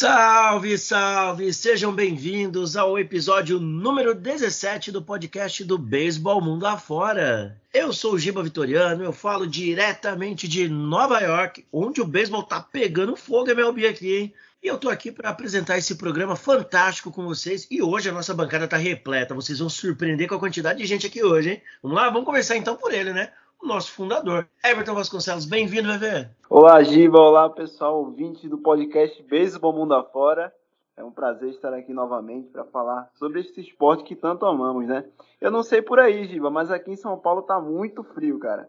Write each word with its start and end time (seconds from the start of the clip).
Salve, 0.00 0.78
salve! 0.78 1.52
Sejam 1.52 1.92
bem-vindos 1.92 2.76
ao 2.76 2.96
episódio 2.96 3.58
número 3.58 4.14
17 4.14 4.92
do 4.92 5.02
podcast 5.02 5.64
do 5.64 5.76
Beisebol 5.76 6.40
Mundo 6.40 6.66
Afora. 6.66 7.60
Eu 7.74 7.92
sou 7.92 8.12
o 8.12 8.18
Giba 8.18 8.40
Vitoriano, 8.40 9.02
eu 9.02 9.12
falo 9.12 9.44
diretamente 9.44 10.46
de 10.46 10.68
Nova 10.68 11.18
York, 11.18 11.66
onde 11.72 12.00
o 12.00 12.06
beisebol 12.06 12.44
tá 12.44 12.60
pegando 12.60 13.16
fogo, 13.16 13.50
MLB 13.50 13.88
aqui, 13.88 14.16
hein? 14.16 14.34
E 14.62 14.68
eu 14.68 14.78
tô 14.78 14.88
aqui 14.88 15.10
para 15.10 15.30
apresentar 15.30 15.78
esse 15.78 15.96
programa 15.96 16.36
fantástico 16.36 17.10
com 17.10 17.24
vocês. 17.24 17.66
E 17.68 17.82
hoje 17.82 18.08
a 18.08 18.12
nossa 18.12 18.32
bancada 18.32 18.68
tá 18.68 18.76
repleta. 18.76 19.34
Vocês 19.34 19.58
vão 19.58 19.68
surpreender 19.68 20.28
com 20.28 20.36
a 20.36 20.38
quantidade 20.38 20.78
de 20.78 20.86
gente 20.86 21.08
aqui 21.08 21.24
hoje, 21.24 21.50
hein? 21.50 21.62
Vamos 21.82 21.96
lá, 21.96 22.08
vamos 22.08 22.24
conversar 22.24 22.56
então 22.56 22.76
por 22.76 22.94
ele, 22.94 23.12
né? 23.12 23.32
O 23.62 23.66
nosso 23.66 23.92
fundador, 23.92 24.48
Everton 24.64 24.94
Vasconcelos. 24.94 25.44
Bem-vindo, 25.44 25.88
Bebê. 25.88 26.28
Olá, 26.48 26.82
Giba. 26.82 27.18
Olá, 27.18 27.50
pessoal, 27.50 27.98
ouvinte 27.98 28.48
do 28.48 28.58
podcast 28.58 29.20
Beisebol 29.24 29.72
Mundo 29.72 29.94
Afora. 29.94 30.52
É 30.96 31.04
um 31.04 31.10
prazer 31.10 31.50
estar 31.50 31.74
aqui 31.74 31.92
novamente 31.92 32.48
para 32.48 32.64
falar 32.64 33.10
sobre 33.18 33.40
esse 33.40 33.60
esporte 33.60 34.04
que 34.04 34.16
tanto 34.16 34.46
amamos, 34.46 34.86
né? 34.86 35.04
Eu 35.40 35.50
não 35.50 35.62
sei 35.62 35.82
por 35.82 35.98
aí, 35.98 36.26
Giba, 36.26 36.50
mas 36.50 36.70
aqui 36.70 36.90
em 36.90 36.96
São 36.96 37.18
Paulo 37.18 37.42
tá 37.42 37.60
muito 37.60 38.02
frio, 38.02 38.38
cara. 38.38 38.68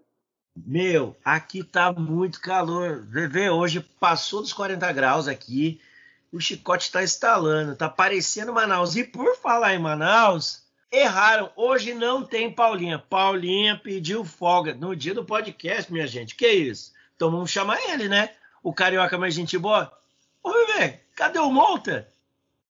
Meu, 0.55 1.15
aqui 1.23 1.63
tá 1.63 1.91
muito 1.91 2.41
calor. 2.41 3.05
Vê, 3.07 3.49
hoje 3.49 3.79
passou 3.99 4.41
dos 4.41 4.53
40 4.53 4.91
graus 4.91 5.27
aqui. 5.27 5.79
O 6.31 6.39
chicote 6.39 6.91
tá 6.91 7.03
instalando, 7.03 7.75
tá 7.75 7.89
parecendo 7.89 8.53
Manaus. 8.53 8.95
E 8.95 9.03
por 9.03 9.35
falar 9.37 9.73
em 9.73 9.79
Manaus, 9.79 10.68
Erraram. 10.91 11.51
Hoje 11.55 11.93
não 11.93 12.23
tem 12.23 12.51
Paulinha. 12.51 12.97
Paulinha 12.97 13.77
pediu 13.77 14.25
folga 14.25 14.73
no 14.73 14.95
dia 14.95 15.13
do 15.13 15.23
podcast, 15.23 15.91
minha 15.91 16.07
gente. 16.07 16.35
Que 16.35 16.47
isso? 16.47 16.93
Então 17.15 17.29
vamos 17.29 17.51
chamar 17.51 17.79
ele, 17.89 18.09
né? 18.09 18.31
O 18.63 18.73
carioca 18.73 19.17
mais 19.17 19.33
gente 19.33 19.57
boa. 19.57 19.91
Ô, 20.41 20.51
bebê, 20.51 21.01
cadê 21.15 21.39
o 21.39 21.51
Monta? 21.51 22.07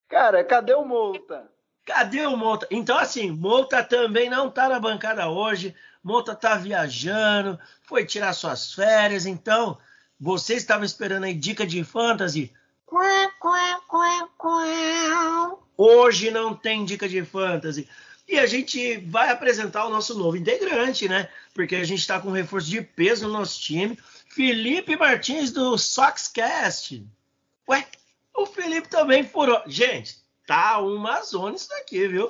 Cara, 0.08 0.44
cadê 0.44 0.73
o 0.73 0.84
Monta? 0.84 1.50
Cadê 1.86 2.25
o 2.25 2.36
Monta? 2.36 2.67
Então, 2.70 2.97
assim, 2.97 3.31
Monta 3.31 3.84
também 3.84 4.30
não 4.30 4.50
tá 4.50 4.67
na 4.67 4.80
bancada 4.80 5.30
hoje. 5.30 5.75
Monta 6.03 6.36
tá 6.36 6.56
viajando, 6.56 7.59
foi 7.84 8.06
tirar 8.06 8.34
suas 8.34 8.73
férias. 8.73 9.25
Então, 9.25 9.78
você 10.20 10.56
estava 10.56 10.84
esperando 10.84 11.23
aí 11.23 11.34
dica 11.34 11.66
de 11.66 11.84
fantasy? 11.84 12.52
Hoje 15.81 16.30
não 16.30 16.53
tem 16.53 16.83
dica 16.83 17.08
de 17.08 17.23
fantasy. 17.23 17.88
E 18.27 18.38
a 18.38 18.45
gente 18.45 18.97
vai 18.97 19.30
apresentar 19.30 19.85
o 19.85 19.89
nosso 19.89 20.13
novo 20.19 20.35
integrante, 20.35 21.08
né? 21.08 21.30
Porque 21.53 21.73
a 21.77 21.85
gente 21.85 21.99
está 21.99 22.19
com 22.19 22.27
um 22.27 22.33
reforço 22.33 22.69
de 22.69 22.81
peso 22.81 23.25
no 23.25 23.31
nosso 23.31 23.61
time. 23.61 23.97
Felipe 24.27 24.97
Martins 24.97 25.53
do 25.53 25.77
Soxcast. 25.77 27.02
Ué, 27.69 27.88
o 28.35 28.45
Felipe 28.45 28.89
também 28.89 29.23
furou. 29.23 29.61
Gente, 29.67 30.17
tá 30.45 30.80
uma 30.80 31.22
zona 31.22 31.55
isso 31.55 31.69
daqui, 31.69 32.09
viu? 32.09 32.30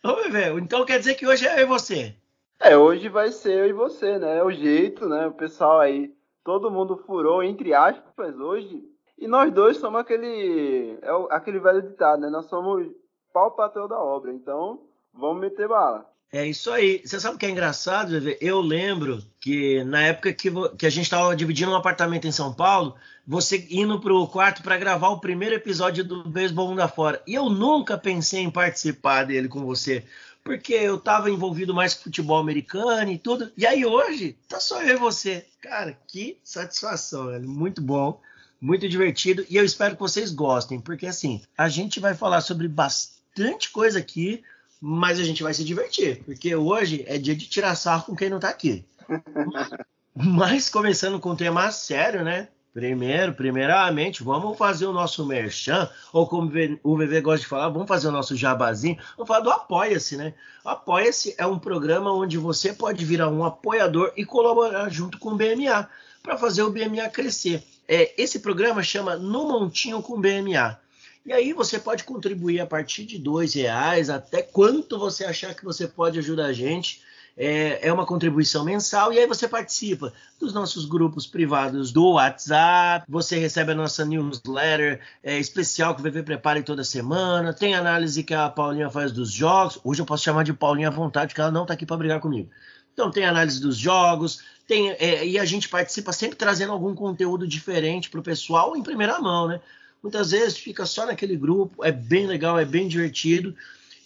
Vamos 0.00 0.30
ver. 0.30 0.56
Então 0.58 0.84
quer 0.84 1.00
dizer 1.00 1.16
que 1.16 1.26
hoje 1.26 1.48
é 1.48 1.58
eu 1.58 1.62
e 1.64 1.66
você. 1.66 2.14
É, 2.60 2.76
hoje 2.76 3.08
vai 3.08 3.32
ser 3.32 3.58
eu 3.58 3.66
e 3.66 3.72
você, 3.72 4.20
né? 4.20 4.38
É 4.38 4.44
o 4.44 4.52
jeito, 4.52 5.08
né? 5.08 5.26
O 5.26 5.32
pessoal 5.32 5.80
aí, 5.80 6.14
todo 6.44 6.70
mundo 6.70 7.02
furou, 7.04 7.42
entre 7.42 7.74
aspas, 7.74 8.38
hoje. 8.38 8.84
E 9.18 9.28
nós 9.28 9.52
dois 9.52 9.76
somos 9.76 10.00
aquele. 10.00 10.98
É 11.02 11.10
aquele 11.30 11.60
velho 11.60 11.82
ditado, 11.82 12.20
né? 12.20 12.30
Nós 12.30 12.46
somos 12.46 12.86
pau 13.32 13.52
patrão 13.52 13.88
da 13.88 13.98
obra. 13.98 14.32
Então, 14.32 14.80
Vamos 15.16 15.40
meter 15.40 15.68
bala. 15.68 16.10
É 16.32 16.44
isso 16.44 16.70
aí. 16.70 17.00
Você 17.04 17.20
sabe 17.20 17.36
o 17.36 17.38
que 17.38 17.46
é 17.46 17.50
engraçado, 17.50 18.14
Eu 18.40 18.60
lembro 18.60 19.22
que 19.40 19.84
na 19.84 20.02
época 20.02 20.32
que, 20.32 20.50
que 20.76 20.86
a 20.86 20.90
gente 20.90 21.04
estava 21.04 21.36
dividindo 21.36 21.70
um 21.70 21.76
apartamento 21.76 22.26
em 22.26 22.32
São 22.32 22.52
Paulo, 22.52 22.96
você 23.24 23.68
indo 23.70 24.00
para 24.00 24.12
o 24.12 24.26
quarto 24.26 24.62
para 24.62 24.76
gravar 24.76 25.10
o 25.10 25.20
primeiro 25.20 25.54
episódio 25.54 26.04
do 26.04 26.28
Beisebol 26.28 26.68
Mundo 26.68 26.80
Afora. 26.80 27.22
E 27.26 27.34
eu 27.34 27.48
nunca 27.48 27.96
pensei 27.96 28.40
em 28.40 28.50
participar 28.50 29.24
dele 29.24 29.48
com 29.48 29.64
você, 29.64 30.04
porque 30.42 30.74
eu 30.74 30.96
estava 30.96 31.30
envolvido 31.30 31.72
mais 31.72 31.94
com 31.94 32.02
futebol 32.02 32.38
americano 32.38 33.12
e 33.12 33.18
tudo. 33.18 33.52
E 33.56 33.64
aí 33.64 33.86
hoje, 33.86 34.36
tá 34.48 34.58
só 34.58 34.82
eu 34.82 34.96
e 34.96 34.98
você. 34.98 35.46
Cara, 35.60 35.96
que 36.08 36.40
satisfação, 36.42 37.28
velho. 37.28 37.48
Muito 37.48 37.80
bom, 37.80 38.20
muito 38.64 38.88
divertido. 38.88 39.44
E 39.48 39.56
eu 39.56 39.64
espero 39.64 39.94
que 39.94 40.00
vocês 40.00 40.30
gostem, 40.30 40.80
porque 40.80 41.06
assim, 41.06 41.42
a 41.56 41.68
gente 41.68 42.00
vai 42.00 42.14
falar 42.14 42.40
sobre 42.40 42.66
bastante 42.66 43.70
coisa 43.70 43.98
aqui 43.98 44.42
mas 44.86 45.18
a 45.18 45.24
gente 45.24 45.42
vai 45.42 45.54
se 45.54 45.64
divertir, 45.64 46.22
porque 46.24 46.54
hoje 46.54 47.04
é 47.08 47.16
dia 47.16 47.34
de 47.34 47.48
tirar 47.48 47.74
sarro 47.74 48.04
com 48.04 48.14
quem 48.14 48.28
não 48.28 48.38
tá 48.38 48.50
aqui. 48.50 48.84
mas 50.14 50.68
começando 50.68 51.18
com 51.18 51.30
um 51.30 51.36
tema 51.36 51.70
sério, 51.70 52.22
né? 52.22 52.48
Primeiro, 52.74 53.32
primeiramente, 53.32 54.22
vamos 54.22 54.58
fazer 54.58 54.84
o 54.84 54.92
nosso 54.92 55.24
merchan, 55.24 55.88
ou 56.12 56.26
como 56.26 56.52
o 56.82 56.96
VV 56.98 57.20
gosta 57.22 57.40
de 57.40 57.46
falar, 57.46 57.70
vamos 57.70 57.88
fazer 57.88 58.08
o 58.08 58.12
nosso 58.12 58.36
jabazinho, 58.36 58.98
vamos 59.16 59.26
falar 59.26 59.40
do 59.40 59.50
Apoia-se, 59.50 60.18
né? 60.18 60.34
Apoia-se 60.62 61.34
é 61.38 61.46
um 61.46 61.58
programa 61.58 62.12
onde 62.12 62.36
você 62.36 62.74
pode 62.74 63.06
virar 63.06 63.30
um 63.30 63.42
apoiador 63.42 64.12
e 64.18 64.24
colaborar 64.26 64.90
junto 64.90 65.18
com 65.18 65.30
o 65.30 65.36
BMA, 65.36 65.88
para 66.22 66.36
fazer 66.36 66.62
o 66.62 66.70
BMA 66.70 67.08
crescer. 67.08 67.64
É, 67.88 68.14
esse 68.16 68.40
programa 68.40 68.82
chama 68.82 69.16
No 69.16 69.48
Montinho 69.48 70.02
com 70.02 70.20
BMA. 70.20 70.78
E 71.26 71.32
aí 71.32 71.52
você 71.52 71.78
pode 71.78 72.04
contribuir 72.04 72.60
a 72.60 72.66
partir 72.66 73.04
de 73.04 73.18
dois 73.18 73.54
reais, 73.54 74.10
até 74.10 74.42
quanto 74.42 74.98
você 74.98 75.24
achar 75.24 75.54
que 75.54 75.64
você 75.64 75.88
pode 75.88 76.18
ajudar 76.18 76.46
a 76.46 76.52
gente. 76.52 77.02
É, 77.36 77.88
é, 77.88 77.92
uma 77.92 78.06
contribuição 78.06 78.64
mensal 78.64 79.12
e 79.12 79.18
aí 79.18 79.26
você 79.26 79.48
participa 79.48 80.12
dos 80.38 80.54
nossos 80.54 80.84
grupos 80.84 81.26
privados 81.26 81.90
do 81.90 82.12
WhatsApp, 82.12 83.04
você 83.08 83.36
recebe 83.36 83.72
a 83.72 83.74
nossa 83.74 84.04
newsletter 84.04 85.00
é, 85.20 85.36
especial 85.36 85.96
que 85.96 86.00
o 86.00 86.04
VV 86.04 86.22
prepara 86.22 86.62
toda 86.62 86.84
semana, 86.84 87.52
tem 87.52 87.74
análise 87.74 88.22
que 88.22 88.32
a 88.32 88.48
Paulinha 88.48 88.88
faz 88.88 89.10
dos 89.10 89.32
jogos. 89.32 89.80
Hoje 89.82 90.00
eu 90.00 90.06
posso 90.06 90.22
chamar 90.22 90.44
de 90.44 90.52
Paulinha 90.52 90.86
à 90.86 90.92
vontade, 90.92 91.28
porque 91.28 91.40
ela 91.40 91.50
não 91.50 91.62
está 91.62 91.74
aqui 91.74 91.84
para 91.84 91.96
brigar 91.96 92.20
comigo. 92.20 92.48
Então 92.92 93.10
tem 93.10 93.24
análise 93.24 93.60
dos 93.60 93.76
jogos, 93.76 94.40
tem 94.66 94.90
é, 94.90 95.26
e 95.26 95.38
a 95.38 95.44
gente 95.44 95.68
participa 95.68 96.12
sempre 96.12 96.36
trazendo 96.36 96.72
algum 96.72 96.94
conteúdo 96.94 97.46
diferente 97.46 98.08
para 98.10 98.20
o 98.20 98.22
pessoal 98.22 98.76
em 98.76 98.82
primeira 98.82 99.20
mão, 99.20 99.48
né? 99.48 99.60
Muitas 100.02 100.32
vezes 100.32 100.58
fica 100.58 100.84
só 100.84 101.06
naquele 101.06 101.36
grupo, 101.36 101.84
é 101.84 101.90
bem 101.90 102.26
legal, 102.26 102.58
é 102.58 102.64
bem 102.64 102.86
divertido 102.86 103.54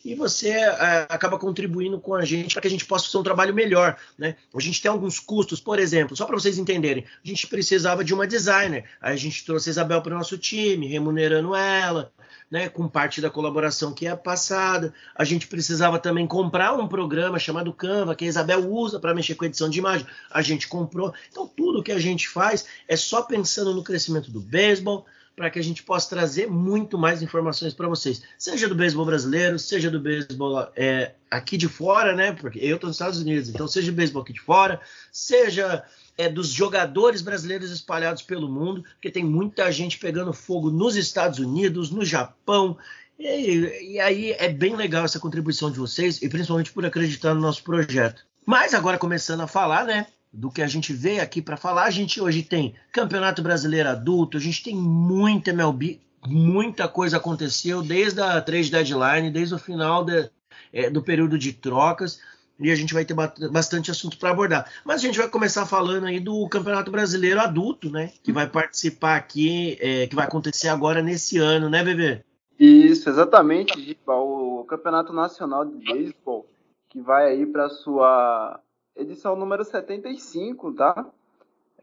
e 0.04 0.14
você 0.14 0.50
é, 0.50 1.06
acaba 1.09 1.38
contribuindo 1.38 2.00
com 2.00 2.14
a 2.14 2.25
gente 2.25 2.54
para 2.54 2.62
que 2.62 2.69
a 2.69 2.70
gente 2.70 2.84
possa 2.84 3.06
fazer 3.06 3.19
um 3.19 3.22
trabalho 3.22 3.54
melhor. 3.54 3.97
Né? 4.16 4.36
A 4.54 4.60
gente 4.60 4.81
tem 4.81 4.91
alguns 4.91 5.19
custos, 5.19 5.60
por 5.60 5.78
exemplo, 5.78 6.16
só 6.16 6.25
para 6.25 6.36
vocês 6.36 6.59
entenderem, 6.59 7.04
a 7.25 7.28
gente 7.28 7.47
precisava 7.47 8.04
de 8.04 8.14
uma 8.14 8.26
designer, 8.26 8.84
aí 9.00 9.14
a 9.14 9.16
gente 9.16 9.44
trouxe 9.44 9.69
a 9.69 9.72
Isabel 9.72 10.00
para 10.03 10.14
o 10.14 10.19
nosso 10.19 10.38
time, 10.38 10.86
remunerando 10.86 11.54
ela, 11.54 12.12
né, 12.50 12.69
com 12.69 12.88
parte 12.88 13.20
da 13.20 13.31
colaboração 13.31 13.92
que 13.92 14.06
é 14.06 14.16
passada. 14.16 14.92
A 15.14 15.25
gente 15.25 15.47
precisava 15.47 15.98
também 15.98 16.26
comprar 16.26 16.75
um 16.75 16.88
programa 16.88 17.38
chamado 17.38 17.72
Canva, 17.72 18.15
que 18.15 18.25
a 18.25 18.28
Isabel 18.28 18.70
usa 18.70 18.98
para 18.98 19.15
mexer 19.15 19.34
com 19.34 19.44
edição 19.44 19.69
de 19.69 19.78
imagem. 19.78 20.06
A 20.30 20.42
gente 20.42 20.66
comprou. 20.66 21.12
Então, 21.30 21.47
tudo 21.47 21.82
que 21.82 21.92
a 21.92 21.98
gente 21.98 22.28
faz 22.28 22.66
é 22.86 22.97
só 22.97 23.22
pensando 23.22 23.75
no 23.75 23.84
crescimento 23.84 24.30
do 24.30 24.41
beisebol, 24.41 25.06
para 25.38 25.50
que 25.50 25.59
a 25.60 25.62
gente 25.62 25.84
possa 25.84 26.10
trazer 26.10 26.50
muito 26.50 26.99
mais 26.99 27.22
informações 27.22 27.72
para 27.72 27.87
vocês, 27.87 28.21
seja 28.37 28.69
do 28.69 28.75
beisebol 28.75 29.06
brasileiro, 29.06 29.56
seja 29.56 29.88
do 29.88 30.00
beisebol 30.00 30.69
é, 30.75 31.12
aqui 31.31 31.56
de 31.56 31.69
fora, 31.69 32.12
né? 32.12 32.32
Porque 32.32 32.59
eu 32.59 32.75
estou 32.75 32.88
nos 32.88 32.97
Estados 32.97 33.21
Unidos, 33.21 33.48
então 33.48 33.69
seja 33.69 33.93
do 33.93 33.94
beisebol 33.94 34.22
aqui 34.22 34.32
de 34.32 34.41
fora, 34.41 34.81
seja 35.12 35.84
é, 36.19 36.28
dos 36.28 36.48
jogadores 36.48 37.22
brasileiros 37.22 37.71
espalhados 37.71 38.21
pelo 38.21 38.48
mundo, 38.48 38.82
porque 38.82 39.12
tem 39.12 39.25
muita 39.25 39.71
gente 39.71 39.97
pegando 39.97 40.32
fogo 40.32 40.72
nos 40.72 40.97
Estados 40.97 41.38
Unidos, 41.38 41.91
no 41.91 42.04
Japão. 42.04 42.77
E, 43.16 43.93
e 43.93 44.00
aí 44.00 44.33
é 44.33 44.48
bem 44.48 44.74
legal 44.74 45.04
essa 45.04 45.21
contribuição 45.21 45.71
de 45.71 45.78
vocês, 45.78 46.21
e 46.21 46.28
principalmente 46.28 46.72
por 46.72 46.84
acreditar 46.84 47.33
no 47.33 47.41
nosso 47.41 47.63
projeto. 47.63 48.27
Mas 48.45 48.74
agora 48.74 48.98
começando 48.98 49.42
a 49.42 49.47
falar, 49.47 49.84
né? 49.84 50.09
Do 50.39 50.51
que 50.51 50.63
a 50.63 50.69
gente 50.69 50.93
veio 50.93 51.21
aqui 51.21 51.43
para 51.43 51.57
falar. 51.57 51.85
A 51.85 51.91
gente 51.91 52.21
hoje 52.21 52.43
tem 52.43 52.75
Campeonato 52.93 53.43
Brasileiro 53.43 53.89
Adulto, 53.89 54.37
a 54.37 54.41
gente 54.41 54.63
tem 54.63 54.77
muita 54.77 55.51
MLB, 55.51 56.01
muita 56.27 56.87
coisa 56.87 57.17
aconteceu 57.17 57.83
desde 57.83 58.21
a 58.21 58.41
trade 58.41 58.71
deadline, 58.71 59.33
desde 59.33 59.55
o 59.55 59.59
final 59.59 60.05
de, 60.05 60.31
é, 60.73 60.89
do 60.89 61.03
período 61.03 61.37
de 61.37 61.53
trocas. 61.53 62.21
E 62.61 62.73
a 62.73 62.75
gente 62.75 62.93
vai 62.93 63.05
ter 63.05 63.15
bastante 63.51 63.89
assunto 63.89 64.19
para 64.19 64.31
abordar. 64.31 64.69
Mas 64.85 64.97
a 64.97 65.07
gente 65.07 65.19
vai 65.19 65.29
começar 65.29 65.65
falando 65.65 66.07
aí 66.07 66.19
do 66.19 66.49
Campeonato 66.49 66.91
Brasileiro 66.91 67.41
Adulto, 67.41 67.89
né? 67.89 68.11
Que 68.21 68.33
vai 68.33 68.49
participar 68.49 69.15
aqui, 69.15 69.79
é, 69.81 70.09
que 70.09 70.17
vai 70.17 70.27
acontecer 70.27 70.67
agora 70.67 71.01
nesse 71.01 71.39
ano, 71.39 71.71
né, 71.71 71.85
Bebê? 71.85 72.25
Isso, 72.59 73.09
exatamente, 73.09 73.81
Giba. 73.81 74.15
O 74.15 74.65
Campeonato 74.65 75.13
Nacional 75.13 75.65
de 75.65 75.77
Beisebol, 75.77 76.49
que 76.89 77.01
vai 77.01 77.29
aí 77.29 77.47
para 77.47 77.69
sua 77.69 78.61
edição 78.98 79.36
número 79.36 79.65
75, 79.65 80.72
tá? 80.74 81.06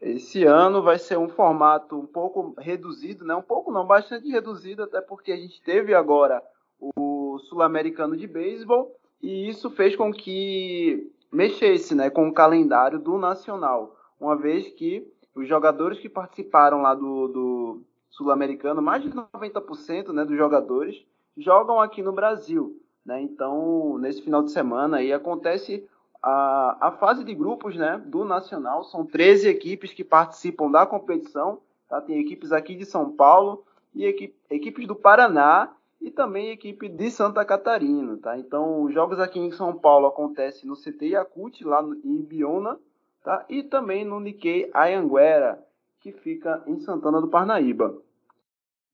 Esse 0.00 0.44
ano 0.44 0.82
vai 0.82 0.98
ser 0.98 1.18
um 1.18 1.28
formato 1.28 1.98
um 1.98 2.06
pouco 2.06 2.54
reduzido, 2.58 3.24
né? 3.24 3.34
Um 3.34 3.42
pouco 3.42 3.72
não, 3.72 3.86
bastante 3.86 4.28
reduzido, 4.28 4.82
até 4.82 5.00
porque 5.00 5.32
a 5.32 5.36
gente 5.36 5.60
teve 5.62 5.94
agora 5.94 6.42
o 6.78 7.38
Sul-Americano 7.48 8.16
de 8.16 8.26
Beisebol 8.26 8.94
e 9.22 9.48
isso 9.48 9.70
fez 9.70 9.96
com 9.96 10.12
que 10.12 11.10
mexesse, 11.32 11.94
né, 11.94 12.10
com 12.10 12.28
o 12.28 12.32
calendário 12.32 12.98
do 12.98 13.18
Nacional, 13.18 13.96
uma 14.20 14.36
vez 14.36 14.68
que 14.68 15.06
os 15.34 15.48
jogadores 15.48 15.98
que 15.98 16.08
participaram 16.08 16.80
lá 16.82 16.94
do, 16.94 17.28
do 17.28 17.82
sul-americano, 18.10 18.80
mais 18.80 19.02
de 19.02 19.10
90% 19.10 20.12
né, 20.12 20.24
dos 20.24 20.36
jogadores 20.36 21.04
jogam 21.36 21.80
aqui 21.80 22.02
no 22.02 22.12
Brasil. 22.12 22.80
Né? 23.04 23.20
Então, 23.20 23.98
nesse 23.98 24.22
final 24.22 24.42
de 24.42 24.50
semana 24.50 24.98
aí 24.98 25.12
acontece 25.12 25.86
a, 26.22 26.88
a 26.88 26.92
fase 26.92 27.24
de 27.24 27.34
grupos 27.34 27.76
né, 27.76 28.02
do 28.04 28.24
Nacional. 28.24 28.84
São 28.84 29.04
13 29.04 29.48
equipes 29.48 29.92
que 29.92 30.04
participam 30.04 30.70
da 30.70 30.86
competição. 30.86 31.60
Tá? 31.88 32.00
Tem 32.00 32.18
equipes 32.20 32.52
aqui 32.52 32.74
de 32.74 32.84
São 32.84 33.12
Paulo 33.12 33.64
e 33.94 34.04
equipe, 34.04 34.34
equipes 34.50 34.86
do 34.86 34.94
Paraná 34.94 35.72
e 36.00 36.10
também 36.10 36.50
equipe 36.50 36.88
de 36.88 37.10
Santa 37.10 37.44
Catarina. 37.44 38.16
Tá? 38.18 38.38
Então, 38.38 38.82
os 38.82 38.92
jogos 38.92 39.18
aqui 39.18 39.38
em 39.38 39.52
São 39.52 39.74
Paulo 39.74 40.06
acontecem 40.06 40.68
no 40.68 40.76
CT 40.76 41.06
Yakut, 41.08 41.64
lá 41.64 41.82
em 41.82 42.20
Ibiona, 42.20 42.78
tá? 43.22 43.44
e 43.48 43.62
também 43.62 44.04
no 44.04 44.20
Nikkei 44.20 44.70
Ayanguera, 44.72 45.64
que 46.00 46.12
fica 46.12 46.62
em 46.66 46.78
Santana 46.80 47.20
do 47.20 47.28
Parnaíba. 47.28 47.96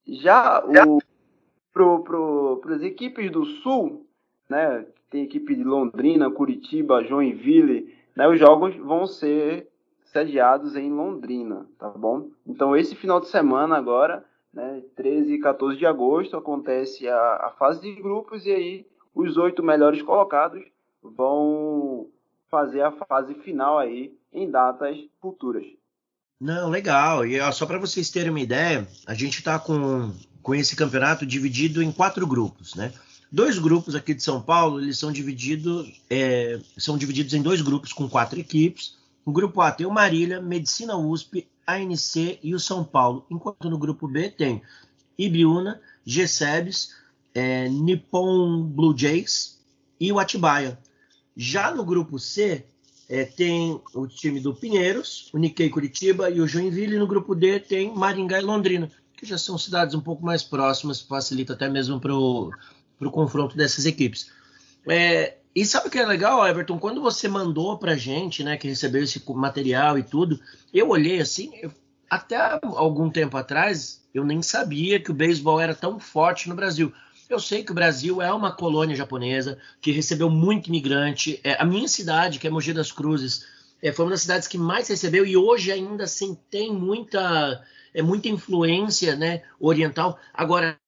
Já 0.07 0.65
o 0.65 1.01
para 1.73 2.75
as 2.75 2.83
equipes 2.83 3.31
do 3.31 3.45
Sul, 3.45 4.07
né, 4.49 4.87
tem 5.13 5.25
equipe 5.25 5.55
de 5.55 5.63
Londrina, 5.63 6.31
Curitiba, 6.31 7.05
Joinville, 7.05 7.95
né, 8.17 8.27
os 8.27 8.41
jogos 8.41 8.75
vão 8.77 9.07
ser 9.07 9.69
sediados 10.05 10.75
em 10.75 10.91
Londrina, 10.91 11.67
tá 11.79 11.91
bom? 11.91 12.31
Então 12.47 12.75
esse 12.75 12.97
final 12.97 13.21
de 13.21 13.29
semana 13.29 13.77
agora, 13.77 14.25
né, 14.53 14.83
13 14.97 15.35
e 15.35 15.39
14 15.39 15.79
de 15.79 15.87
agosto, 15.87 16.37
acontece 16.37 17.07
a, 17.07 17.17
a 17.17 17.55
fase 17.59 17.83
de 17.83 18.03
grupos 18.03 18.47
e 18.47 18.51
aí 18.51 18.87
os 19.15 19.37
oito 19.37 19.63
melhores 19.63 20.03
colocados 20.03 20.63
vão 21.03 22.09
fazer 22.51 22.81
a 22.81 22.93
fase 22.93 23.35
final 23.35 23.79
aí 23.79 24.15
em 24.33 24.51
datas 24.51 24.97
futuras. 25.21 25.65
Não, 26.41 26.71
legal. 26.71 27.25
E 27.27 27.39
ó, 27.39 27.53
só 27.53 27.67
para 27.67 27.79
vocês 27.79 28.11
terem 28.11 28.31
uma 28.31 28.41
ideia, 28.41 28.87
a 29.07 29.15
gente 29.15 29.39
está 29.39 29.59
com, 29.59 30.11
com 30.43 30.55
esse 30.55 30.75
campeonato 30.75 31.25
dividido 31.25 31.83
em 31.83 31.93
quatro 31.93 32.27
grupos, 32.27 32.75
né? 32.75 32.93
Dois 33.33 33.59
grupos 33.59 33.95
aqui 33.95 34.13
de 34.13 34.23
São 34.23 34.43
Paulo, 34.43 34.79
eles 34.79 34.99
são 34.99 35.11
divididos, 35.11 36.03
é, 36.11 36.61
são 36.77 36.99
divididos 36.99 37.33
em 37.33 37.41
dois 37.41 37.63
grupos 37.63 37.91
com 37.91 38.07
quatro 38.07 38.39
equipes. 38.39 38.99
O 39.25 39.33
grupo 39.33 39.63
A 39.63 39.73
tem 39.73 39.87
o 39.87 39.91
Marília, 39.91 40.39
Medicina 40.39 40.99
USP, 40.99 41.49
ANC 41.67 42.39
e 42.43 42.55
o 42.55 42.61
São 42.61 42.85
Paulo, 42.85 43.25
enquanto 43.31 43.71
no 43.71 43.79
grupo 43.79 44.07
B 44.07 44.29
tem 44.29 44.61
Ibiúna, 45.17 45.81
GSEBS, 46.05 46.95
é, 47.35 47.71
Nippon 47.71 48.65
Blue 48.65 48.95
Jays 48.95 49.59
e 49.99 50.13
o 50.13 50.19
Atibaia. 50.19 50.79
Já 51.35 51.75
no 51.75 51.87
grupo 51.87 52.19
C, 52.19 52.67
é, 53.09 53.25
tem 53.25 53.81
o 53.95 54.07
time 54.07 54.41
do 54.41 54.55
Pinheiros, 54.55 55.31
o 55.33 55.39
Nikkei 55.39 55.71
Curitiba 55.71 56.29
e 56.29 56.39
o 56.39 56.47
Joinville. 56.47 56.97
E 56.97 56.99
no 56.99 57.07
grupo 57.07 57.35
D 57.35 57.61
tem 57.61 57.95
Maringá 57.95 58.39
e 58.39 58.45
Londrina, 58.45 58.91
que 59.17 59.25
já 59.25 59.39
são 59.39 59.57
cidades 59.57 59.95
um 59.95 60.03
pouco 60.03 60.23
mais 60.23 60.43
próximas, 60.43 61.01
facilita 61.01 61.55
até 61.55 61.67
mesmo 61.67 61.99
para 61.99 62.15
o 62.15 62.51
confronto 63.11 63.57
dessas 63.57 63.87
equipes. 63.87 64.31
É, 64.89 65.37
e 65.55 65.67
sabe 65.67 65.89
o 65.89 65.91
que 65.91 65.99
é 65.99 66.07
legal, 66.07 66.47
Everton? 66.47 66.79
Quando 66.79 67.03
você 67.03 67.29
mandou 67.29 67.77
para 67.79 67.97
gente, 67.97 68.43
né, 68.43 68.57
que 68.57 68.69
recebeu 68.69 69.03
esse 69.03 69.23
material 69.35 69.99
e 69.99 70.03
tudo, 70.03 70.41
eu 70.73 70.89
olhei 70.89 71.21
assim, 71.21 71.51
eu, 71.61 71.71
até 72.09 72.59
algum 72.63 73.11
tempo 73.11 73.37
atrás, 73.37 74.03
eu 74.15 74.25
nem 74.25 74.43
sabia 74.43 75.01
que 75.01 75.11
o 75.11 75.15
beisebol 75.15 75.61
era 75.61 75.75
tão 75.75 75.99
forte 76.01 76.49
no 76.49 76.55
Brasil. 76.55 76.93
Eu 77.29 77.39
sei 77.39 77.65
que 77.65 77.73
o 77.73 77.75
Brasil 77.75 78.21
é 78.21 78.33
uma 78.33 78.53
colônia 78.53 78.97
japonesa 78.97 79.59
que 79.81 79.91
recebeu 79.91 80.29
muito 80.29 80.69
imigrante. 80.69 81.41
É, 81.43 81.61
a 81.61 81.65
minha 81.65 81.89
cidade, 81.89 82.39
que 82.39 82.47
é 82.47 82.51
Mogi 82.51 82.73
das 82.73 82.93
Cruzes, 82.93 83.47
é, 83.83 83.91
foi 83.93 84.05
uma 84.05 84.11
das 84.11 84.23
cidades 84.23 84.47
que 84.47 84.59
mais 84.59 84.89
recebeu 84.89 85.27
e 85.27 85.37
hoje 85.37 85.73
ainda 85.73 86.05
assim 86.05 86.37
tem 86.51 86.73
muita, 86.73 87.65
é, 87.93 88.03
muita 88.03 88.29
influência 88.29 89.17
né, 89.17 89.43
oriental. 89.59 90.19
Agora, 90.33 90.79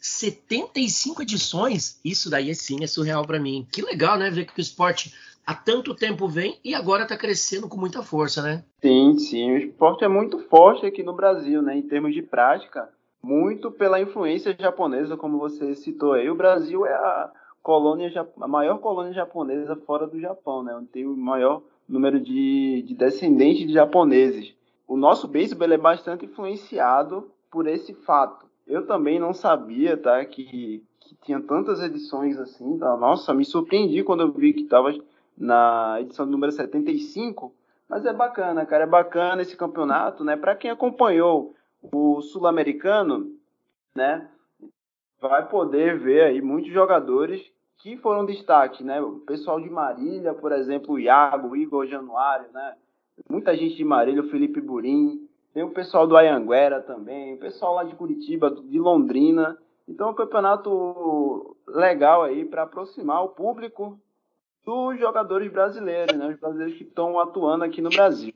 75 0.00 1.22
edições, 1.22 2.00
isso 2.04 2.30
daí 2.30 2.54
sim 2.54 2.82
é 2.82 2.86
surreal 2.86 3.26
para 3.26 3.38
mim. 3.38 3.66
Que 3.70 3.82
legal, 3.82 4.18
né? 4.18 4.30
Ver 4.30 4.46
que 4.46 4.58
o 4.58 4.60
esporte 4.60 5.14
há 5.46 5.54
tanto 5.54 5.94
tempo 5.94 6.26
vem 6.26 6.58
e 6.64 6.74
agora 6.74 7.02
está 7.02 7.16
crescendo 7.16 7.68
com 7.68 7.76
muita 7.76 8.02
força, 8.02 8.42
né? 8.42 8.64
Sim, 8.80 9.18
sim. 9.18 9.52
O 9.52 9.58
esporte 9.58 10.04
é 10.04 10.08
muito 10.08 10.38
forte 10.48 10.86
aqui 10.86 11.02
no 11.02 11.14
Brasil, 11.14 11.60
né? 11.60 11.76
Em 11.76 11.82
termos 11.82 12.14
de 12.14 12.22
prática 12.22 12.88
muito 13.22 13.70
pela 13.70 14.00
influência 14.00 14.56
japonesa, 14.58 15.16
como 15.16 15.38
você 15.38 15.74
citou 15.74 16.14
aí. 16.14 16.30
O 16.30 16.34
Brasil 16.34 16.86
é 16.86 16.94
a 16.94 17.30
colônia 17.62 18.10
a 18.40 18.48
maior 18.48 18.78
colônia 18.78 19.12
japonesa 19.12 19.76
fora 19.76 20.06
do 20.06 20.18
Japão, 20.18 20.62
né? 20.62 20.74
Onde 20.74 20.86
tem 20.86 21.06
o 21.06 21.16
maior 21.16 21.62
número 21.88 22.18
de, 22.20 22.82
de 22.86 22.94
descendentes 22.94 23.66
de 23.66 23.74
japoneses. 23.74 24.54
O 24.88 24.96
nosso 24.96 25.28
beisebol 25.28 25.70
é 25.70 25.76
bastante 25.76 26.24
influenciado 26.24 27.30
por 27.50 27.66
esse 27.66 27.92
fato. 27.92 28.46
Eu 28.70 28.86
também 28.86 29.18
não 29.18 29.34
sabia, 29.34 29.96
tá, 29.96 30.24
que, 30.24 30.84
que 31.00 31.14
tinha 31.24 31.40
tantas 31.40 31.82
edições 31.82 32.38
assim. 32.38 32.78
Tá? 32.78 32.96
Nossa, 32.96 33.34
me 33.34 33.44
surpreendi 33.44 34.04
quando 34.04 34.20
eu 34.20 34.30
vi 34.30 34.52
que 34.52 34.62
estava 34.62 34.96
na 35.36 35.98
edição 36.00 36.24
número 36.24 36.52
75. 36.52 37.52
Mas 37.88 38.06
é 38.06 38.12
bacana, 38.12 38.64
cara, 38.64 38.84
é 38.84 38.86
bacana 38.86 39.42
esse 39.42 39.56
campeonato, 39.56 40.22
né? 40.22 40.36
Para 40.36 40.54
quem 40.54 40.70
acompanhou 40.70 41.56
o 41.82 42.20
sul-americano, 42.20 43.34
né, 43.92 44.28
vai 45.20 45.48
poder 45.48 45.98
ver 45.98 46.22
aí 46.22 46.40
muitos 46.40 46.70
jogadores 46.72 47.42
que 47.78 47.96
foram 47.96 48.24
destaque, 48.24 48.84
né? 48.84 49.00
O 49.00 49.20
pessoal 49.20 49.60
de 49.60 49.68
Marília, 49.68 50.32
por 50.32 50.52
exemplo, 50.52 50.94
o 50.94 51.00
Iago, 51.00 51.48
o 51.48 51.56
Igor 51.56 51.86
Januário, 51.86 52.46
né? 52.52 52.76
Muita 53.28 53.56
gente 53.56 53.74
de 53.74 53.84
Marília, 53.84 54.22
o 54.22 54.28
Felipe 54.28 54.60
Burim, 54.60 55.28
tem 55.52 55.62
o 55.62 55.70
pessoal 55.70 56.06
do 56.06 56.16
Ayanguera 56.16 56.80
também, 56.80 57.34
o 57.34 57.38
pessoal 57.38 57.74
lá 57.74 57.84
de 57.84 57.94
Curitiba, 57.94 58.50
de 58.50 58.78
Londrina. 58.78 59.58
Então 59.88 60.08
é 60.08 60.10
um 60.10 60.14
campeonato 60.14 61.56
legal 61.66 62.22
aí 62.22 62.44
para 62.44 62.62
aproximar 62.62 63.24
o 63.24 63.30
público 63.30 63.98
dos 64.64 64.98
jogadores 64.98 65.50
brasileiros, 65.50 66.16
né? 66.16 66.28
Os 66.28 66.38
brasileiros 66.38 66.76
que 66.76 66.84
estão 66.84 67.18
atuando 67.18 67.64
aqui 67.64 67.80
no 67.82 67.90
Brasil. 67.90 68.32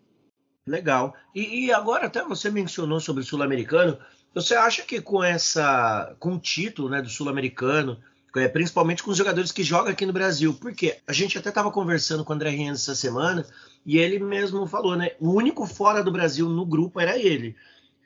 Legal. 0.66 1.14
E, 1.34 1.66
e, 1.66 1.72
agora 1.72 2.06
até 2.06 2.22
você 2.24 2.50
mencionou 2.50 2.98
sobre 2.98 3.22
o 3.22 3.26
sul-americano. 3.26 3.98
Você 4.34 4.54
acha 4.54 4.82
que 4.82 5.00
com 5.00 5.22
essa, 5.22 6.16
com 6.18 6.34
o 6.34 6.38
título, 6.38 6.88
né, 6.88 7.02
do 7.02 7.08
sul-americano, 7.08 7.98
é, 8.36 8.48
principalmente 8.48 9.02
com 9.02 9.10
os 9.10 9.16
jogadores 9.16 9.52
que 9.52 9.62
jogam 9.62 9.92
aqui 9.92 10.04
no 10.04 10.12
Brasil, 10.12 10.54
porque 10.54 10.98
a 11.06 11.12
gente 11.12 11.38
até 11.38 11.48
estava 11.50 11.70
conversando 11.70 12.24
com 12.24 12.32
o 12.32 12.36
André 12.36 12.50
Rienz 12.50 12.82
essa 12.82 12.94
semana 12.94 13.46
e 13.86 13.98
ele 13.98 14.18
mesmo 14.18 14.66
falou, 14.66 14.96
né, 14.96 15.12
o 15.20 15.30
único 15.30 15.66
fora 15.66 16.02
do 16.02 16.12
Brasil 16.12 16.48
no 16.48 16.66
grupo 16.66 17.00
era 17.00 17.18
ele. 17.18 17.54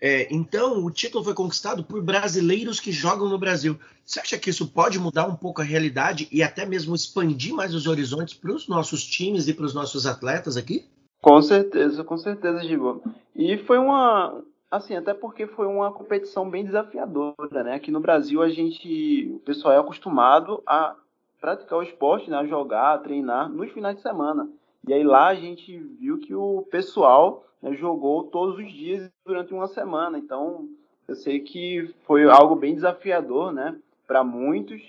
É, 0.00 0.28
então, 0.30 0.84
o 0.84 0.90
título 0.90 1.24
foi 1.24 1.34
conquistado 1.34 1.82
por 1.82 2.00
brasileiros 2.02 2.78
que 2.78 2.92
jogam 2.92 3.28
no 3.28 3.38
Brasil. 3.38 3.78
Você 4.04 4.20
acha 4.20 4.38
que 4.38 4.50
isso 4.50 4.68
pode 4.68 4.98
mudar 4.98 5.26
um 5.26 5.34
pouco 5.34 5.60
a 5.60 5.64
realidade 5.64 6.28
e 6.30 6.42
até 6.42 6.64
mesmo 6.64 6.94
expandir 6.94 7.52
mais 7.52 7.74
os 7.74 7.86
horizontes 7.86 8.34
para 8.34 8.52
os 8.52 8.68
nossos 8.68 9.04
times 9.04 9.48
e 9.48 9.54
para 9.54 9.66
os 9.66 9.74
nossos 9.74 10.06
atletas 10.06 10.56
aqui? 10.56 10.86
Com 11.20 11.42
certeza, 11.42 12.04
com 12.04 12.16
certeza, 12.16 12.62
Gibo. 12.62 13.02
E 13.34 13.58
foi 13.58 13.78
uma, 13.78 14.40
assim, 14.70 14.96
até 14.96 15.14
porque 15.14 15.46
foi 15.46 15.66
uma 15.66 15.92
competição 15.92 16.48
bem 16.48 16.64
desafiadora, 16.64 17.64
né? 17.64 17.74
Aqui 17.74 17.90
no 17.90 18.00
Brasil 18.00 18.42
a 18.42 18.48
gente, 18.48 19.30
o 19.34 19.38
pessoal 19.40 19.74
é 19.74 19.78
acostumado 19.78 20.62
a 20.66 20.94
praticar 21.40 21.78
o 21.78 21.82
esporte, 21.82 22.30
né? 22.30 22.36
A 22.36 22.46
jogar, 22.46 22.94
a 22.94 22.98
treinar 22.98 23.48
nos 23.48 23.70
finais 23.70 23.96
de 23.96 24.02
semana. 24.02 24.48
E 24.86 24.92
aí 24.92 25.02
lá 25.02 25.28
a 25.28 25.34
gente 25.34 25.78
viu 25.78 26.18
que 26.18 26.34
o 26.34 26.62
pessoal 26.70 27.44
né, 27.62 27.74
jogou 27.74 28.24
todos 28.24 28.58
os 28.58 28.72
dias 28.72 29.10
durante 29.24 29.52
uma 29.52 29.66
semana. 29.66 30.18
Então 30.18 30.68
eu 31.06 31.14
sei 31.14 31.40
que 31.40 31.94
foi 32.06 32.24
algo 32.24 32.54
bem 32.54 32.74
desafiador, 32.74 33.52
né? 33.52 33.76
Para 34.06 34.22
muitos. 34.22 34.82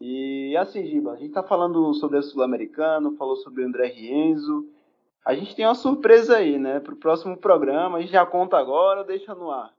E 0.00 0.56
assim, 0.56 0.84
Giba, 0.84 1.12
a 1.12 1.16
gente 1.16 1.28
está 1.28 1.42
falando 1.42 1.94
sobre 1.94 2.18
o 2.18 2.22
Sul-Americano, 2.22 3.16
falou 3.16 3.36
sobre 3.36 3.62
o 3.62 3.66
André 3.66 3.86
Rienzo, 3.86 4.66
a 5.24 5.34
gente 5.34 5.54
tem 5.54 5.64
uma 5.64 5.74
surpresa 5.74 6.36
aí, 6.36 6.58
né? 6.58 6.80
Para 6.80 6.94
o 6.94 6.98
próximo 6.98 7.36
programa. 7.36 7.98
A 7.98 8.00
gente 8.00 8.12
já 8.12 8.26
conta 8.26 8.58
agora 8.58 9.00
ou 9.00 9.06
deixa 9.06 9.34
no 9.34 9.50
ar? 9.50 9.70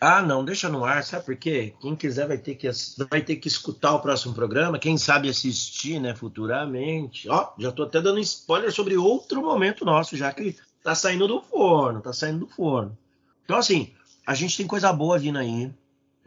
Ah, 0.00 0.20
não, 0.20 0.44
deixa 0.44 0.68
no 0.68 0.84
ar, 0.84 1.02
sabe 1.02 1.24
por 1.24 1.36
quê? 1.36 1.74
Quem 1.80 1.96
quiser 1.96 2.28
vai 2.28 2.36
ter 2.36 2.54
que, 2.54 2.68
vai 3.10 3.22
ter 3.22 3.36
que 3.36 3.48
escutar 3.48 3.94
o 3.94 4.00
próximo 4.00 4.34
programa, 4.34 4.78
quem 4.78 4.98
sabe 4.98 5.28
assistir, 5.28 5.98
né, 5.98 6.14
futuramente. 6.14 7.28
Ó, 7.30 7.52
já 7.58 7.72
tô 7.72 7.84
até 7.84 8.00
dando 8.02 8.18
spoiler 8.18 8.70
sobre 8.70 8.96
outro 8.96 9.40
momento 9.40 9.86
nosso, 9.86 10.14
já 10.14 10.30
que 10.32 10.54
tá 10.82 10.94
saindo 10.94 11.26
do 11.26 11.40
forno, 11.40 12.02
tá 12.02 12.12
saindo 12.12 12.40
do 12.40 12.46
forno. 12.46 12.96
Então, 13.44 13.56
assim, 13.56 13.94
a 14.26 14.34
gente 14.34 14.56
tem 14.58 14.66
coisa 14.66 14.92
boa 14.92 15.18
vindo 15.18 15.38
aí, 15.38 15.72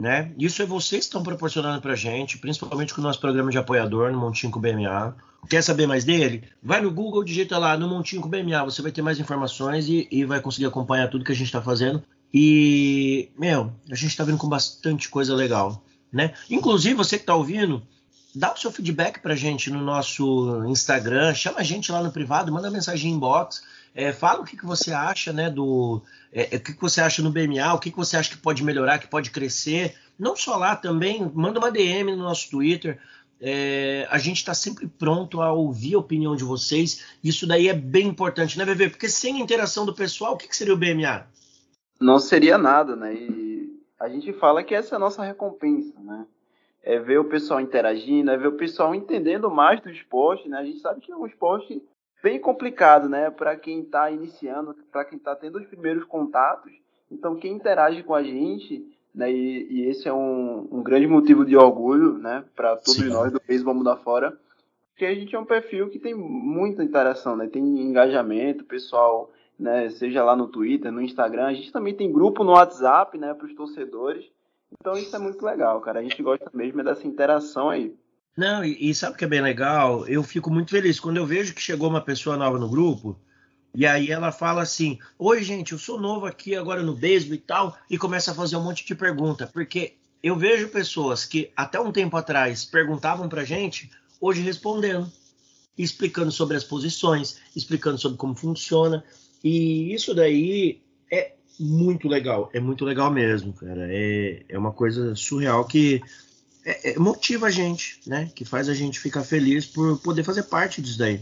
né? 0.00 0.32
Isso 0.38 0.62
é 0.62 0.66
vocês 0.66 1.02
que 1.02 1.08
estão 1.08 1.22
proporcionando 1.22 1.80
pra 1.80 1.94
gente, 1.94 2.38
principalmente 2.38 2.94
com 2.94 3.02
o 3.02 3.04
nosso 3.04 3.20
programa 3.20 3.50
de 3.50 3.58
apoiador 3.58 4.10
no 4.10 4.18
Montinho 4.18 4.50
BMA. 4.50 5.14
Quer 5.48 5.62
saber 5.62 5.86
mais 5.86 6.04
dele? 6.04 6.44
Vai 6.62 6.80
no 6.80 6.90
Google, 6.90 7.22
digita 7.22 7.58
lá 7.58 7.76
no 7.76 7.86
Montinho 7.86 8.22
com 8.22 8.28
BMA, 8.28 8.64
você 8.64 8.80
vai 8.80 8.90
ter 8.90 9.02
mais 9.02 9.18
informações 9.18 9.88
e, 9.88 10.08
e 10.10 10.24
vai 10.24 10.40
conseguir 10.40 10.66
acompanhar 10.66 11.08
tudo 11.08 11.24
que 11.24 11.32
a 11.32 11.34
gente 11.34 11.46
está 11.46 11.60
fazendo. 11.60 12.02
E, 12.32 13.28
meu, 13.38 13.72
a 13.90 13.94
gente 13.94 14.10
está 14.10 14.24
vindo 14.24 14.38
com 14.38 14.48
bastante 14.48 15.08
coisa 15.08 15.34
legal, 15.34 15.84
né? 16.10 16.32
Inclusive, 16.48 16.94
você 16.94 17.16
que 17.16 17.24
está 17.24 17.34
ouvindo, 17.34 17.82
dá 18.34 18.52
o 18.52 18.56
seu 18.56 18.70
feedback 18.70 19.20
pra 19.20 19.34
gente 19.34 19.70
no 19.70 19.82
nosso 19.82 20.64
Instagram, 20.66 21.34
chama 21.34 21.60
a 21.60 21.64
gente 21.64 21.92
lá 21.92 22.02
no 22.02 22.12
privado, 22.12 22.52
manda 22.52 22.70
mensagem 22.70 23.12
inbox. 23.12 23.62
É, 23.94 24.12
fala 24.12 24.40
o 24.40 24.44
que, 24.44 24.56
que 24.56 24.64
você 24.64 24.92
acha, 24.92 25.32
né, 25.32 25.50
do 25.50 26.00
é, 26.32 26.54
é, 26.54 26.56
o 26.58 26.60
que, 26.60 26.74
que 26.74 26.80
você 26.80 27.00
acha 27.00 27.22
no 27.22 27.30
BMA, 27.30 27.74
o 27.74 27.78
que, 27.78 27.90
que 27.90 27.96
você 27.96 28.16
acha 28.16 28.30
que 28.30 28.38
pode 28.38 28.62
melhorar, 28.62 28.98
que 28.98 29.08
pode 29.08 29.30
crescer. 29.30 29.96
Não 30.18 30.36
só 30.36 30.56
lá 30.56 30.76
também, 30.76 31.30
manda 31.34 31.58
uma 31.58 31.70
DM 31.70 32.14
no 32.14 32.22
nosso 32.22 32.50
Twitter. 32.50 33.00
É, 33.40 34.06
a 34.10 34.18
gente 34.18 34.36
está 34.36 34.52
sempre 34.52 34.86
pronto 34.86 35.40
a 35.40 35.50
ouvir 35.52 35.94
a 35.94 35.98
opinião 35.98 36.36
de 36.36 36.44
vocês. 36.44 37.06
Isso 37.24 37.46
daí 37.46 37.68
é 37.68 37.74
bem 37.74 38.06
importante, 38.06 38.58
né, 38.58 38.64
Bebê? 38.64 38.90
Porque 38.90 39.08
sem 39.08 39.36
a 39.36 39.40
interação 39.40 39.86
do 39.86 39.94
pessoal, 39.94 40.34
o 40.34 40.36
que, 40.36 40.46
que 40.46 40.56
seria 40.56 40.74
o 40.74 40.76
BMA? 40.76 41.26
Não 41.98 42.18
seria 42.18 42.58
nada, 42.58 42.94
né? 42.94 43.14
E 43.14 43.80
a 43.98 44.08
gente 44.08 44.32
fala 44.34 44.62
que 44.62 44.74
essa 44.74 44.94
é 44.94 44.96
a 44.96 45.00
nossa 45.00 45.24
recompensa, 45.24 45.98
né? 46.00 46.26
É 46.82 46.98
ver 46.98 47.18
o 47.18 47.24
pessoal 47.24 47.60
interagindo, 47.60 48.30
é 48.30 48.36
ver 48.36 48.48
o 48.48 48.56
pessoal 48.56 48.94
entendendo 48.94 49.50
mais 49.50 49.80
do 49.80 49.90
esporte, 49.90 50.48
né? 50.48 50.58
A 50.58 50.64
gente 50.64 50.80
sabe 50.80 51.00
que 51.00 51.12
é 51.12 51.16
um 51.16 51.26
esporte 51.26 51.82
bem 52.22 52.38
complicado, 52.38 53.08
né? 53.08 53.30
Para 53.30 53.56
quem 53.56 53.80
está 53.80 54.10
iniciando, 54.10 54.74
para 54.90 55.04
quem 55.04 55.18
está 55.18 55.34
tendo 55.34 55.58
os 55.58 55.66
primeiros 55.66 56.04
contatos. 56.04 56.72
Então, 57.10 57.36
quem 57.36 57.52
interage 57.52 58.02
com 58.02 58.14
a 58.14 58.22
gente, 58.22 58.86
né? 59.14 59.30
E, 59.30 59.66
e 59.70 59.88
esse 59.88 60.08
é 60.08 60.12
um, 60.12 60.68
um, 60.70 60.82
grande 60.82 61.06
motivo 61.06 61.44
de 61.44 61.56
orgulho, 61.56 62.18
né? 62.18 62.44
Para 62.54 62.76
todos 62.76 63.02
Sim. 63.02 63.08
nós 63.08 63.32
do 63.32 63.40
Beisebol 63.46 63.74
Mundo 63.74 63.96
Fora, 63.98 64.38
porque 64.90 65.04
a 65.04 65.14
gente 65.14 65.34
é 65.34 65.38
um 65.38 65.46
perfil 65.46 65.88
que 65.88 65.98
tem 65.98 66.14
muita 66.14 66.84
interação, 66.84 67.36
né? 67.36 67.48
Tem 67.48 67.62
engajamento, 67.62 68.64
pessoal, 68.64 69.30
né? 69.58 69.88
Seja 69.90 70.22
lá 70.22 70.36
no 70.36 70.46
Twitter, 70.46 70.92
no 70.92 71.02
Instagram, 71.02 71.46
a 71.46 71.54
gente 71.54 71.72
também 71.72 71.94
tem 71.94 72.12
grupo 72.12 72.44
no 72.44 72.52
WhatsApp, 72.52 73.16
né? 73.18 73.34
Para 73.34 73.46
os 73.46 73.54
torcedores. 73.54 74.26
Então 74.78 74.96
isso 74.96 75.14
é 75.14 75.18
muito 75.18 75.44
legal, 75.44 75.80
cara. 75.80 76.00
A 76.00 76.02
gente 76.02 76.22
gosta 76.22 76.50
mesmo 76.54 76.84
dessa 76.84 77.06
interação 77.06 77.68
aí. 77.68 77.94
Não, 78.36 78.64
e, 78.64 78.90
e, 78.90 78.94
sabe 78.94 79.14
o 79.14 79.18
que 79.18 79.24
é 79.24 79.28
bem 79.28 79.40
legal? 79.40 80.06
Eu 80.06 80.22
fico 80.22 80.50
muito 80.50 80.70
feliz 80.70 80.98
quando 81.00 81.16
eu 81.16 81.26
vejo 81.26 81.54
que 81.54 81.60
chegou 81.60 81.88
uma 81.88 82.00
pessoa 82.00 82.36
nova 82.36 82.58
no 82.58 82.68
grupo 82.68 83.18
e 83.74 83.86
aí 83.86 84.10
ela 84.10 84.32
fala 84.32 84.62
assim: 84.62 84.98
Oi, 85.18 85.42
gente, 85.42 85.72
eu 85.72 85.78
sou 85.78 86.00
novo 86.00 86.26
aqui 86.26 86.54
agora 86.54 86.82
no 86.82 86.94
beisebol 86.94 87.34
e 87.34 87.38
tal, 87.38 87.76
e 87.88 87.96
começa 87.98 88.32
a 88.32 88.34
fazer 88.34 88.56
um 88.56 88.62
monte 88.62 88.84
de 88.84 88.94
pergunta, 88.94 89.46
porque 89.46 89.94
eu 90.22 90.36
vejo 90.36 90.68
pessoas 90.68 91.24
que 91.24 91.50
até 91.56 91.80
um 91.80 91.92
tempo 91.92 92.16
atrás 92.16 92.64
perguntavam 92.64 93.28
pra 93.28 93.44
gente, 93.44 93.90
hoje 94.20 94.40
respondendo, 94.42 95.10
explicando 95.78 96.30
sobre 96.30 96.56
as 96.56 96.64
posições, 96.64 97.38
explicando 97.54 97.98
sobre 97.98 98.18
como 98.18 98.34
funciona, 98.34 99.04
e 99.42 99.94
isso 99.94 100.14
daí 100.14 100.82
é 101.10 101.34
muito 101.58 102.08
legal, 102.08 102.50
é 102.52 102.60
muito 102.60 102.84
legal 102.84 103.10
mesmo, 103.10 103.52
cara. 103.52 103.86
É, 103.88 104.42
é 104.48 104.58
uma 104.58 104.72
coisa 104.72 105.14
surreal 105.14 105.64
que 105.64 106.02
é, 106.64 106.92
é, 106.92 106.98
motiva 106.98 107.46
a 107.46 107.50
gente, 107.50 108.00
né? 108.06 108.30
Que 108.34 108.44
faz 108.44 108.68
a 108.68 108.74
gente 108.74 109.00
ficar 109.00 109.22
feliz 109.22 109.66
por 109.66 109.98
poder 109.98 110.24
fazer 110.24 110.44
parte 110.44 110.80
disso 110.82 110.98
daí, 110.98 111.20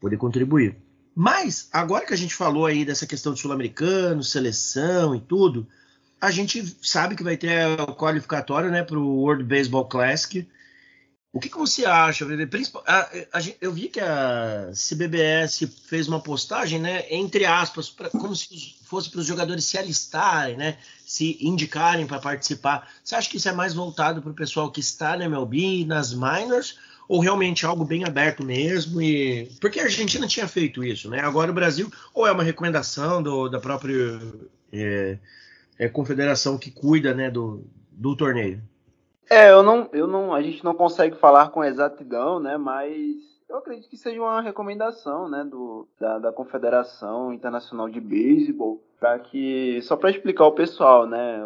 poder 0.00 0.16
contribuir. 0.16 0.76
Mas, 1.14 1.68
agora 1.72 2.04
que 2.04 2.14
a 2.14 2.16
gente 2.16 2.34
falou 2.34 2.66
aí 2.66 2.84
dessa 2.84 3.06
questão 3.06 3.32
de 3.32 3.40
sul-americano, 3.40 4.22
seleção 4.22 5.14
e 5.14 5.20
tudo, 5.20 5.66
a 6.20 6.30
gente 6.30 6.76
sabe 6.82 7.14
que 7.14 7.22
vai 7.22 7.36
ter 7.36 7.80
o 7.80 7.94
qualificatório 7.94 8.70
né, 8.70 8.82
para 8.82 8.98
o 8.98 9.20
World 9.20 9.44
Baseball 9.44 9.86
Classic. 9.86 10.46
O 11.34 11.40
que, 11.40 11.48
que 11.48 11.58
você 11.58 11.84
acha, 11.84 12.24
Eu 13.60 13.72
vi 13.72 13.88
que 13.88 13.98
a 13.98 14.70
CBBS 14.72 15.68
fez 15.84 16.06
uma 16.06 16.20
postagem, 16.20 16.80
né, 16.80 17.06
entre 17.10 17.44
aspas, 17.44 17.90
pra, 17.90 18.08
como 18.08 18.36
se 18.36 18.76
fosse 18.84 19.10
para 19.10 19.18
os 19.18 19.26
jogadores 19.26 19.64
se 19.64 19.76
alistarem, 19.76 20.56
né, 20.56 20.78
se 21.04 21.36
indicarem 21.40 22.06
para 22.06 22.20
participar. 22.20 22.88
Você 23.02 23.16
acha 23.16 23.28
que 23.28 23.38
isso 23.38 23.48
é 23.48 23.52
mais 23.52 23.74
voltado 23.74 24.22
para 24.22 24.30
o 24.30 24.34
pessoal 24.34 24.70
que 24.70 24.78
está 24.78 25.16
na 25.16 25.24
MLB, 25.24 25.84
nas 25.84 26.14
minors, 26.14 26.78
ou 27.08 27.18
realmente 27.18 27.66
algo 27.66 27.84
bem 27.84 28.04
aberto 28.04 28.44
mesmo? 28.44 29.02
E 29.02 29.50
porque 29.60 29.80
a 29.80 29.84
Argentina 29.84 30.28
tinha 30.28 30.46
feito 30.46 30.84
isso, 30.84 31.10
né? 31.10 31.18
Agora 31.18 31.50
o 31.50 31.54
Brasil 31.54 31.92
ou 32.14 32.28
é 32.28 32.30
uma 32.30 32.44
recomendação 32.44 33.20
do, 33.20 33.48
da 33.48 33.58
própria 33.58 34.20
é, 34.72 35.18
é, 35.80 35.88
confederação 35.88 36.56
que 36.56 36.70
cuida, 36.70 37.12
né, 37.12 37.28
do, 37.28 37.66
do 37.90 38.14
torneio? 38.14 38.62
É, 39.30 39.50
eu 39.50 39.62
não, 39.62 39.88
eu 39.92 40.06
não, 40.06 40.34
a 40.34 40.42
gente 40.42 40.64
não 40.64 40.74
consegue 40.74 41.16
falar 41.16 41.48
com 41.48 41.64
exatidão, 41.64 42.38
né? 42.38 42.56
Mas 42.56 43.16
eu 43.48 43.58
acredito 43.58 43.88
que 43.88 43.96
seja 43.96 44.20
uma 44.20 44.40
recomendação, 44.40 45.28
né, 45.28 45.44
do, 45.44 45.86
da, 45.98 46.18
da 46.18 46.32
Confederação 46.32 47.32
Internacional 47.32 47.88
de 47.88 48.00
Beisebol, 48.00 48.82
para 48.98 49.18
que 49.18 49.80
só 49.82 49.96
para 49.96 50.10
explicar 50.10 50.46
o 50.46 50.52
pessoal, 50.52 51.06
né, 51.06 51.40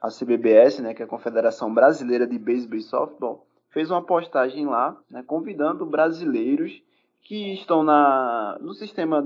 a 0.00 0.08
CBBS, 0.08 0.80
né, 0.80 0.94
que 0.94 1.02
é 1.02 1.04
a 1.04 1.08
Confederação 1.08 1.72
Brasileira 1.72 2.26
de 2.26 2.38
Beisebol 2.38 2.78
e 2.78 2.82
Softball, 2.82 3.46
fez 3.68 3.90
uma 3.90 4.02
postagem 4.02 4.66
lá, 4.66 4.96
né, 5.10 5.22
convidando 5.22 5.84
brasileiros 5.84 6.82
que 7.20 7.52
estão 7.52 7.82
na, 7.82 8.56
no 8.60 8.72
sistema 8.72 9.20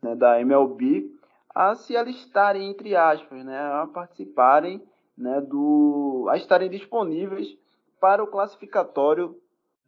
né, 0.00 0.14
da 0.14 0.40
MLB 0.40 1.10
a 1.52 1.74
se 1.74 1.96
alistarem 1.96 2.70
entre 2.70 2.94
aspas, 2.94 3.44
né, 3.44 3.58
a 3.58 3.88
participarem 3.92 4.80
né, 5.18 5.40
do, 5.40 6.26
a 6.30 6.36
estarem 6.36 6.70
disponíveis 6.70 7.58
para 8.00 8.22
o 8.22 8.28
classificatório 8.28 9.36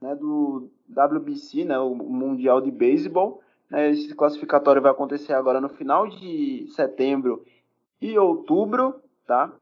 né, 0.03 0.15
do 0.17 0.69
WBC, 0.91 1.65
né, 1.65 1.79
o 1.79 1.95
Mundial 1.95 2.61
de 2.61 2.71
Beisebol. 2.71 3.41
Né, 3.71 3.91
esse 3.93 4.13
classificatório 4.15 4.83
vai 4.83 4.91
acontecer 4.91 5.33
agora 5.33 5.61
no 5.61 5.69
final 5.69 6.09
de 6.09 6.67
setembro 6.75 7.45
e 8.03 8.19
outubro, 8.19 8.97
tá? 9.27 9.53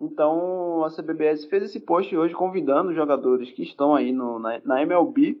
Então 0.00 0.84
a 0.84 0.90
CBBS 0.90 1.44
fez 1.46 1.64
esse 1.64 1.80
post 1.80 2.16
hoje 2.16 2.32
convidando 2.32 2.90
os 2.90 2.96
jogadores 2.96 3.50
que 3.50 3.62
estão 3.62 3.94
aí 3.94 4.12
no, 4.12 4.38
na, 4.38 4.60
na 4.64 4.82
MLB 4.82 5.38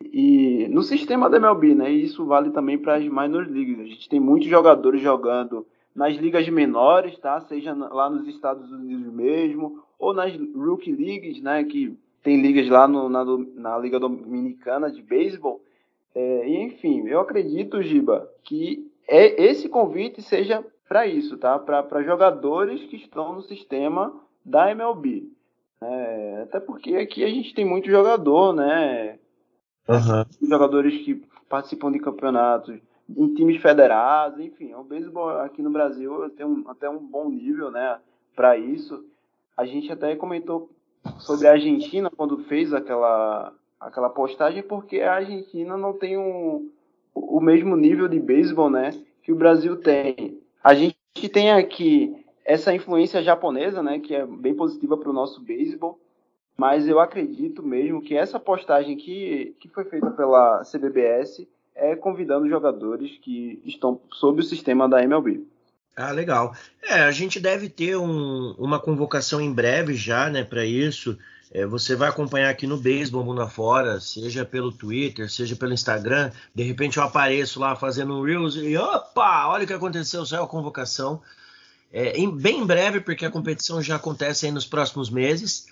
e 0.00 0.68
no 0.70 0.82
sistema 0.82 1.28
da 1.28 1.36
MLB, 1.36 1.74
né? 1.74 1.92
E 1.92 2.04
isso 2.04 2.24
vale 2.24 2.50
também 2.50 2.78
para 2.78 2.94
as 2.94 3.02
minor 3.02 3.46
leagues. 3.46 3.80
A 3.80 3.84
gente 3.84 4.08
tem 4.08 4.20
muitos 4.20 4.48
jogadores 4.48 5.00
jogando 5.02 5.66
nas 5.96 6.14
ligas 6.14 6.46
menores, 6.50 7.18
tá? 7.18 7.40
Seja 7.40 7.72
lá 7.72 8.10
nos 8.10 8.28
Estados 8.28 8.70
Unidos 8.70 9.10
mesmo, 9.12 9.82
ou 9.98 10.12
nas 10.12 10.32
rookie 10.54 10.92
leagues, 10.92 11.40
né? 11.40 11.64
Que 11.64 11.98
tem 12.22 12.40
ligas 12.40 12.68
lá 12.68 12.86
no, 12.86 13.08
na, 13.08 13.24
na 13.54 13.78
Liga 13.78 13.98
Dominicana 13.98 14.90
de 14.90 15.02
Beisebol. 15.02 15.62
É, 16.14 16.48
enfim, 16.48 17.06
eu 17.06 17.20
acredito, 17.20 17.82
Giba, 17.82 18.30
que 18.44 18.90
é, 19.08 19.42
esse 19.42 19.68
convite 19.68 20.20
seja 20.20 20.64
para 20.86 21.06
isso, 21.06 21.38
tá? 21.38 21.58
Para 21.58 22.02
jogadores 22.02 22.82
que 22.84 22.96
estão 22.96 23.34
no 23.34 23.42
sistema 23.42 24.14
da 24.44 24.70
MLB. 24.70 25.30
É, 25.80 26.42
até 26.42 26.60
porque 26.60 26.94
aqui 26.96 27.24
a 27.24 27.28
gente 27.28 27.54
tem 27.54 27.64
muito 27.64 27.90
jogador, 27.90 28.52
né? 28.52 29.18
Uhum. 29.88 30.48
Jogadores 30.48 30.94
que 31.04 31.22
participam 31.48 31.90
de 31.90 32.00
campeonatos 32.00 32.78
em 33.08 33.34
times 33.34 33.60
federados, 33.60 34.40
enfim, 34.40 34.74
o 34.74 34.82
beisebol 34.82 35.28
aqui 35.40 35.62
no 35.62 35.70
Brasil 35.70 36.28
tem 36.30 36.44
um, 36.44 36.64
até 36.68 36.88
um 36.88 36.98
bom 36.98 37.28
nível, 37.28 37.70
né, 37.70 37.98
para 38.34 38.56
isso. 38.56 39.04
A 39.56 39.64
gente 39.64 39.90
até 39.92 40.14
comentou 40.16 40.70
sobre 41.18 41.46
a 41.46 41.52
Argentina 41.52 42.10
quando 42.10 42.44
fez 42.44 42.72
aquela 42.74 43.52
aquela 43.78 44.08
postagem, 44.08 44.62
porque 44.62 45.00
a 45.00 45.16
Argentina 45.16 45.76
não 45.76 45.92
tem 45.92 46.16
um, 46.16 46.70
o 47.14 47.40
mesmo 47.40 47.76
nível 47.76 48.08
de 48.08 48.18
beisebol, 48.18 48.70
né, 48.70 48.90
que 49.22 49.32
o 49.32 49.36
Brasil 49.36 49.76
tem. 49.76 50.40
A 50.64 50.74
gente 50.74 50.96
tem 51.32 51.52
aqui 51.52 52.24
essa 52.44 52.74
influência 52.74 53.22
japonesa, 53.22 53.82
né, 53.82 53.98
que 53.98 54.14
é 54.14 54.26
bem 54.26 54.54
positiva 54.54 54.96
para 54.96 55.10
o 55.10 55.12
nosso 55.12 55.40
beisebol, 55.40 56.00
mas 56.56 56.88
eu 56.88 56.98
acredito 56.98 57.62
mesmo 57.62 58.00
que 58.00 58.16
essa 58.16 58.40
postagem 58.40 58.96
que, 58.96 59.54
que 59.60 59.68
foi 59.68 59.84
feita 59.84 60.10
pela 60.10 60.62
CBBS 60.64 61.46
é 61.76 61.94
convidando 61.94 62.48
jogadores 62.48 63.18
que 63.22 63.60
estão 63.64 64.00
sob 64.12 64.40
o 64.40 64.44
sistema 64.44 64.88
da 64.88 65.02
MLB. 65.02 65.44
Ah, 65.94 66.10
legal. 66.10 66.54
É, 66.82 67.02
a 67.02 67.10
gente 67.10 67.40
deve 67.40 67.68
ter 67.68 67.96
um, 67.96 68.54
uma 68.58 68.78
convocação 68.78 69.40
em 69.40 69.52
breve 69.52 69.94
já, 69.94 70.28
né, 70.28 70.44
para 70.44 70.64
isso. 70.64 71.16
É, 71.50 71.64
você 71.64 71.94
vai 71.94 72.08
acompanhar 72.08 72.50
aqui 72.50 72.66
no 72.66 72.76
Beisebol 72.76 73.24
Mundo 73.24 73.40
Afora, 73.40 74.00
seja 74.00 74.44
pelo 74.44 74.72
Twitter, 74.72 75.30
seja 75.30 75.56
pelo 75.56 75.72
Instagram. 75.72 76.30
De 76.54 76.62
repente 76.62 76.98
eu 76.98 77.02
apareço 77.02 77.60
lá 77.60 77.76
fazendo 77.76 78.14
um 78.14 78.22
Reels 78.22 78.56
e 78.56 78.76
opa, 78.76 79.46
olha 79.46 79.64
o 79.64 79.66
que 79.66 79.72
aconteceu, 79.72 80.26
saiu 80.26 80.42
a 80.42 80.48
convocação. 80.48 81.22
É, 81.92 82.18
em, 82.18 82.30
bem 82.30 82.60
em 82.60 82.66
breve, 82.66 83.00
porque 83.00 83.24
a 83.24 83.30
competição 83.30 83.80
já 83.80 83.96
acontece 83.96 84.44
aí 84.44 84.52
nos 84.52 84.66
próximos 84.66 85.08
meses. 85.08 85.66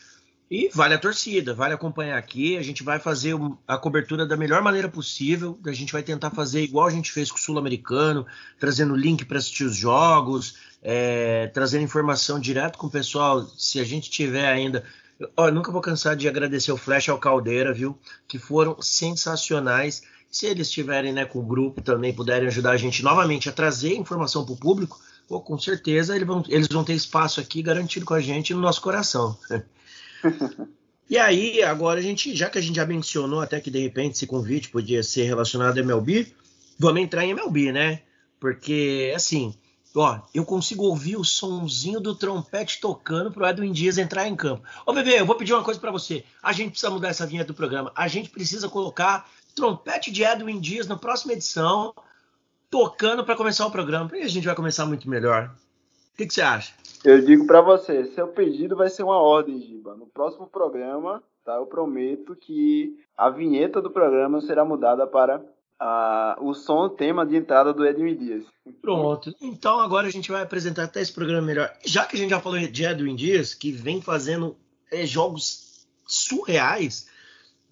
E 0.50 0.68
vale 0.72 0.94
a 0.94 0.98
torcida, 0.98 1.54
vale 1.54 1.74
acompanhar 1.74 2.18
aqui. 2.18 2.56
A 2.56 2.62
gente 2.62 2.82
vai 2.82 2.98
fazer 3.00 3.34
a 3.66 3.78
cobertura 3.78 4.26
da 4.26 4.36
melhor 4.36 4.62
maneira 4.62 4.88
possível. 4.88 5.58
A 5.64 5.72
gente 5.72 5.92
vai 5.92 6.02
tentar 6.02 6.30
fazer 6.30 6.62
igual 6.62 6.86
a 6.86 6.90
gente 6.90 7.10
fez 7.10 7.30
com 7.30 7.38
o 7.38 7.40
Sul-Americano, 7.40 8.26
trazendo 8.58 8.94
link 8.94 9.24
para 9.24 9.38
assistir 9.38 9.64
os 9.64 9.74
jogos, 9.74 10.56
é, 10.82 11.46
trazendo 11.48 11.82
informação 11.82 12.38
direto 12.38 12.78
com 12.78 12.86
o 12.86 12.90
pessoal. 12.90 13.42
Se 13.56 13.80
a 13.80 13.84
gente 13.84 14.10
tiver 14.10 14.46
ainda. 14.46 14.84
Ó, 15.36 15.50
nunca 15.50 15.72
vou 15.72 15.80
cansar 15.80 16.14
de 16.14 16.28
agradecer 16.28 16.72
o 16.72 16.76
Flash 16.76 17.08
ao 17.08 17.18
Caldeira, 17.18 17.72
viu? 17.72 17.98
Que 18.28 18.38
foram 18.38 18.80
sensacionais. 18.82 20.02
Se 20.30 20.46
eles 20.46 20.66
estiverem 20.66 21.12
né, 21.12 21.24
com 21.24 21.38
o 21.38 21.46
grupo 21.46 21.80
também, 21.80 22.12
puderem 22.12 22.48
ajudar 22.48 22.72
a 22.72 22.76
gente 22.76 23.02
novamente 23.02 23.48
a 23.48 23.52
trazer 23.52 23.94
informação 23.94 24.44
para 24.44 24.54
o 24.54 24.56
público, 24.56 25.00
pô, 25.28 25.40
com 25.40 25.56
certeza 25.58 26.14
eles 26.14 26.26
vão, 26.26 26.42
eles 26.48 26.66
vão 26.66 26.82
ter 26.84 26.94
espaço 26.94 27.40
aqui 27.40 27.62
garantido 27.62 28.04
com 28.04 28.14
a 28.14 28.20
gente 28.20 28.52
no 28.52 28.60
nosso 28.60 28.82
coração. 28.82 29.38
E 31.08 31.18
aí, 31.18 31.62
agora 31.62 32.00
a 32.00 32.02
gente, 32.02 32.34
já 32.34 32.48
que 32.48 32.58
a 32.58 32.60
gente 32.62 32.76
já 32.76 32.86
mencionou 32.86 33.40
até 33.40 33.60
que 33.60 33.70
de 33.70 33.78
repente 33.78 34.14
esse 34.14 34.26
convite 34.26 34.70
podia 34.70 35.02
ser 35.02 35.24
relacionado 35.24 35.76
a 35.76 35.80
MLB, 35.80 36.34
vamos 36.78 37.02
entrar 37.02 37.24
em 37.24 37.30
MLB, 37.30 37.72
né? 37.72 38.00
Porque, 38.40 39.12
assim, 39.14 39.54
ó, 39.94 40.20
eu 40.34 40.44
consigo 40.44 40.84
ouvir 40.84 41.16
o 41.16 41.24
sonzinho 41.24 42.00
do 42.00 42.14
trompete 42.14 42.80
tocando 42.80 43.30
pro 43.30 43.46
Edwin 43.46 43.70
Dias 43.70 43.98
entrar 43.98 44.26
em 44.26 44.34
campo. 44.34 44.66
Ô, 44.86 44.94
bebê, 44.94 45.20
eu 45.20 45.26
vou 45.26 45.36
pedir 45.36 45.52
uma 45.52 45.62
coisa 45.62 45.78
para 45.78 45.90
você. 45.90 46.24
A 46.42 46.52
gente 46.52 46.70
precisa 46.70 46.90
mudar 46.90 47.08
essa 47.08 47.26
vinheta 47.26 47.48
do 47.48 47.54
programa. 47.54 47.92
A 47.94 48.08
gente 48.08 48.30
precisa 48.30 48.68
colocar 48.68 49.28
trompete 49.54 50.10
de 50.10 50.24
Edwin 50.24 50.58
Dias 50.58 50.86
na 50.86 50.96
próxima 50.96 51.34
edição, 51.34 51.94
tocando 52.70 53.24
para 53.24 53.36
começar 53.36 53.66
o 53.66 53.70
programa. 53.70 54.10
E 54.14 54.22
a 54.22 54.28
gente 54.28 54.46
vai 54.46 54.54
começar 54.54 54.86
muito 54.86 55.08
melhor. 55.08 55.54
O 56.14 56.16
que, 56.16 56.26
que 56.26 56.34
você 56.34 56.42
acha? 56.42 56.72
Eu 57.04 57.20
digo 57.20 57.44
para 57.44 57.60
você, 57.60 58.04
seu 58.06 58.28
pedido 58.28 58.76
vai 58.76 58.88
ser 58.88 59.02
uma 59.02 59.18
ordem, 59.18 59.60
Giba. 59.60 59.96
No 59.96 60.06
próximo 60.06 60.46
programa, 60.46 61.20
tá? 61.44 61.56
Eu 61.56 61.66
prometo 61.66 62.36
que 62.36 62.96
a 63.16 63.28
vinheta 63.28 63.82
do 63.82 63.90
programa 63.90 64.40
será 64.40 64.64
mudada 64.64 65.06
para 65.08 65.42
o 66.40 66.54
som, 66.54 66.88
tema 66.88 67.26
de 67.26 67.36
entrada 67.36 67.74
do 67.74 67.84
Edwin 67.84 68.16
Dias. 68.16 68.44
Pronto. 68.80 69.34
Então 69.40 69.80
agora 69.80 70.06
a 70.06 70.10
gente 70.10 70.30
vai 70.30 70.42
apresentar 70.42 70.84
até 70.84 71.02
esse 71.02 71.12
programa 71.12 71.42
melhor. 71.42 71.70
Já 71.84 72.06
que 72.06 72.14
a 72.14 72.18
gente 72.18 72.30
já 72.30 72.40
falou 72.40 72.60
de 72.60 72.84
Edwin 72.84 73.16
Dias, 73.16 73.52
que 73.52 73.72
vem 73.72 74.00
fazendo 74.00 74.56
é, 74.92 75.04
jogos 75.04 75.84
surreais, 76.06 77.08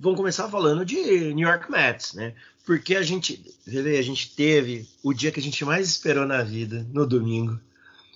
vamos 0.01 0.19
começar 0.19 0.49
falando 0.49 0.85
de 0.85 1.33
New 1.33 1.49
York 1.49 1.71
Mets, 1.71 2.15
né? 2.15 2.35
Porque 2.67 2.97
a 2.97 3.03
gente, 3.03 3.41
a 3.69 4.03
gente 4.03 4.35
teve 4.35 4.89
o 5.03 5.15
dia 5.15 5.31
que 5.31 5.41
a 5.41 5.43
gente 5.43 5.65
mais 5.65 5.89
esperou 5.89 6.27
na 6.27 6.43
vida, 6.43 6.85
no 6.93 7.07
domingo. 7.07 7.59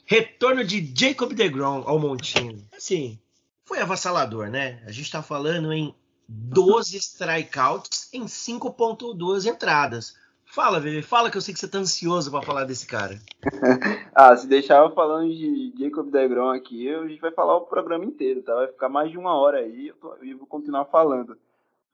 Retorno 0.08 0.64
de 0.64 0.92
Jacob 0.94 1.32
DeGrom 1.32 1.82
ao 1.84 1.98
Montinho. 1.98 2.64
Assim, 2.76 3.18
foi 3.64 3.80
avassalador, 3.80 4.48
né? 4.48 4.80
A 4.86 4.92
gente 4.92 5.10
tá 5.10 5.20
falando 5.20 5.72
em 5.72 5.92
12 6.28 6.96
strikeouts 6.96 8.08
em 8.12 8.25
5.2 8.25 9.52
entradas. 9.52 10.16
Fala, 10.44 10.78
Vivi, 10.78 11.02
fala 11.02 11.28
que 11.28 11.36
eu 11.36 11.40
sei 11.40 11.52
que 11.52 11.58
você 11.58 11.66
tá 11.66 11.78
ansioso 11.78 12.30
para 12.30 12.46
falar 12.46 12.64
desse 12.64 12.86
cara. 12.86 13.18
ah, 14.14 14.36
se 14.36 14.46
deixar 14.46 14.84
eu 14.84 14.94
falando 14.94 15.28
de 15.28 15.75
Jacob 15.76 16.08
DeGrom 16.08 16.50
aqui, 16.50 16.88
a 16.88 17.06
gente 17.08 17.20
vai 17.20 17.32
falar 17.32 17.56
o 17.56 17.66
programa 17.66 18.04
inteiro, 18.04 18.42
tá? 18.42 18.54
Vai 18.54 18.68
ficar 18.68 18.88
mais 18.88 19.10
de 19.10 19.18
uma 19.18 19.34
hora 19.34 19.58
aí 19.58 19.92
e 20.22 20.34
vou 20.34 20.46
continuar 20.46 20.84
falando. 20.84 21.36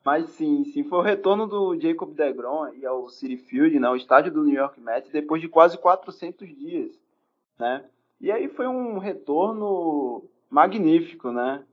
Mas 0.04 0.28
sim, 0.30 0.64
sim, 0.66 0.84
foi 0.84 0.98
o 0.98 1.02
retorno 1.02 1.46
do 1.46 1.80
Jacob 1.80 2.12
DeGrom 2.12 2.74
e 2.74 2.84
ao 2.84 3.08
City 3.08 3.38
Field, 3.38 3.78
né, 3.80 3.88
o 3.88 3.96
estádio 3.96 4.32
do 4.32 4.44
New 4.44 4.54
York 4.54 4.78
Mets, 4.80 5.10
depois 5.10 5.40
de 5.40 5.48
quase 5.48 5.78
400 5.78 6.46
dias, 6.46 7.00
né? 7.58 7.82
E 8.22 8.30
aí 8.30 8.46
foi 8.46 8.68
um 8.68 8.98
retorno 8.98 10.22
magnífico, 10.48 11.32
né? 11.32 11.64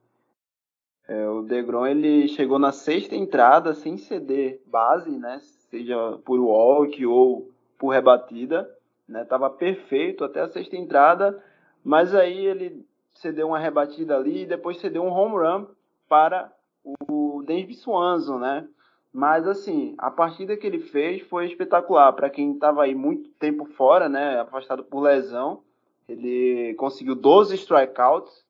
É, 1.07 1.29
o 1.29 1.43
Degrom 1.43 1.85
ele 1.85 2.27
chegou 2.27 2.57
na 2.57 2.71
sexta 2.71 3.15
entrada 3.15 3.75
sem 3.75 3.97
ceder 3.97 4.59
base, 4.65 5.11
né? 5.11 5.39
Seja 5.69 6.17
por 6.25 6.39
walk 6.39 7.05
ou 7.05 7.51
por 7.77 7.89
rebatida, 7.89 8.67
né? 9.07 9.23
Tava 9.25 9.47
perfeito 9.51 10.23
até 10.23 10.41
a 10.41 10.47
sexta 10.47 10.75
entrada, 10.75 11.39
mas 11.83 12.15
aí 12.15 12.47
ele 12.47 12.83
cedeu 13.13 13.49
uma 13.49 13.59
rebatida 13.59 14.17
ali 14.17 14.41
e 14.41 14.47
depois 14.47 14.79
cedeu 14.79 15.03
um 15.03 15.11
home 15.11 15.35
run 15.35 15.67
para 16.07 16.51
o 16.83 17.43
David 17.45 17.75
Swanson, 17.75 18.39
né? 18.39 18.67
Mas 19.13 19.47
assim, 19.47 19.93
a 19.99 20.09
partida 20.09 20.57
que 20.57 20.65
ele 20.65 20.79
fez 20.79 21.21
foi 21.27 21.45
espetacular 21.45 22.11
para 22.13 22.29
quem 22.29 22.53
estava 22.53 22.83
aí 22.83 22.95
muito 22.95 23.29
tempo 23.33 23.65
fora, 23.65 24.09
né? 24.09 24.39
Afastado 24.39 24.83
por 24.83 25.01
lesão, 25.01 25.61
ele 26.09 26.73
conseguiu 26.75 27.15
12 27.15 27.55
strikeouts 27.55 28.43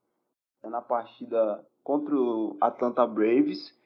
né, 0.63 0.69
na 0.69 0.81
partida 0.81 1.63
contra 1.83 2.15
o 2.15 2.55
Atlanta 2.61 3.05
Braves 3.05 3.77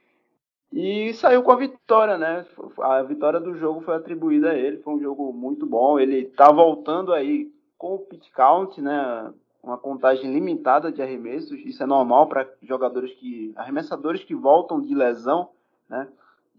e 0.72 1.14
saiu 1.14 1.44
com 1.44 1.52
a 1.52 1.56
vitória, 1.56 2.18
né? 2.18 2.46
A 2.82 3.04
vitória 3.04 3.40
do 3.40 3.56
jogo 3.56 3.82
foi 3.82 3.96
atribuída 3.96 4.52
a 4.52 4.56
ele, 4.56 4.78
foi 4.78 4.94
um 4.96 5.00
jogo 5.00 5.32
muito 5.32 5.66
bom. 5.66 6.00
Ele 6.00 6.26
tá 6.26 6.52
voltando 6.52 7.14
aí 7.14 7.52
com 7.78 7.96
o 7.96 8.00
pitch 8.00 8.32
count, 8.32 8.82
né? 8.82 9.32
Uma 9.62 9.78
contagem 9.78 10.34
limitada 10.34 10.92
de 10.92 11.02
arremessos, 11.02 11.58
isso 11.60 11.82
é 11.82 11.86
normal 11.86 12.28
para 12.28 12.50
jogadores 12.62 13.14
que 13.14 13.54
arremessadores 13.56 14.24
que 14.24 14.36
voltam 14.36 14.82
de 14.82 14.94
lesão, 14.94 15.50
né? 15.88 16.08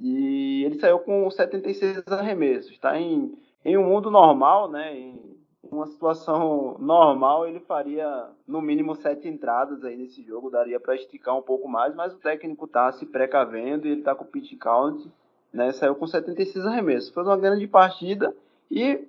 E 0.00 0.64
ele 0.64 0.78
saiu 0.78 0.98
com 1.00 1.30
76 1.30 2.02
arremessos, 2.08 2.78
tá 2.78 2.98
em 2.98 3.36
em 3.64 3.78
um 3.78 3.84
mundo 3.84 4.10
normal, 4.10 4.70
né? 4.70 4.96
Em, 4.96 5.33
uma 5.70 5.86
situação 5.86 6.76
normal, 6.78 7.46
ele 7.46 7.60
faria 7.60 8.28
no 8.46 8.60
mínimo 8.60 8.94
sete 8.94 9.28
entradas 9.28 9.84
aí 9.84 9.96
nesse 9.96 10.22
jogo, 10.22 10.50
daria 10.50 10.80
para 10.80 10.94
esticar 10.94 11.36
um 11.36 11.42
pouco 11.42 11.68
mais, 11.68 11.94
mas 11.94 12.12
o 12.12 12.18
técnico 12.18 12.66
tá 12.66 12.92
se 12.92 13.06
precavendo 13.06 13.86
e 13.86 13.90
ele 13.90 14.02
tá 14.02 14.14
com 14.14 14.24
o 14.24 14.26
pitch 14.26 14.58
count, 14.58 15.10
né? 15.52 15.72
Saiu 15.72 15.94
com 15.94 16.06
76 16.06 16.64
arremessos. 16.66 17.10
Foi 17.10 17.22
uma 17.22 17.36
grande 17.36 17.66
partida 17.66 18.34
e 18.70 19.06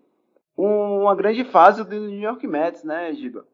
um, 0.58 1.02
uma 1.02 1.16
grande 1.16 1.44
fase 1.46 1.84
do 1.84 1.96
New 1.96 2.20
York 2.20 2.46
Mets, 2.48 2.84
né, 2.84 3.14
Giba? 3.14 3.46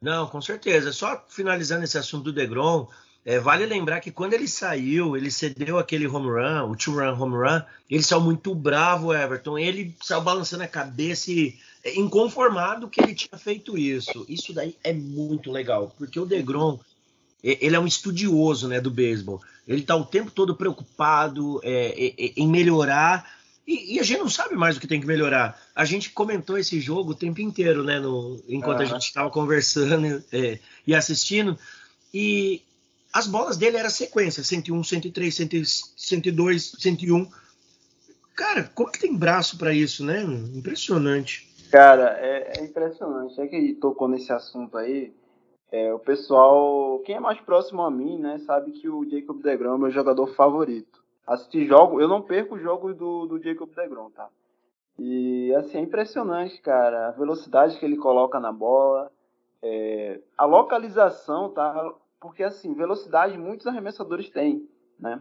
Não, 0.00 0.26
com 0.28 0.40
certeza. 0.40 0.92
Só 0.92 1.24
finalizando 1.28 1.84
esse 1.84 1.98
assunto 1.98 2.24
do 2.24 2.32
DeGrom, 2.32 2.86
é, 3.24 3.40
vale 3.40 3.66
lembrar 3.66 4.00
que 4.00 4.12
quando 4.12 4.34
ele 4.34 4.46
saiu, 4.46 5.16
ele 5.16 5.32
cedeu 5.32 5.78
aquele 5.78 6.06
home 6.06 6.28
run, 6.28 6.70
o 6.70 6.76
two-run 6.76 7.20
home 7.20 7.34
run, 7.34 7.60
ele 7.90 8.02
saiu 8.02 8.20
muito 8.20 8.54
bravo, 8.54 9.12
Everton. 9.12 9.58
Ele 9.58 9.96
saiu 10.00 10.20
balançando 10.20 10.62
a 10.62 10.68
cabeça 10.68 11.32
e 11.32 11.58
inconformado 11.94 12.88
que 12.88 13.00
ele 13.00 13.14
tinha 13.14 13.38
feito 13.38 13.78
isso. 13.78 14.24
Isso 14.28 14.52
daí 14.52 14.76
é 14.82 14.92
muito 14.92 15.50
legal, 15.50 15.94
porque 15.96 16.18
o 16.18 16.26
DeGrom, 16.26 16.78
ele 17.42 17.76
é 17.76 17.80
um 17.80 17.86
estudioso 17.86 18.68
né, 18.68 18.80
do 18.80 18.90
beisebol. 18.90 19.40
Ele 19.66 19.82
está 19.82 19.94
o 19.94 20.04
tempo 20.04 20.30
todo 20.30 20.56
preocupado 20.56 21.60
é, 21.62 22.12
é, 22.18 22.32
em 22.36 22.48
melhorar 22.48 23.36
e, 23.66 23.96
e, 23.96 24.00
a 24.00 24.02
gente 24.04 24.20
não 24.20 24.30
sabe 24.30 24.54
mais 24.54 24.76
o 24.76 24.80
que 24.80 24.86
tem 24.86 25.00
que 25.00 25.06
melhorar. 25.06 25.60
A 25.74 25.84
gente 25.84 26.10
comentou 26.10 26.56
esse 26.56 26.80
jogo 26.80 27.10
o 27.10 27.16
tempo 27.16 27.40
inteiro, 27.40 27.82
né? 27.82 27.98
No, 27.98 28.40
enquanto 28.48 28.82
a 28.82 28.84
gente 28.84 29.02
estava 29.02 29.28
conversando 29.28 30.22
é, 30.32 30.60
e 30.86 30.94
assistindo. 30.94 31.58
E 32.14 32.62
as 33.12 33.26
bolas 33.26 33.56
dele 33.56 33.76
era 33.76 33.90
sequência: 33.90 34.44
101, 34.44 34.84
103, 34.84 35.34
102, 35.96 36.72
101. 36.78 37.28
Cara, 38.36 38.70
como 38.72 38.92
que 38.92 39.00
tem 39.00 39.16
braço 39.16 39.58
para 39.58 39.74
isso, 39.74 40.04
né? 40.04 40.22
Impressionante. 40.54 41.48
Cara, 41.70 42.16
é, 42.20 42.52
é, 42.58 42.64
impressionante. 42.64 43.40
É 43.40 43.46
que 43.46 43.74
tocou 43.74 44.08
nesse 44.08 44.32
assunto 44.32 44.76
aí. 44.78 45.14
É, 45.70 45.92
o 45.92 45.98
pessoal, 45.98 47.00
quem 47.00 47.16
é 47.16 47.20
mais 47.20 47.40
próximo 47.40 47.82
a 47.82 47.90
mim, 47.90 48.18
né, 48.18 48.38
sabe 48.38 48.70
que 48.70 48.88
o 48.88 49.04
Jacob 49.08 49.42
DeGrom 49.42 49.74
é 49.74 49.78
meu 49.78 49.90
jogador 49.90 50.28
favorito. 50.28 51.04
Assistir 51.26 51.66
jogo, 51.66 52.00
eu 52.00 52.06
não 52.06 52.22
perco 52.22 52.58
jogos 52.58 52.96
do, 52.96 53.26
do 53.26 53.42
Jacob 53.42 53.68
DeGrom, 53.74 54.10
tá? 54.10 54.28
E 54.96 55.52
assim, 55.56 55.78
é 55.78 55.80
impressionante, 55.80 56.60
cara, 56.62 57.08
a 57.08 57.10
velocidade 57.10 57.78
que 57.78 57.84
ele 57.84 57.96
coloca 57.96 58.38
na 58.38 58.52
bola, 58.52 59.10
é, 59.60 60.20
a 60.38 60.44
localização, 60.44 61.50
tá? 61.50 61.92
porque 62.20 62.42
assim, 62.42 62.74
velocidade 62.74 63.36
muitos 63.36 63.66
arremessadores 63.66 64.30
têm, 64.30 64.68
né? 64.98 65.20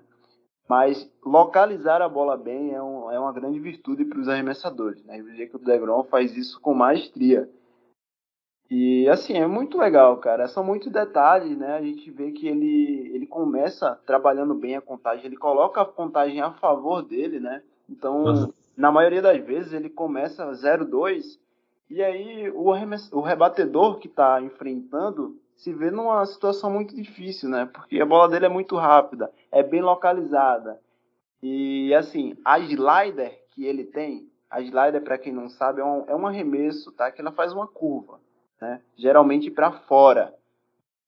Mas 0.68 1.10
localizar 1.24 2.02
a 2.02 2.10
bola 2.10 2.36
bem 2.36 2.74
é, 2.74 2.82
um, 2.82 3.12
é 3.12 3.20
uma 3.20 3.32
grande 3.32 3.60
virtude 3.60 4.04
para 4.04 4.20
os 4.20 4.28
arremessadores, 4.28 5.04
né? 5.06 5.20
E 5.20 5.22
o 5.22 5.36
Jacob 5.36 5.64
DeGrom 5.64 6.04
faz 6.06 6.36
isso 6.36 6.60
com 6.60 6.74
maestria. 6.74 7.50
E 8.70 9.08
assim, 9.10 9.34
é 9.34 9.46
muito 9.46 9.78
legal, 9.78 10.18
cara. 10.18 10.48
São 10.48 10.64
muitos 10.64 10.92
detalhes, 10.92 11.56
né? 11.56 11.76
A 11.76 11.82
gente 11.82 12.10
vê 12.10 12.32
que 12.32 12.48
ele, 12.48 13.12
ele 13.14 13.28
começa 13.28 14.00
trabalhando 14.08 14.56
bem 14.56 14.76
a 14.76 14.82
contagem, 14.82 15.26
ele 15.26 15.38
coloca 15.38 15.82
a 15.82 15.86
contagem 15.86 16.42
a 16.42 16.52
favor 16.52 17.04
dele, 17.04 17.40
né? 17.40 17.62
Então, 17.88 18.24
uhum. 18.24 18.54
na 18.76 18.92
maioria 18.92 19.22
das 19.22 19.44
vezes, 19.46 19.72
ele 19.72 19.90
começa 19.90 20.52
0-2 20.52 21.40
e 21.88 22.02
aí 22.02 22.50
o, 22.50 22.72
o 23.12 23.22
rebatedor 23.22 24.00
que 24.00 24.08
está 24.08 24.42
enfrentando 24.42 25.40
se 25.56 25.74
vê 25.74 25.90
numa 25.90 26.26
situação 26.26 26.70
muito 26.70 26.96
difícil, 26.96 27.50
né? 27.50 27.66
Porque 27.66 28.00
a 28.00 28.06
bola 28.06 28.30
dele 28.30 28.46
é 28.46 28.50
muito 28.50 28.76
rápida, 28.76 29.32
é 29.52 29.64
bem 29.64 29.82
localizada. 29.82 30.80
E 31.42 31.94
assim, 31.94 32.36
a 32.44 32.60
slider 32.60 33.42
que 33.52 33.66
ele 33.66 33.86
tem, 33.86 34.30
a 34.50 34.62
slider, 34.62 35.02
para 35.02 35.18
quem 35.18 35.34
não 35.34 35.50
sabe, 35.50 35.82
é 35.82 35.86
um, 35.86 36.06
é 36.08 36.16
um 36.16 36.28
arremesso, 36.28 36.92
tá? 36.92 37.12
Que 37.12 37.22
ela 37.22 37.32
faz 37.32 37.54
uma 37.54 37.68
curva, 37.68 38.20
né? 38.60 38.82
Geralmente 38.96 39.50
para 39.50 39.72
fora 39.72 40.34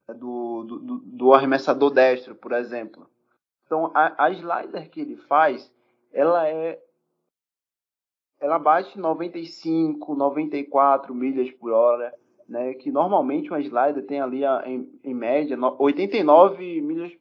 né? 0.07 0.13
do, 0.13 0.63
do, 0.63 0.99
do, 0.99 1.33
arremessador 1.33 1.91
destro, 1.91 2.35
por 2.35 2.53
exemplo. 2.53 3.09
Então, 3.65 3.91
a, 3.93 4.25
a 4.25 4.31
slider 4.31 4.89
que 4.89 5.01
ele 5.01 5.17
faz, 5.17 5.71
ela 6.11 6.47
é 6.47 6.81
ela 8.39 8.59
bate 8.59 8.99
95, 8.99 10.13
94 10.13 11.13
milhas 11.13 11.49
por 11.51 11.71
hora 11.71 12.13
né, 12.47 12.73
que 12.73 12.91
normalmente 12.91 13.49
uma 13.49 13.59
slider 13.59 14.05
tem 14.05 14.21
ali 14.21 14.43
em, 14.65 14.89
em 15.03 15.13
média 15.13 15.57
89 15.77 16.81
milhas 16.81 17.11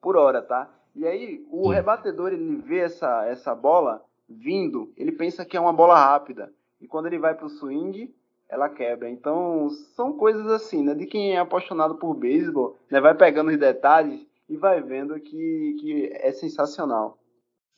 por 0.00 0.16
hora, 0.16 0.42
tá? 0.42 0.68
E 0.94 1.06
aí 1.06 1.44
o 1.50 1.68
Sim. 1.68 1.74
rebatedor 1.74 2.32
ele 2.32 2.56
vê 2.56 2.78
essa, 2.78 3.26
essa 3.26 3.54
bola 3.54 4.04
vindo, 4.28 4.92
ele 4.96 5.12
pensa 5.12 5.44
que 5.44 5.56
é 5.56 5.60
uma 5.60 5.72
bola 5.72 5.96
rápida 5.96 6.52
e 6.80 6.86
quando 6.86 7.06
ele 7.06 7.18
vai 7.18 7.34
para 7.34 7.46
o 7.46 7.50
swing 7.50 8.12
ela 8.50 8.68
quebra. 8.68 9.08
Então 9.08 9.70
são 9.94 10.12
coisas 10.12 10.46
assim, 10.48 10.82
né? 10.82 10.94
De 10.94 11.06
quem 11.06 11.32
é 11.32 11.38
apaixonado 11.38 11.94
por 11.94 12.14
beisebol, 12.14 12.76
né? 12.90 13.00
Vai 13.00 13.14
pegando 13.14 13.50
os 13.50 13.58
detalhes 13.58 14.20
e 14.48 14.56
vai 14.56 14.82
vendo 14.82 15.18
que, 15.20 15.76
que 15.80 16.10
é 16.12 16.32
sensacional. 16.32 17.16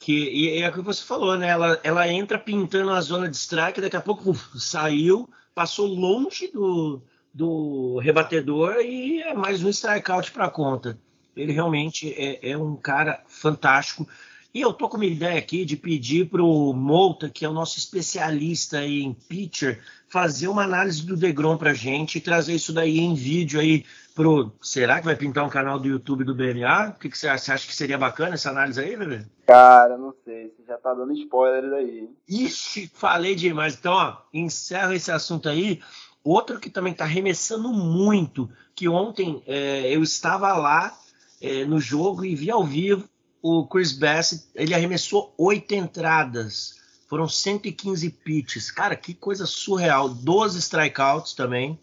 Que, 0.01 0.31
e 0.31 0.63
é 0.63 0.69
o 0.69 0.73
que 0.73 0.81
você 0.81 1.05
falou, 1.05 1.37
né? 1.37 1.49
Ela, 1.49 1.79
ela 1.85 2.09
entra 2.09 2.39
pintando 2.39 2.91
a 2.91 3.01
zona 3.01 3.29
de 3.29 3.37
strike, 3.37 3.81
daqui 3.81 3.97
a 3.97 4.01
pouco 4.01 4.31
uf, 4.31 4.59
saiu, 4.59 5.29
passou 5.55 5.87
longe 5.87 6.49
do, 6.49 7.03
do 7.33 7.99
rebatedor 7.99 8.77
e 8.81 9.23
é 9.23 9.35
mais 9.35 9.63
um 9.63 9.69
strikeout 9.69 10.31
para 10.33 10.51
conta. 10.51 10.99
Ele 11.37 11.53
realmente 11.53 12.13
é, 12.13 12.51
é, 12.51 12.57
um 12.57 12.77
cara 12.77 13.23
fantástico. 13.27 14.07
E 14.55 14.61
eu 14.61 14.73
tô 14.73 14.87
com 14.89 14.97
uma 14.97 15.07
ideia 15.07 15.39
aqui 15.39 15.65
de 15.65 15.77
pedir 15.77 16.29
para 16.29 16.43
o 16.43 16.75
Mouta, 16.75 17.31
que 17.31 17.45
é 17.45 17.49
o 17.49 17.55
nosso 17.55 17.79
especialista 17.79 18.85
em 18.85 19.15
pitcher, 19.15 19.81
fazer 20.09 20.49
uma 20.49 20.65
análise 20.65 21.07
do 21.07 21.17
Degrom 21.17 21.57
para 21.57 21.73
gente 21.73 22.17
e 22.17 22.21
trazer 22.21 22.55
isso 22.55 22.73
daí 22.73 22.99
em 22.99 23.15
vídeo 23.15 23.59
aí 23.59 23.85
pro. 24.15 24.53
Será 24.61 24.99
que 24.99 25.05
vai 25.05 25.17
pintar 25.17 25.45
um 25.45 25.49
canal 25.49 25.79
do 25.79 25.89
YouTube 25.89 26.25
do 26.25 26.35
BMA? 26.35 26.91
O 26.91 26.99
que, 26.99 27.09
que 27.09 27.19
você, 27.19 27.29
acha? 27.29 27.45
você 27.45 27.53
acha 27.53 27.67
que 27.67 27.75
seria 27.75 27.99
bacana 27.99 28.35
essa 28.35 28.51
análise 28.51 28.81
aí, 28.81 28.97
bebê? 28.97 29.25
Cara, 29.47 29.97
não 29.97 30.15
sei. 30.25 30.49
Você 30.49 30.65
já 30.67 30.77
tá 30.79 30.95
dando 30.95 31.13
spoiler 31.13 31.73
aí. 31.73 32.09
Ixi, 32.29 32.91
falei 32.95 33.35
demais. 33.35 33.75
Então, 33.75 33.93
ó, 33.93 34.17
encerro 34.33 34.93
esse 34.93 35.11
assunto 35.11 35.49
aí. 35.49 35.81
Outro 36.25 36.61
que 36.61 36.71
também 36.71 36.95
tá 36.95 37.05
arremessando 37.05 37.73
muito, 37.73 38.49
que 38.75 38.89
ontem 38.89 39.43
é, 39.47 39.95
eu 39.95 40.03
estava 40.03 40.53
lá 40.55 40.97
é, 41.41 41.65
no 41.65 41.81
jogo 41.81 42.25
e 42.25 42.35
vi 42.35 42.51
ao 42.51 42.65
vivo 42.65 43.09
o 43.43 43.67
Chris 43.67 43.93
Bassett, 43.93 44.45
ele 44.55 44.73
arremessou 44.73 45.35
oito 45.37 45.75
entradas, 45.75 46.77
foram 47.09 47.29
115 47.29 48.09
pitches. 48.09 48.71
Cara, 48.71 48.95
que 48.95 49.13
coisa 49.13 49.45
surreal. 49.45 50.09
12 50.09 50.61
strikeouts 50.61 51.35
também. 51.35 51.79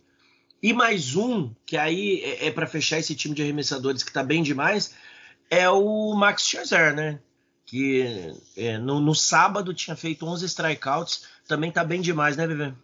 E 0.62 0.74
mais 0.74 1.16
um, 1.16 1.52
que 1.66 1.78
aí 1.78 2.22
é, 2.22 2.48
é 2.48 2.52
para 2.52 2.68
fechar 2.68 3.00
esse 3.00 3.16
time 3.16 3.34
de 3.34 3.42
arremessadores 3.42 4.04
que 4.04 4.12
tá 4.12 4.24
bem 4.24 4.44
demais, 4.44 4.96
é 5.50 5.70
o 5.70 6.14
Max 6.14 6.44
Scherzer, 6.44 6.94
né? 6.94 7.20
Que 7.66 8.34
é, 8.58 8.78
no, 8.78 9.00
no, 9.00 9.16
sábado 9.16 9.74
tinha 9.74 9.96
feito 9.96 10.26
11 10.26 10.46
strikeouts, 10.46 11.28
também 11.48 11.72
tá 11.72 11.84
bem 11.84 12.02
demais, 12.02 12.36
né, 12.36 12.46
Vivian? 12.46 12.76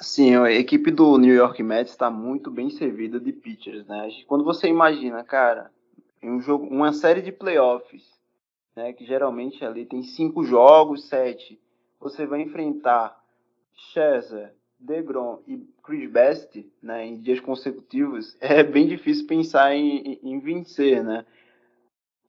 Sim, 0.00 0.36
a 0.36 0.50
equipe 0.50 0.90
do 0.90 1.16
New 1.18 1.34
York 1.34 1.62
Mets 1.62 1.92
está 1.92 2.10
muito 2.10 2.50
bem 2.50 2.70
servida 2.70 3.18
de 3.18 3.32
pitchers, 3.32 3.86
né? 3.86 4.08
Quando 4.26 4.44
você 4.44 4.68
imagina, 4.68 5.24
cara, 5.24 5.70
um 6.22 6.40
jogo, 6.40 6.66
uma 6.66 6.92
série 6.92 7.22
de 7.22 7.32
playoffs, 7.32 8.02
né, 8.76 8.92
que 8.92 9.04
geralmente 9.04 9.64
ali 9.64 9.84
tem 9.84 10.02
cinco 10.02 10.44
jogos, 10.44 11.08
sete, 11.08 11.60
você 12.00 12.26
vai 12.26 12.40
enfrentar 12.40 13.18
Scherzer, 13.74 14.54
DeGrom 14.82 15.38
e 15.46 15.58
Chris 15.82 16.10
Best, 16.10 16.66
né, 16.82 17.06
em 17.06 17.20
dias 17.20 17.40
consecutivos, 17.40 18.36
é 18.40 18.62
bem 18.62 18.86
difícil 18.86 19.26
pensar 19.26 19.74
em, 19.74 20.18
em, 20.22 20.38
vencer, 20.38 21.02
né? 21.02 21.24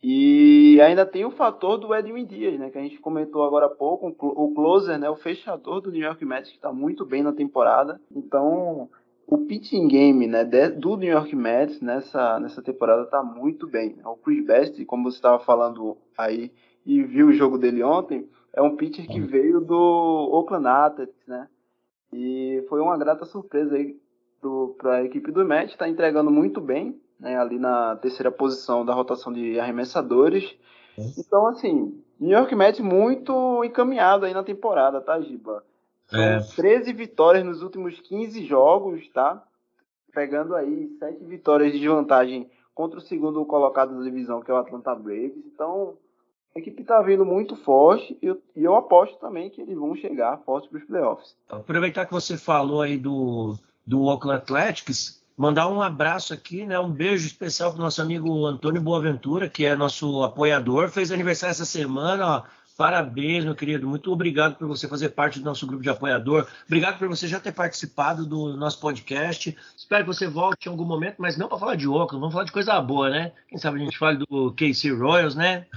E 0.01 0.81
ainda 0.81 1.05
tem 1.05 1.23
o 1.23 1.31
fator 1.31 1.77
do 1.77 1.95
Edwin 1.95 2.25
Dias, 2.25 2.59
né, 2.59 2.69
que 2.69 2.77
a 2.77 2.81
gente 2.81 2.99
comentou 2.99 3.43
agora 3.43 3.67
há 3.67 3.69
pouco, 3.69 4.13
o 4.19 4.53
closer, 4.53 4.99
né, 4.99 5.09
o 5.09 5.15
fechador 5.15 5.79
do 5.79 5.91
New 5.91 6.01
York 6.01 6.25
Mets, 6.25 6.49
que 6.49 6.57
está 6.57 6.73
muito 6.73 7.05
bem 7.05 7.23
na 7.23 7.31
temporada. 7.31 8.01
Então, 8.13 8.89
o 9.25 9.37
pitching 9.37 9.87
game 9.87 10.27
né, 10.27 10.43
do 10.43 10.97
New 10.97 11.09
York 11.09 11.33
Mets 11.35 11.79
nessa, 11.79 12.37
nessa 12.39 12.61
temporada 12.61 13.03
está 13.03 13.23
muito 13.23 13.65
bem. 13.65 13.95
O 14.03 14.17
Chris 14.17 14.45
Best, 14.45 14.83
como 14.85 15.09
você 15.09 15.17
estava 15.17 15.39
falando 15.39 15.97
aí 16.17 16.51
e 16.85 17.01
viu 17.01 17.27
o 17.27 17.33
jogo 17.33 17.57
dele 17.57 17.81
ontem, 17.81 18.27
é 18.53 18.61
um 18.61 18.75
pitcher 18.75 19.07
que 19.07 19.19
veio 19.19 19.61
do 19.61 19.75
Oakland 19.75 20.67
Athletics, 20.67 21.27
né? 21.27 21.47
E 22.13 22.65
foi 22.69 22.79
uma 22.81 22.97
grata 22.97 23.25
surpresa 23.25 23.75
aí 23.75 23.97
para 24.77 24.95
a 24.95 25.03
equipe 25.03 25.31
do 25.31 25.45
Mets, 25.45 25.71
está 25.71 25.87
entregando 25.87 26.29
muito 26.29 26.59
bem, 26.59 26.99
né, 27.19 27.37
ali 27.37 27.57
na 27.57 27.95
terceira 27.95 28.29
posição 28.29 28.85
da 28.85 28.93
rotação 28.93 29.31
de 29.31 29.59
arremessadores. 29.59 30.55
Então, 31.17 31.47
assim, 31.47 31.97
New 32.19 32.37
York 32.37 32.53
Mets 32.55 32.79
muito 32.81 33.63
encaminhado 33.63 34.25
aí 34.25 34.33
na 34.33 34.43
temporada, 34.43 35.01
tá, 35.01 35.19
Giba? 35.21 35.63
São 36.07 36.19
é. 36.19 36.39
13 36.55 36.93
vitórias 36.93 37.45
nos 37.45 37.63
últimos 37.63 37.99
15 38.01 38.43
jogos, 38.45 39.07
tá? 39.09 39.41
Pegando 40.13 40.55
aí 40.55 40.89
7 40.99 41.23
vitórias 41.23 41.71
de 41.71 41.87
vantagem 41.87 42.49
contra 42.75 42.99
o 42.99 43.01
segundo 43.01 43.43
colocado 43.45 43.97
da 43.97 44.03
divisão, 44.03 44.41
que 44.41 44.51
é 44.51 44.53
o 44.53 44.57
Atlanta 44.57 44.93
Braves. 44.93 45.43
Então, 45.47 45.93
a 46.55 46.59
equipe 46.59 46.81
está 46.81 47.01
vindo 47.01 47.25
muito 47.25 47.55
forte 47.55 48.17
e 48.21 48.27
eu, 48.27 48.41
e 48.55 48.63
eu, 48.63 48.75
aposto 48.75 49.17
também 49.17 49.49
que 49.49 49.61
eles 49.61 49.75
vão 49.75 49.95
chegar 49.95 50.37
forte 50.45 50.69
para 50.69 50.77
os 50.77 50.85
playoffs. 50.85 51.35
Aproveitar 51.49 52.05
que 52.05 52.11
você 52.11 52.37
falou 52.37 52.81
aí 52.81 52.97
do, 52.97 53.57
do 53.85 54.03
Oakland 54.03 54.37
Athletics, 54.37 55.23
mandar 55.35 55.67
um 55.67 55.81
abraço 55.81 56.31
aqui, 56.31 56.63
né? 56.65 56.79
Um 56.79 56.91
beijo 56.91 57.25
especial 57.25 57.71
para 57.71 57.79
o 57.79 57.83
nosso 57.83 58.01
amigo 58.01 58.45
Antônio 58.45 58.81
Boaventura, 58.81 59.49
que 59.49 59.65
é 59.65 59.75
nosso 59.75 60.21
apoiador. 60.21 60.89
Fez 60.89 61.11
aniversário 61.11 61.51
essa 61.51 61.65
semana, 61.65 62.27
ó. 62.27 62.43
Parabéns, 62.77 63.45
meu 63.45 63.55
querido. 63.55 63.87
Muito 63.87 64.11
obrigado 64.11 64.55
por 64.55 64.67
você 64.67 64.87
fazer 64.87 65.09
parte 65.09 65.39
do 65.39 65.45
nosso 65.45 65.65
grupo 65.65 65.83
de 65.83 65.89
apoiador. 65.89 66.47
Obrigado 66.65 66.97
por 66.97 67.07
você 67.07 67.27
já 67.27 67.39
ter 67.39 67.51
participado 67.51 68.25
do 68.25 68.57
nosso 68.57 68.79
podcast. 68.79 69.55
Espero 69.77 70.03
que 70.03 70.13
você 70.13 70.27
volte 70.27 70.67
em 70.67 70.71
algum 70.71 70.85
momento, 70.85 71.15
mas 71.19 71.37
não 71.37 71.47
para 71.47 71.59
falar 71.59 71.75
de 71.75 71.87
óculos, 71.87 72.19
vamos 72.19 72.33
falar 72.33 72.45
de 72.45 72.51
coisa 72.51 72.79
boa, 72.81 73.09
né? 73.09 73.31
Quem 73.47 73.59
sabe 73.59 73.79
a 73.79 73.85
gente 73.85 73.97
fale 73.97 74.17
do 74.17 74.51
KC 74.53 74.91
Royals, 74.91 75.35
né? 75.35 75.67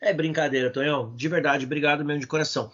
É 0.00 0.12
brincadeira, 0.12 0.70
Tonhão. 0.70 1.14
De 1.14 1.28
verdade, 1.28 1.66
obrigado 1.66 2.04
mesmo 2.04 2.20
de 2.20 2.26
coração. 2.26 2.72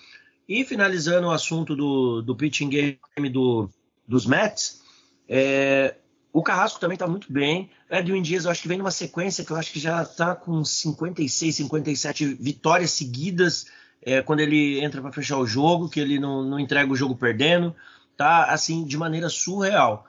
E 0.49 0.65
finalizando 0.65 1.27
o 1.27 1.33
assunto 1.33 1.75
do, 1.75 2.23
do 2.23 2.37
pitching 2.37 2.69
game 2.69 3.29
do, 3.31 3.69
dos 4.07 4.27
Mets, 4.27 4.81
é, 5.29 5.97
o 6.33 6.43
Carrasco 6.43 6.79
também 6.79 6.95
está 6.95 7.07
muito 7.07 7.33
bem. 7.33 7.71
Edwin 7.91 8.23
Dias, 8.23 8.45
eu 8.45 8.51
acho 8.51 8.63
que 8.63 8.69
vem 8.69 8.79
numa 8.79 8.91
sequência 8.91 9.45
que 9.45 9.51
eu 9.51 9.57
acho 9.57 9.73
que 9.73 9.81
já 9.81 10.03
está 10.03 10.37
com 10.37 10.65
56, 10.65 11.57
57 11.57 12.35
vitórias 12.35 12.93
seguidas 12.93 13.67
é, 14.03 14.23
quando 14.23 14.41
ele 14.41 14.79
entra 14.81 15.01
para 15.01 15.13
fechar 15.13 15.39
o 15.39 15.47
jogo, 15.47 15.89
que 15.89 15.99
ele 15.99 16.19
não, 16.21 16.45
não, 16.45 16.61
entrega 16.61 16.93
o 16.93 16.97
jogo 16.97 17.17
perdendo. 17.17 17.75
Tá 18.17 18.45
assim 18.45 18.85
de 18.85 18.97
maneira 18.97 19.29
surreal. 19.29 20.07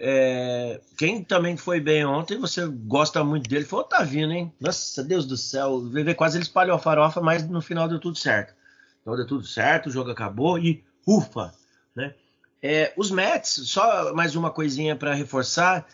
É, 0.00 0.80
quem 0.96 1.24
também 1.24 1.56
foi 1.56 1.80
bem 1.80 2.04
ontem, 2.04 2.38
você 2.38 2.64
gosta 2.66 3.24
muito 3.24 3.50
dele, 3.50 3.64
foi 3.64 3.80
o 3.80 3.82
Otavino, 3.82 4.32
hein? 4.32 4.52
Nossa, 4.60 5.02
Deus 5.02 5.26
do 5.26 5.36
céu. 5.36 5.80
VV 5.80 6.14
quase 6.14 6.36
ele 6.36 6.44
espalhou 6.44 6.76
a 6.76 6.78
farofa, 6.78 7.20
mas 7.20 7.48
no 7.48 7.60
final 7.60 7.88
deu 7.88 7.98
tudo 7.98 8.16
certo. 8.16 8.54
Então 9.02 9.16
deu 9.16 9.26
tudo 9.26 9.44
certo, 9.44 9.88
o 9.88 9.90
jogo 9.90 10.10
acabou 10.10 10.58
e 10.58 10.84
ufa, 11.06 11.52
né? 11.96 12.14
É, 12.62 12.92
os 12.96 13.10
Mets, 13.10 13.60
só 13.64 14.14
mais 14.14 14.36
uma 14.36 14.50
coisinha 14.50 14.94
para 14.94 15.14
reforçar, 15.14 15.86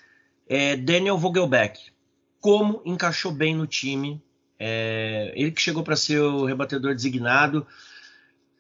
é 0.49 0.77
Daniel 0.77 1.19
Vogelbeck. 1.19 1.93
Como 2.41 2.83
encaixou 2.85 3.33
bem 3.33 3.55
no 3.55 3.67
time. 3.67 4.23
É, 4.59 5.33
ele 5.35 5.51
que 5.51 5.61
chegou 5.61 5.83
para 5.83 5.97
ser 5.97 6.21
o 6.21 6.45
rebatedor 6.45 6.95
designado. 6.95 7.67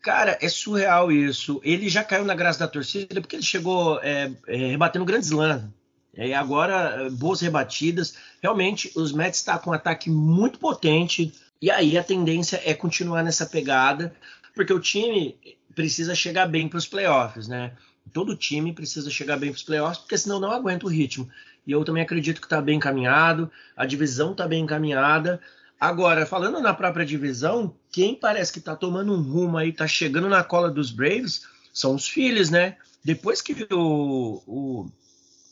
Cara, 0.05 0.37
é 0.39 0.51
surreal 0.51 1.11
isso. 1.11 1.63
Ele 1.65 1.89
já 1.89 2.05
caiu 2.05 2.27
na 2.27 2.35
graça 2.35 2.59
da 2.59 2.69
torcida 2.69 3.23
porque 3.23 3.37
ele 3.37 3.43
chegou 3.43 3.99
é, 4.03 4.31
é, 4.47 4.57
rebatendo 4.67 5.03
grandes 5.03 5.31
lãs. 5.31 5.63
E 6.15 6.35
agora, 6.35 7.09
boas 7.11 7.41
rebatidas. 7.41 8.15
Realmente, 8.43 8.93
os 8.95 9.13
Mets 9.13 9.39
estão 9.39 9.55
tá 9.55 9.61
com 9.61 9.71
um 9.71 9.73
ataque 9.73 10.11
muito 10.11 10.59
potente. 10.59 11.33
E 11.61 11.71
aí 11.71 11.97
a 11.97 12.05
tendência 12.05 12.61
é 12.67 12.75
continuar 12.75 13.23
nessa 13.23 13.47
pegada, 13.47 14.15
porque 14.55 14.75
o 14.75 14.79
time 14.79 15.39
precisa 15.75 16.15
chegar 16.15 16.47
bem 16.49 16.69
para 16.69 16.77
os 16.77 16.87
playoffs, 16.87 17.49
né? 17.49 17.73
Todo 18.13 18.37
time 18.37 18.75
precisa 18.75 19.09
chegar 19.09 19.39
bem 19.39 19.53
para 19.53 19.57
os 19.57 19.65
playoffs, 19.65 20.01
porque 20.01 20.19
senão 20.19 20.39
não 20.39 20.51
aguenta 20.51 20.85
o 20.85 20.91
ritmo. 20.91 21.31
E 21.67 21.73
eu 21.73 21.83
também 21.83 22.03
acredito 22.03 22.43
que 22.43 22.47
está 22.47 22.61
bem 22.61 22.77
encaminhado, 22.77 23.51
a 23.75 23.87
divisão 23.87 24.33
está 24.33 24.47
bem 24.47 24.65
encaminhada. 24.65 25.41
Agora, 25.81 26.25
falando 26.25 26.61
na 26.61 26.73
própria 26.73 27.05
divisão, 27.05 27.75
quem 27.91 28.15
parece 28.15 28.53
que 28.53 28.59
está 28.59 28.75
tomando 28.75 29.13
um 29.13 29.21
rumo 29.21 29.59
aí, 29.59 29.71
está 29.71 29.87
chegando 29.87 30.29
na 30.29 30.43
cola 30.43 30.71
dos 30.71 30.91
Braves, 30.91 31.47
são 31.73 31.95
os 31.95 32.09
Phillies, 32.09 32.51
né? 32.51 32.77
Depois 33.05 33.43
que 33.43 33.67
o, 33.73 34.43
o, 34.47 34.87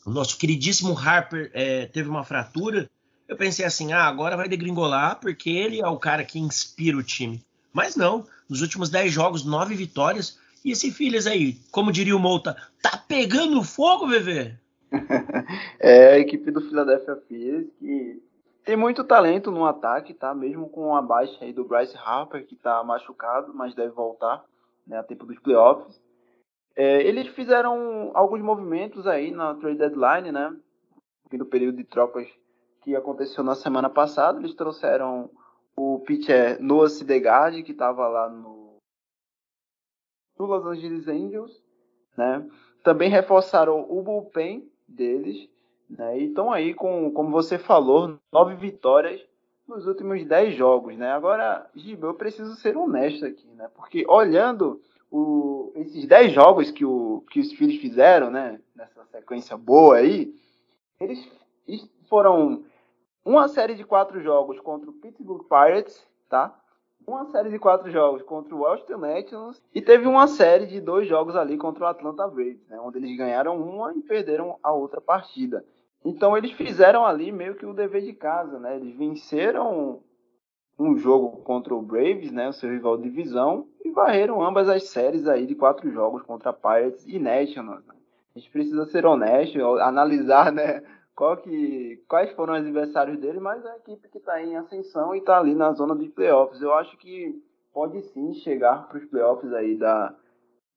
o 0.05 0.09
nosso 0.09 0.37
queridíssimo 0.37 0.97
Harper 0.97 1.51
é, 1.53 1.85
teve 1.85 2.09
uma 2.09 2.23
fratura, 2.23 2.89
eu 3.27 3.37
pensei 3.37 3.65
assim, 3.65 3.93
ah, 3.93 4.05
agora 4.05 4.37
vai 4.37 4.49
degringolar, 4.49 5.19
porque 5.19 5.49
ele 5.49 5.79
é 5.79 5.87
o 5.87 5.99
cara 5.99 6.23
que 6.23 6.39
inspira 6.39 6.97
o 6.97 7.03
time. 7.03 7.41
Mas 7.71 7.95
não, 7.95 8.25
nos 8.49 8.61
últimos 8.61 8.89
10 8.89 9.11
jogos, 9.11 9.45
9 9.45 9.75
vitórias, 9.75 10.39
e 10.63 10.71
esse 10.71 10.91
Phillies 10.91 11.27
aí, 11.27 11.59
como 11.71 11.91
diria 11.91 12.15
o 12.15 12.19
Mouta, 12.19 12.55
tá 12.81 12.97
pegando 12.97 13.63
fogo, 13.63 14.07
bebê? 14.07 14.55
é 15.79 16.13
a 16.13 16.19
equipe 16.19 16.51
do 16.51 16.61
Philadelphia 16.61 17.17
Phillies 17.27 17.67
que 17.79 18.21
tem 18.63 18.77
muito 18.77 19.03
talento 19.03 19.51
no 19.51 19.65
ataque, 19.65 20.13
tá? 20.13 20.33
Mesmo 20.33 20.69
com 20.69 20.95
a 20.95 21.01
baixa 21.01 21.43
aí 21.43 21.51
do 21.51 21.65
Bryce 21.65 21.97
Harper, 21.97 22.45
que 22.45 22.55
tá 22.55 22.83
machucado, 22.83 23.53
mas 23.53 23.75
deve 23.75 23.91
voltar 23.91 24.43
né, 24.87 24.97
a 24.97 25.03
tempo 25.03 25.25
dos 25.25 25.39
playoffs. 25.39 26.01
É, 26.75 27.01
eles 27.03 27.27
fizeram 27.27 28.11
alguns 28.13 28.41
movimentos 28.41 29.05
aí 29.05 29.31
na 29.31 29.53
trade 29.55 29.77
deadline, 29.77 30.31
né? 30.31 30.55
No 31.31 31.45
período 31.45 31.77
de 31.77 31.83
trocas 31.83 32.27
que 32.81 32.95
aconteceu 32.95 33.43
na 33.43 33.55
semana 33.55 33.89
passada. 33.89 34.39
Eles 34.39 34.55
trouxeram 34.55 35.29
o 35.75 35.99
pitcher 35.99 36.61
Noah 36.61 36.89
Sidegard, 36.89 37.63
que 37.63 37.71
estava 37.71 38.07
lá 38.07 38.29
no 38.29 38.77
Los 40.39 40.65
Angeles 40.65 41.07
Angels, 41.07 41.63
né? 42.17 42.47
Também 42.83 43.09
reforçaram 43.09 43.85
o 43.89 44.01
bullpen 44.01 44.69
deles, 44.87 45.49
né? 45.97 46.19
E 46.19 46.25
estão 46.25 46.51
aí 46.51 46.73
com, 46.73 47.11
como 47.11 47.31
você 47.31 47.57
falou, 47.57 48.17
nove 48.31 48.55
vitórias 48.55 49.21
nos 49.67 49.87
últimos 49.87 50.25
10 50.25 50.55
jogos, 50.55 50.97
né? 50.97 51.11
Agora, 51.11 51.69
Giba, 51.75 52.07
eu 52.07 52.13
preciso 52.13 52.55
ser 52.55 52.75
honesto 52.75 53.25
aqui, 53.25 53.47
né? 53.55 53.69
Porque 53.75 54.05
olhando 54.07 54.81
o, 55.09 55.71
esses 55.75 56.05
10 56.05 56.33
jogos 56.33 56.71
que, 56.71 56.83
o, 56.83 57.23
que 57.29 57.39
os 57.39 57.51
filhos 57.53 57.79
fizeram, 57.79 58.29
né? 58.29 58.59
Nessa 58.75 59.05
sequência 59.05 59.55
boa 59.55 59.97
aí, 59.97 60.33
eles 60.99 61.27
foram 62.09 62.63
uma 63.25 63.47
série 63.47 63.75
de 63.75 63.83
quatro 63.83 64.21
jogos 64.21 64.59
contra 64.59 64.89
o 64.89 64.93
Pittsburgh 64.93 65.43
Pirates, 65.47 66.05
tá? 66.29 66.59
Uma 67.05 67.25
série 67.25 67.49
de 67.49 67.59
quatro 67.59 67.91
jogos 67.91 68.21
contra 68.21 68.55
o 68.55 68.59
Washington 68.59 68.97
Nationals 68.97 69.61
e 69.73 69.81
teve 69.81 70.07
uma 70.07 70.27
série 70.27 70.65
de 70.65 70.79
dois 70.79 71.07
jogos 71.07 71.35
ali 71.35 71.57
contra 71.57 71.83
o 71.83 71.87
Atlanta 71.87 72.27
Braves, 72.27 72.65
né? 72.67 72.79
Onde 72.79 72.97
eles 72.97 73.17
ganharam 73.17 73.57
uma 73.61 73.93
e 73.93 74.01
perderam 74.01 74.57
a 74.63 74.71
outra 74.71 75.01
partida. 75.01 75.65
Então 76.05 76.37
eles 76.37 76.51
fizeram 76.51 77.05
ali 77.05 77.31
meio 77.31 77.55
que 77.55 77.65
o 77.65 77.73
dever 77.73 78.01
de 78.01 78.13
casa, 78.13 78.59
né? 78.59 78.75
Eles 78.75 78.95
venceram 78.95 80.01
um 80.77 80.97
jogo 80.97 81.37
contra 81.43 81.73
o 81.73 81.81
Braves, 81.81 82.31
né, 82.31 82.49
o 82.49 82.53
seu 82.53 82.69
rival 82.69 82.97
de 82.97 83.03
divisão, 83.03 83.67
e 83.83 83.91
varreram 83.91 84.43
ambas 84.43 84.67
as 84.67 84.89
séries 84.89 85.27
aí 85.27 85.45
de 85.45 85.55
quatro 85.55 85.89
jogos 85.91 86.23
contra 86.23 86.51
Pirates 86.51 87.05
e 87.07 87.19
Nationals. 87.19 87.85
Né? 87.85 87.93
A 88.35 88.39
gente 88.39 88.51
precisa 88.51 88.85
ser 88.85 89.05
honesto, 89.05 89.59
analisar, 89.79 90.51
né, 90.51 90.83
qual 91.15 91.37
que, 91.37 92.03
quais 92.07 92.31
foram 92.31 92.53
os 92.53 92.61
adversários 92.61 93.19
dele, 93.19 93.39
mas 93.39 93.63
a 93.65 93.77
equipe 93.77 94.09
que 94.09 94.17
está 94.17 94.41
em 94.41 94.55
ascensão 94.55 95.13
e 95.13 95.19
está 95.19 95.37
ali 95.37 95.53
na 95.53 95.71
zona 95.73 95.95
de 95.95 96.09
playoffs. 96.09 96.61
Eu 96.61 96.73
acho 96.73 96.97
que 96.97 97.39
pode 97.71 98.01
sim 98.01 98.33
chegar 98.35 98.87
para 98.87 98.97
os 98.97 99.05
playoffs 99.05 99.53
aí 99.53 99.77
da, 99.77 100.15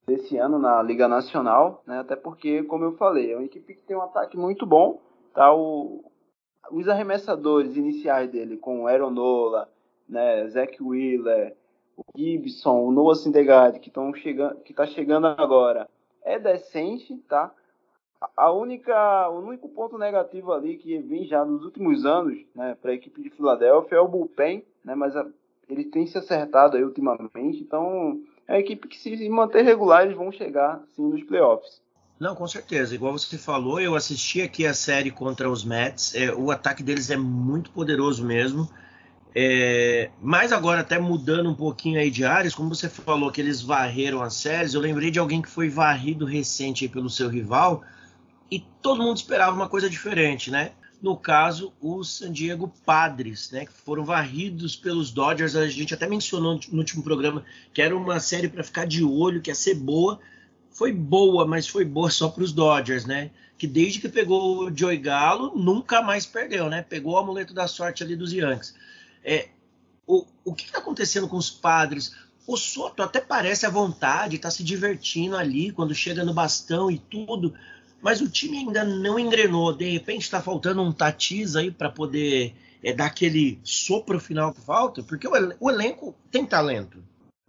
desse 0.07 0.37
ano 0.37 0.59
na 0.59 0.83
Liga 0.83 1.09
Nacional, 1.09 1.83
né? 1.87 2.01
até 2.01 2.15
porque, 2.15 2.63
como 2.65 2.85
eu 2.85 2.93
falei, 2.97 3.33
é 3.33 3.37
uma 3.37 3.45
equipe 3.45 3.75
que 3.75 3.83
tem 3.83 3.97
um 3.97 4.03
ataque 4.03 4.37
muito 4.37 4.67
bom. 4.67 5.01
Tá? 5.37 5.55
O, 5.55 6.03
os 6.71 6.89
arremessadores 6.89 7.77
iniciais 7.77 8.31
dele, 8.31 8.57
com 8.57 8.87
Aaron 8.87 9.11
Nola, 9.11 9.71
né, 10.09 10.49
Zach 10.49 10.83
Wheeler, 10.83 11.55
o 11.95 12.03
Gibson, 12.17 12.87
o 12.87 12.91
Noah 12.91 13.15
Syndergaard, 13.15 13.79
que 13.79 13.89
estão 13.89 14.15
chegando, 14.15 14.63
que 14.63 14.73
está 14.73 14.87
chegando 14.87 15.27
agora, 15.27 15.91
é 16.25 16.39
decente, 16.39 17.15
tá? 17.29 17.53
A 18.35 18.51
única, 18.51 19.29
o 19.29 19.41
único 19.47 19.69
ponto 19.69 19.99
negativo 19.99 20.55
ali 20.55 20.79
que 20.79 20.99
vem 21.01 21.27
já 21.27 21.45
nos 21.45 21.67
últimos 21.67 22.07
anos, 22.07 22.39
né, 22.55 22.75
para 22.81 22.93
a 22.93 22.95
equipe 22.95 23.21
de 23.21 23.29
Filadélfia 23.29 23.97
é 23.99 24.01
o 24.01 24.09
bullpen, 24.09 24.65
né, 24.83 24.95
mas 24.95 25.15
a, 25.15 25.27
ele 25.69 25.85
tem 25.85 26.07
se 26.07 26.17
acertado 26.17 26.79
aí 26.79 26.83
ultimamente, 26.83 27.61
então 27.61 28.23
é 28.49 28.55
a 28.55 28.59
equipe 28.59 28.89
que 28.89 28.97
se 28.97 29.29
manter 29.29 29.63
regular 29.63 30.05
eles 30.05 30.17
vão 30.17 30.33
chegar 30.33 30.83
sim 30.95 31.07
nos 31.07 31.23
playoffs. 31.25 31.85
Não, 32.19 32.35
com 32.35 32.47
certeza. 32.49 32.95
Igual 32.95 33.13
você 33.13 33.37
falou, 33.37 33.79
eu 33.79 33.95
assisti 33.95 34.41
aqui 34.41 34.67
a 34.67 34.73
série 34.73 35.11
contra 35.11 35.51
os 35.51 35.65
Mets. 35.65 36.15
É, 36.15 36.33
o 36.33 36.51
ataque 36.51 36.83
deles 36.83 37.11
é 37.11 37.17
muito 37.17 37.71
poderoso 37.71 38.25
mesmo. 38.25 38.69
É, 39.35 40.11
mas 40.23 40.51
agora, 40.51 40.81
até 40.81 40.99
mudando 40.99 41.51
um 41.51 41.55
pouquinho 41.55 42.01
aí 42.01 42.11
de 42.11 42.25
áreas, 42.25 42.55
como 42.55 42.75
você 42.75 42.89
falou 42.89 43.31
que 43.31 43.39
eles 43.39 43.61
varreram 43.61 44.23
as 44.23 44.33
séries, 44.33 44.73
eu 44.73 44.81
lembrei 44.81 45.11
de 45.11 45.19
alguém 45.19 45.43
que 45.43 45.49
foi 45.51 45.69
varrido 45.69 46.25
recente 46.25 46.89
pelo 46.89 47.11
seu 47.11 47.29
rival, 47.29 47.85
e 48.51 48.61
todo 48.81 49.03
mundo 49.03 49.19
esperava 49.19 49.55
uma 49.55 49.69
coisa 49.69 49.91
diferente, 49.91 50.51
né? 50.51 50.73
No 51.03 51.19
caso, 51.19 51.75
os 51.83 52.17
San 52.17 52.33
Diego 52.33 52.73
Padres, 52.87 53.51
né? 53.51 53.67
Que 53.67 53.73
foram 53.73 54.07
varridos 54.07 54.75
pelos 54.75 55.11
Dodgers. 55.11 55.55
A 55.55 55.69
gente 55.69 55.93
até 55.93 56.09
mencionou 56.09 56.59
no 56.73 56.79
último 56.79 57.03
programa 57.03 57.45
que 57.75 57.83
era 57.83 57.95
uma 57.95 58.19
série 58.19 58.49
para 58.49 58.65
ficar 58.65 58.87
de 58.87 59.05
olho, 59.05 59.43
que 59.43 59.51
ia 59.51 59.55
ser 59.55 59.75
boa. 59.75 60.19
Foi 60.77 60.93
boa, 60.93 61.47
mas 61.47 61.67
foi 61.67 61.87
boa 61.87 62.11
só 62.11 62.29
para 62.29 62.43
os 62.43 62.53
Dodgers, 62.53 63.07
né? 63.07 63.31
Que 63.57 63.67
desde 63.67 63.99
que 63.99 64.11
pegou 64.11 64.67
o 64.67 64.77
Joey 64.77 64.99
Galo, 64.99 65.57
nunca 65.57 66.03
mais 66.03 66.27
perdeu, 66.27 66.69
né? 66.69 66.83
Pegou 66.83 67.15
o 67.15 67.17
amuleto 67.17 67.55
da 67.55 67.67
sorte 67.67 68.03
ali 68.03 68.15
dos 68.15 68.31
Yankees. 68.31 68.75
É, 69.25 69.49
o, 70.07 70.27
o 70.45 70.55
que 70.55 70.67
está 70.67 70.77
acontecendo 70.77 71.29
com 71.29 71.39
os 71.39 71.49
padres? 71.49 72.15
O 72.47 72.59
Soto 72.59 73.03
até 73.03 73.23
parece 73.23 73.65
à 73.65 73.71
vontade, 73.71 74.37
está 74.37 74.51
se 74.51 74.63
divertindo 74.63 75.35
ali 75.35 75.73
quando 75.73 75.95
chega 75.95 76.23
no 76.23 76.35
bastão 76.35 76.91
e 76.91 76.99
tudo, 76.99 77.55
mas 78.03 78.21
o 78.21 78.29
time 78.29 78.59
ainda 78.59 78.85
não 78.85 79.19
engrenou. 79.19 79.73
De 79.73 79.89
repente 79.89 80.25
está 80.25 80.43
faltando 80.43 80.83
um 80.83 80.93
Tatis 80.93 81.57
aí 81.57 81.71
para 81.71 81.89
poder 81.89 82.55
é, 82.83 82.93
dar 82.93 83.07
aquele 83.07 83.59
sopro 83.65 84.21
final 84.21 84.53
que 84.53 84.61
falta, 84.61 85.03
porque 85.03 85.27
o, 85.27 85.33
o, 85.59 85.71
elenco 85.71 86.15
tem 86.31 86.45
talento. 86.45 87.03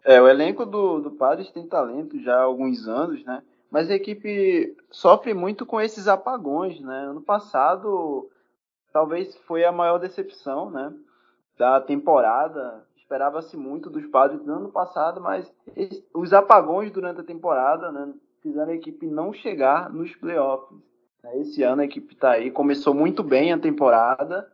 É, 0.08 0.22
o 0.22 0.28
elenco 0.30 0.66
do, 0.66 1.02
do 1.02 1.12
Padres 1.12 1.52
tem 1.52 1.68
talento 1.68 2.18
já 2.22 2.38
há 2.38 2.44
alguns 2.44 2.88
anos, 2.88 3.26
né? 3.26 3.44
Mas 3.70 3.90
a 3.90 3.94
equipe 3.94 4.74
sofre 4.90 5.34
muito 5.34 5.66
com 5.66 5.82
esses 5.82 6.08
apagões, 6.08 6.80
né? 6.80 7.08
Ano 7.08 7.22
passado 7.22 8.30
talvez 8.94 9.36
foi 9.40 9.66
a 9.66 9.72
maior 9.72 9.98
decepção, 9.98 10.72
né? 10.72 10.94
Da 11.58 11.82
temporada. 11.82 12.88
Esperava-se 12.96 13.58
muito 13.58 13.90
dos 13.90 14.06
Padres 14.06 14.46
no 14.46 14.54
ano 14.54 14.72
passado, 14.72 15.20
mas 15.20 15.54
os 16.14 16.32
apagões 16.32 16.90
durante 16.90 17.20
a 17.20 17.26
temporada, 17.26 17.92
né? 17.92 18.14
fizeram 18.42 18.72
a 18.72 18.76
equipe 18.76 19.06
não 19.06 19.34
chegar 19.34 19.90
nos 19.92 20.16
playoffs. 20.16 20.80
Né? 21.22 21.38
Esse 21.42 21.64
ano 21.64 21.82
a 21.82 21.86
equipe 21.86 22.14
está 22.14 22.32
aí, 22.32 22.50
começou 22.50 22.94
muito 22.94 23.22
bem 23.24 23.52
a 23.52 23.60
temporada 23.60 24.50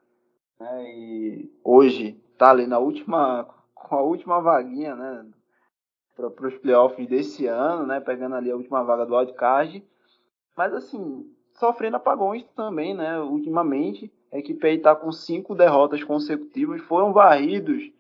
né? 0.60 0.84
e 0.96 1.52
hoje 1.64 2.20
está 2.32 2.50
ali 2.50 2.66
na 2.66 2.80
última, 2.80 3.48
com 3.76 3.96
a 3.96 4.02
última 4.02 4.42
vaguinha, 4.42 4.96
né? 4.96 5.26
Para 6.16 6.48
os 6.48 6.58
playoffs 6.58 7.08
desse 7.08 7.48
ano, 7.48 7.88
né? 7.88 8.00
Pegando 8.00 8.36
ali 8.36 8.52
a 8.52 8.56
última 8.56 8.84
vaga 8.84 9.06
do 9.06 9.16
wildcard. 9.16 9.84
Mas 10.56 10.74
assim, 10.74 11.26
sofrendo 11.54 11.98
apagões 11.98 12.44
também, 12.56 12.94
né? 12.94 13.20
Ultimamente, 13.20 14.12
a 14.32 14.38
equipe 14.38 14.66
aí 14.66 14.78
está 14.78 14.96
com 14.96 15.12
cinco 15.12 15.56
derrotas 15.56 16.04
consecutivas, 16.04 16.82
foram 16.82 17.14
varridos 17.14 17.92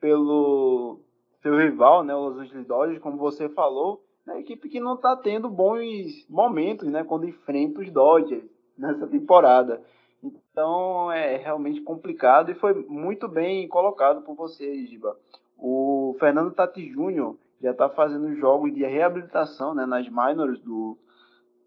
pelo 0.00 1.00
seu 1.42 1.56
rival, 1.56 2.02
né? 2.02 2.14
Os 2.14 2.38
Angeles 2.38 2.66
Dodgers, 2.66 3.02
como 3.02 3.16
você 3.16 3.48
falou, 3.48 4.02
a 4.26 4.38
equipe 4.38 4.68
que 4.68 4.80
não 4.80 4.94
está 4.94 5.16
tendo 5.16 5.48
bons 5.48 6.26
momentos, 6.28 6.88
né, 6.88 7.02
quando 7.02 7.26
enfrenta 7.26 7.80
os 7.80 7.90
Dodgers 7.90 8.44
nessa 8.76 9.06
temporada. 9.06 9.82
Então 10.22 11.10
é 11.10 11.36
realmente 11.36 11.80
complicado 11.80 12.50
e 12.50 12.54
foi 12.54 12.74
muito 12.88 13.28
bem 13.28 13.66
colocado 13.68 14.22
por 14.22 14.34
você, 14.34 14.84
Giba. 14.86 15.16
O 15.56 16.14
Fernando 16.18 16.52
Tati 16.52 16.88
Júnior 16.90 17.36
já 17.60 17.72
está 17.72 17.88
fazendo 17.88 18.34
jogos 18.36 18.72
de 18.74 18.84
reabilitação 18.84 19.74
né, 19.74 19.84
nas 19.86 20.08
minors 20.08 20.60
do 20.60 20.96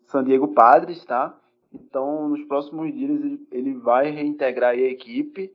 San 0.08 0.24
Diego 0.24 0.50
Padres, 0.50 1.04
tá? 1.06 1.38
Então, 1.74 2.30
nos 2.30 2.44
próximos 2.46 2.94
dias 2.94 3.10
ele, 3.10 3.48
ele 3.52 3.74
vai 3.74 4.10
reintegrar 4.10 4.72
a 4.72 4.76
equipe 4.76 5.54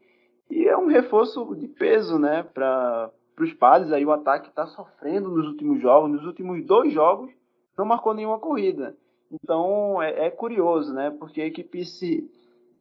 e 0.51 0.67
é 0.67 0.77
um 0.77 0.87
reforço 0.87 1.55
de 1.57 1.69
peso, 1.69 2.19
né, 2.19 2.43
para 2.43 3.11
os 3.39 3.53
padres, 3.53 3.93
aí 3.93 4.05
o 4.05 4.13
ataque 4.13 4.49
está 4.49 4.67
sofrendo 4.67 5.29
nos 5.29 5.47
últimos 5.47 5.81
jogos. 5.81 6.11
Nos 6.11 6.25
últimos 6.25 6.65
dois 6.65 6.93
jogos, 6.93 7.31
não 7.77 7.85
marcou 7.85 8.15
nenhuma 8.15 8.39
corrida. 8.39 8.97
Então 9.31 10.01
é, 10.01 10.27
é 10.27 10.31
curioso, 10.31 10.95
né? 10.95 11.11
Porque 11.11 11.41
a 11.41 11.47
equipe 11.47 11.85
se 11.85 12.31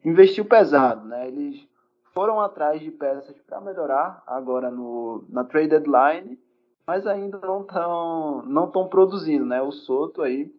investiu 0.04 0.44
pesado, 0.44 1.06
né? 1.06 1.28
Eles 1.28 1.66
foram 2.14 2.40
atrás 2.40 2.80
de 2.80 2.90
peças 2.90 3.36
para 3.46 3.60
melhorar 3.60 4.22
agora 4.26 4.70
no, 4.70 5.24
na 5.28 5.44
trade 5.44 5.68
deadline, 5.68 6.38
mas 6.86 7.06
ainda 7.06 7.38
não 7.38 7.62
estão 7.62 8.42
não 8.46 8.70
tão 8.70 8.88
produzindo, 8.88 9.44
né? 9.44 9.60
O 9.60 9.72
Soto 9.72 10.22
aí 10.22 10.52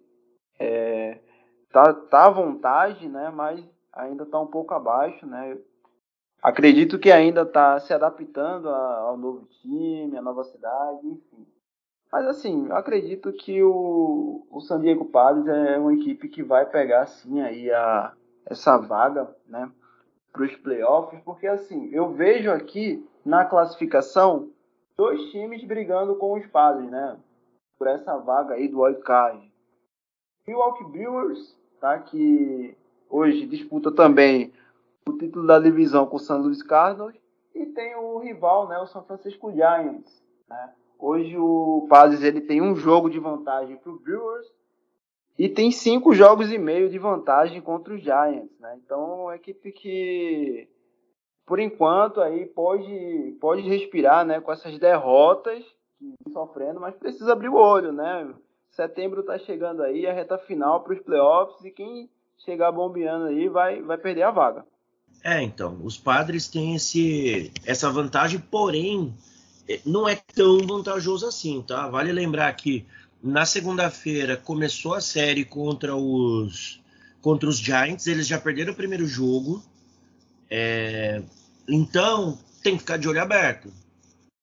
é, 0.59 1.19
tá, 1.71 1.93
tá 1.93 2.25
à 2.25 2.29
vontade, 2.29 3.07
né? 3.07 3.31
Mas 3.33 3.63
ainda 3.93 4.23
está 4.23 4.39
um 4.39 4.47
pouco 4.47 4.73
abaixo, 4.73 5.25
né? 5.25 5.57
acredito 6.41 6.99
que 6.99 7.11
ainda 7.11 7.41
está 7.41 7.79
se 7.79 7.93
adaptando 7.93 8.69
ao 8.69 9.17
novo 9.17 9.45
time, 9.61 10.17
à 10.17 10.21
nova 10.21 10.43
cidade, 10.43 11.07
enfim. 11.07 11.45
Mas 12.11 12.25
assim, 12.25 12.71
acredito 12.71 13.33
que 13.33 13.61
o, 13.61 14.47
o 14.49 14.61
San 14.61 14.79
Diego 14.79 15.05
Padres 15.05 15.45
é 15.47 15.77
uma 15.77 15.93
equipe 15.93 16.29
que 16.29 16.41
vai 16.41 16.65
pegar 16.65 17.05
sim 17.05 17.41
aí 17.41 17.69
a, 17.69 18.13
essa 18.45 18.77
vaga, 18.77 19.27
né, 19.45 19.69
para 20.31 20.43
os 20.43 20.55
playoffs, 20.55 21.19
porque 21.25 21.47
assim, 21.47 21.89
eu 21.91 22.13
vejo 22.13 22.49
aqui 22.49 23.05
na 23.25 23.43
classificação 23.43 24.49
dois 24.97 25.29
times 25.31 25.63
brigando 25.63 26.15
com 26.15 26.33
os 26.33 26.45
Padres, 26.47 26.89
né, 26.89 27.17
por 27.77 27.87
essa 27.87 28.17
vaga 28.17 28.55
aí 28.55 28.67
do 28.67 28.81
wild 28.81 29.01
card. 29.01 29.51
Milwaukee 30.47 30.85
Brewers, 30.85 31.55
tá, 31.79 31.99
que 31.99 32.75
hoje 33.09 33.45
disputa 33.45 33.91
também 33.91 34.51
o 35.07 35.13
título 35.13 35.45
da 35.45 35.59
divisão 35.59 36.05
com 36.05 36.15
o 36.15 36.19
San 36.19 36.37
Luis 36.37 36.63
Cardinals 36.63 37.15
e 37.53 37.65
tem 37.67 37.95
o 37.95 38.17
rival, 38.19 38.67
né, 38.67 38.77
o 38.79 38.87
São 38.87 39.03
Francisco 39.03 39.51
Giants. 39.51 40.23
Né? 40.49 40.73
Hoje 40.97 41.37
o 41.37 41.85
Padres 41.89 42.23
ele 42.23 42.41
tem 42.41 42.61
um 42.61 42.75
jogo 42.75 43.09
de 43.09 43.19
vantagem 43.19 43.77
para 43.77 43.91
o 43.91 43.99
Brewers 43.99 44.47
e 45.37 45.47
tem 45.47 45.71
cinco 45.71 46.13
jogos 46.13 46.51
e 46.51 46.57
meio 46.57 46.89
de 46.89 46.97
vantagem 46.97 47.61
contra 47.61 47.93
os 47.93 48.01
Giants. 48.01 48.57
Né? 48.59 48.79
Então, 48.83 48.99
é 48.99 49.23
uma 49.23 49.35
equipe 49.35 49.71
que, 49.71 50.67
por 51.47 51.61
enquanto, 51.61 52.19
aí 52.19 52.45
pode, 52.45 53.37
pode 53.39 53.61
respirar 53.61 54.25
né, 54.25 54.41
com 54.41 54.51
essas 54.51 54.77
derrotas 54.77 55.63
que 55.97 56.31
sofrendo, 56.31 56.81
mas 56.81 56.93
precisa 56.95 57.31
abrir 57.31 57.47
o 57.47 57.55
olho. 57.55 57.93
Né? 57.93 58.27
Setembro 58.69 59.21
está 59.21 59.39
chegando 59.39 59.81
aí, 59.81 60.05
a 60.05 60.13
reta 60.13 60.37
final 60.37 60.83
para 60.83 60.93
os 60.93 60.99
playoffs 60.99 61.63
e 61.63 61.71
quem 61.71 62.09
chegar 62.37 62.69
bombeando 62.73 63.27
aí 63.27 63.47
vai, 63.47 63.81
vai 63.81 63.97
perder 63.97 64.23
a 64.23 64.31
vaga. 64.31 64.65
É, 65.23 65.41
então, 65.41 65.79
os 65.83 65.97
padres 65.97 66.49
têm 66.49 66.75
esse, 66.75 67.51
essa 67.65 67.89
vantagem, 67.89 68.39
porém, 68.39 69.15
é, 69.69 69.79
não 69.85 70.07
é 70.07 70.15
tão 70.35 70.59
vantajoso 70.67 71.25
assim, 71.25 71.63
tá? 71.65 71.87
Vale 71.87 72.11
lembrar 72.11 72.53
que 72.53 72.85
na 73.23 73.45
segunda-feira 73.45 74.35
começou 74.35 74.93
a 74.93 75.01
série 75.01 75.45
contra 75.45 75.95
os 75.95 76.85
contra 77.21 77.49
os 77.49 77.57
Giants, 77.57 78.07
eles 78.07 78.27
já 78.27 78.39
perderam 78.39 78.71
o 78.71 78.75
primeiro 78.75 79.05
jogo, 79.05 79.61
é, 80.49 81.21
então 81.67 82.37
tem 82.63 82.73
que 82.73 82.79
ficar 82.79 82.97
de 82.97 83.07
olho 83.07 83.21
aberto, 83.21 83.71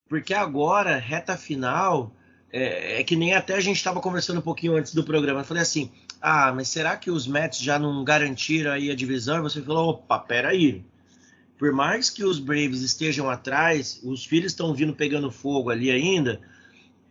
porque 0.08 0.34
agora 0.34 0.98
reta 0.98 1.36
final 1.36 2.14
é, 2.52 3.00
é 3.00 3.04
que 3.04 3.16
nem 3.16 3.34
até 3.34 3.54
a 3.54 3.60
gente 3.60 3.76
estava 3.76 4.00
conversando 4.00 4.38
um 4.38 4.42
pouquinho 4.42 4.76
antes 4.76 4.94
do 4.94 5.02
programa, 5.02 5.40
eu 5.40 5.44
falei 5.44 5.62
assim, 5.62 5.90
ah, 6.20 6.52
mas 6.54 6.68
será 6.68 6.96
que 6.96 7.10
os 7.10 7.26
Mets 7.26 7.58
já 7.58 7.78
não 7.78 8.04
garantiram 8.04 8.70
aí 8.70 8.90
a 8.90 8.94
divisão? 8.94 9.38
E 9.38 9.42
você 9.42 9.60
falou, 9.60 9.90
opa, 9.90 10.18
peraí, 10.18 10.84
por 11.58 11.72
mais 11.72 12.10
que 12.10 12.24
os 12.24 12.38
Braves 12.38 12.80
estejam 12.80 13.28
atrás, 13.28 14.00
os 14.02 14.24
filhos 14.24 14.52
estão 14.52 14.72
vindo 14.72 14.94
pegando 14.94 15.30
fogo 15.30 15.70
ali 15.70 15.90
ainda, 15.90 16.40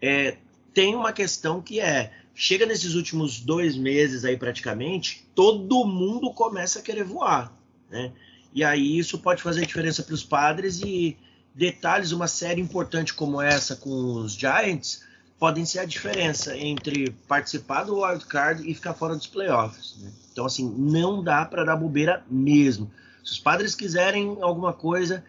é, 0.01 0.37
tem 0.73 0.95
uma 0.95 1.13
questão 1.13 1.61
que 1.61 1.79
é, 1.79 2.11
chega 2.33 2.65
nesses 2.65 2.95
últimos 2.95 3.39
dois 3.39 3.75
meses 3.75 4.25
aí 4.25 4.37
praticamente, 4.37 5.27
todo 5.35 5.85
mundo 5.85 6.31
começa 6.31 6.79
a 6.79 6.81
querer 6.81 7.03
voar, 7.03 7.53
né? 7.89 8.11
E 8.53 8.63
aí 8.63 8.97
isso 8.97 9.17
pode 9.17 9.41
fazer 9.41 9.65
diferença 9.65 10.03
para 10.03 10.13
os 10.13 10.23
padres 10.23 10.79
e 10.81 11.17
detalhes, 11.55 12.11
uma 12.11 12.27
série 12.27 12.61
importante 12.61 13.13
como 13.13 13.41
essa 13.41 13.75
com 13.75 14.13
os 14.15 14.33
Giants 14.33 15.03
podem 15.39 15.65
ser 15.65 15.79
a 15.79 15.85
diferença 15.85 16.55
entre 16.57 17.11
participar 17.27 17.83
do 17.83 18.01
wild 18.01 18.25
card 18.25 18.69
e 18.69 18.73
ficar 18.73 18.93
fora 18.93 19.15
dos 19.15 19.27
playoffs. 19.27 19.97
Né? 19.99 20.11
Então 20.31 20.45
assim 20.45 20.69
não 20.77 21.23
dá 21.23 21.43
para 21.45 21.63
dar 21.63 21.75
bobeira 21.75 22.23
mesmo. 22.29 22.91
Se 23.23 23.33
os 23.33 23.39
padres 23.39 23.75
quiserem 23.75 24.37
alguma 24.41 24.71
coisa, 24.71 25.23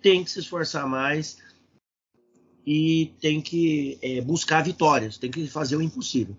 tem 0.00 0.24
que 0.24 0.30
se 0.30 0.40
esforçar 0.40 0.86
mais 0.88 1.38
e 2.66 3.12
tem 3.20 3.40
que 3.40 3.98
é, 4.00 4.20
buscar 4.20 4.62
vitórias, 4.62 5.18
tem 5.18 5.30
que 5.30 5.46
fazer 5.46 5.76
o 5.76 5.82
impossível. 5.82 6.36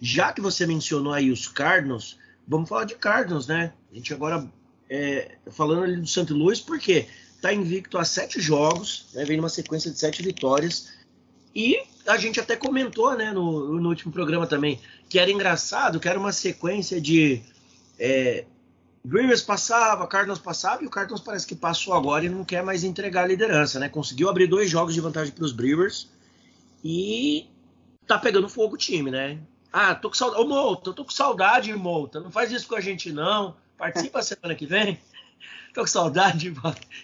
Já 0.00 0.32
que 0.32 0.40
você 0.40 0.66
mencionou 0.66 1.12
aí 1.12 1.30
os 1.30 1.46
Cardinals, 1.46 2.18
vamos 2.48 2.68
falar 2.68 2.84
de 2.84 2.94
Cardinals, 2.94 3.46
né? 3.46 3.74
A 3.90 3.94
gente 3.94 4.14
agora 4.14 4.50
é, 4.90 5.36
falando 5.52 5.84
ali 5.84 5.96
do 5.96 6.06
St. 6.06 6.32
Louis, 6.32 6.60
porque 6.60 7.06
tá 7.40 7.54
invicto 7.54 7.96
a 7.96 8.04
sete 8.04 8.40
jogos, 8.40 9.06
né? 9.14 9.24
vem 9.24 9.36
numa 9.36 9.48
sequência 9.48 9.90
de 9.90 9.98
sete 9.98 10.22
vitórias. 10.22 10.92
E 11.54 11.80
a 12.06 12.16
gente 12.16 12.40
até 12.40 12.56
comentou, 12.56 13.16
né, 13.16 13.32
no, 13.32 13.80
no 13.80 13.88
último 13.88 14.12
programa 14.12 14.46
também, 14.46 14.80
que 15.08 15.18
era 15.18 15.30
engraçado, 15.30 15.98
que 16.00 16.08
era 16.08 16.18
uma 16.18 16.32
sequência 16.32 17.00
de 17.00 17.42
é, 17.98 18.44
Brewers 19.04 19.42
passava, 19.42 20.06
Cardinals 20.06 20.38
passava 20.38 20.82
e 20.82 20.86
o 20.86 20.90
Cardinals 20.90 21.22
parece 21.22 21.46
que 21.46 21.54
passou 21.54 21.94
agora 21.94 22.24
e 22.24 22.28
não 22.28 22.44
quer 22.44 22.62
mais 22.62 22.84
entregar 22.84 23.24
a 23.24 23.26
liderança, 23.26 23.78
né? 23.78 23.88
Conseguiu 23.88 24.28
abrir 24.28 24.46
dois 24.46 24.68
jogos 24.68 24.94
de 24.94 25.00
vantagem 25.00 25.32
para 25.32 25.44
os 25.44 25.52
Brewers 25.52 26.08
e 26.84 27.48
tá 28.06 28.18
pegando 28.18 28.48
fogo 28.48 28.74
o 28.74 28.78
time, 28.78 29.10
né? 29.10 29.38
Ah, 29.72 29.94
tô 29.94 30.10
com 30.10 30.16
saudade. 30.16 30.42
Ô, 30.42 30.46
Mouta, 30.46 30.92
tô 30.92 31.04
com 31.04 31.10
saudade, 31.10 31.72
Mouta. 31.74 32.20
Não 32.20 32.30
faz 32.30 32.52
isso 32.52 32.68
com 32.68 32.74
a 32.74 32.80
gente, 32.80 33.12
não. 33.12 33.56
Participa 33.80 34.22
semana 34.22 34.54
que 34.54 34.66
vem. 34.66 35.00
Tô 35.74 35.80
com 35.80 35.86
saudade 35.88 36.54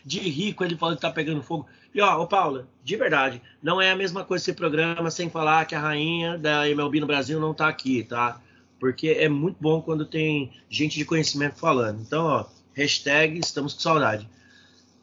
de 0.04 0.20
rico 0.20 0.62
ele 0.62 0.76
falando 0.76 0.96
que 0.96 1.02
tá 1.02 1.10
pegando 1.10 1.42
fogo. 1.42 1.66
E 1.92 2.00
ó, 2.00 2.20
ô 2.20 2.26
Paula, 2.28 2.68
de 2.84 2.96
verdade, 2.96 3.42
não 3.60 3.80
é 3.80 3.90
a 3.90 3.96
mesma 3.96 4.24
coisa 4.24 4.44
esse 4.44 4.52
programa 4.52 5.10
sem 5.10 5.28
falar 5.28 5.64
que 5.64 5.74
a 5.74 5.80
rainha 5.80 6.38
da 6.38 6.68
MLB 6.68 7.00
no 7.00 7.06
Brasil 7.06 7.40
não 7.40 7.54
tá 7.54 7.66
aqui, 7.66 8.04
tá? 8.04 8.40
porque 8.78 9.08
é 9.08 9.28
muito 9.28 9.56
bom 9.60 9.80
quando 9.80 10.04
tem 10.04 10.52
gente 10.68 10.98
de 10.98 11.04
conhecimento 11.04 11.58
falando. 11.58 12.00
Então, 12.00 12.24
ó, 12.24 12.44
hashtag 12.74 13.38
estamos 13.38 13.74
com 13.74 13.80
saudade. 13.80 14.28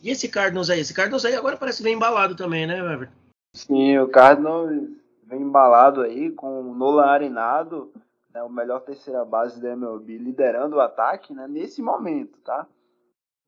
E 0.01 0.09
esse 0.09 0.27
Cardinals 0.27 0.69
aí? 0.69 0.81
Esse 0.81 0.93
Cardinals 0.93 1.25
aí 1.25 1.35
agora 1.35 1.57
parece 1.57 1.81
bem 1.81 1.95
embalado 1.95 2.35
também, 2.35 2.67
né, 2.67 2.77
Everton? 2.77 3.13
Sim, 3.55 3.97
o 3.99 4.07
Cardinals 4.07 4.89
vem 5.27 5.41
embalado 5.41 6.01
aí 6.01 6.31
com 6.31 6.61
o 6.61 6.75
Nolan 6.75 7.05
Arenado, 7.05 7.91
né, 8.33 8.41
o 8.43 8.49
melhor 8.49 8.81
terceira 8.81 9.23
base 9.23 9.61
da 9.61 9.71
MLB, 9.71 10.17
liderando 10.17 10.77
o 10.77 10.81
ataque 10.81 11.33
né, 11.33 11.47
nesse 11.47 11.81
momento, 11.81 12.39
tá? 12.39 12.67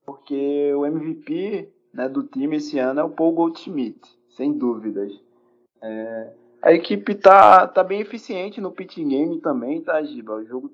Porque 0.05 0.73
o 0.73 0.85
MVP 0.85 1.73
né, 1.93 2.07
do 2.07 2.23
time 2.23 2.57
esse 2.57 2.77
ano 2.77 2.99
é 2.99 3.03
o 3.03 3.09
Paul 3.09 3.33
Goldschmidt, 3.33 3.99
sem 4.29 4.53
dúvidas. 4.53 5.19
É, 5.81 6.33
a 6.61 6.73
equipe 6.73 7.15
tá, 7.15 7.67
tá 7.67 7.83
bem 7.83 8.01
eficiente 8.01 8.59
no 8.61 8.71
pitching 8.71 9.07
game 9.07 9.41
também, 9.41 9.81
tá, 9.81 10.01
Giba? 10.03 10.35
O 10.35 10.45
jogo, 10.45 10.71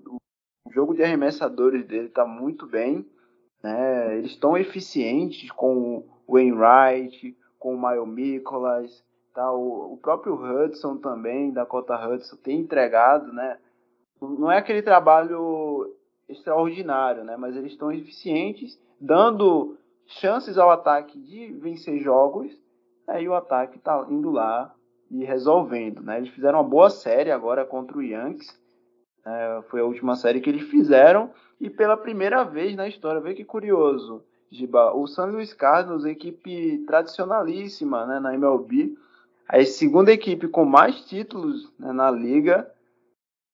o 0.65 0.71
jogo 0.71 0.93
de 0.93 1.04
arremessadores 1.04 1.86
dele 1.86 2.10
tá 2.10 2.26
muito 2.26 2.65
bem. 2.65 3.06
Né? 3.62 4.17
Eles 4.17 4.32
estão 4.32 4.58
eficientes 4.58 5.52
com 5.52 6.04
o 6.28 6.34
Wainwright, 6.34 7.38
com 7.60 7.76
o 7.76 7.78
Maio 7.78 8.06
Nicolas, 8.06 9.04
tá? 9.34 9.52
O, 9.52 9.93
o, 9.93 9.97
próprio 9.97 10.34
Hudson 10.34 10.97
também, 10.97 11.52
da 11.52 11.65
Cota 11.65 11.95
Hudson, 11.95 12.36
tem 12.38 12.60
entregado, 12.60 13.32
né? 13.32 13.58
Não 14.21 14.51
é 14.51 14.57
aquele 14.57 14.81
trabalho 14.81 15.95
extraordinário, 16.29 17.23
né? 17.23 17.36
Mas 17.36 17.55
eles 17.55 17.71
estão 17.71 17.91
eficientes, 17.91 18.79
dando 18.99 19.77
chances 20.05 20.57
ao 20.57 20.69
ataque 20.69 21.19
de 21.19 21.51
vencer 21.53 21.99
jogos, 21.99 22.51
né? 23.07 23.23
e 23.23 23.27
o 23.27 23.34
ataque 23.34 23.77
está 23.77 24.05
indo 24.10 24.31
lá 24.31 24.73
e 25.10 25.23
resolvendo. 25.23 26.01
Né? 26.01 26.17
Eles 26.17 26.29
fizeram 26.29 26.60
uma 26.60 26.67
boa 26.67 26.89
série 26.89 27.31
agora 27.31 27.65
contra 27.65 27.97
o 27.97 28.03
Yankees. 28.03 28.60
É, 29.25 29.62
foi 29.69 29.81
a 29.81 29.86
última 29.86 30.15
série 30.15 30.41
que 30.41 30.49
eles 30.49 30.69
fizeram. 30.69 31.31
E 31.60 31.69
pela 31.69 31.97
primeira 31.97 32.43
vez 32.43 32.75
na 32.75 32.88
história, 32.88 33.21
vê 33.21 33.34
que 33.34 33.45
curioso, 33.45 34.23
Giba, 34.49 34.93
o 34.95 35.05
San 35.07 35.25
Luis 35.25 35.53
Cardinals, 35.53 36.05
equipe 36.05 36.84
tradicionalíssima 36.88 38.05
né, 38.05 38.19
na 38.19 38.34
MLB, 38.34 38.97
a 39.47 39.63
segunda 39.63 40.12
equipe 40.12 40.47
com 40.47 40.65
mais 40.65 41.05
títulos 41.05 41.71
né, 41.77 41.91
na 41.91 42.10
liga, 42.10 42.69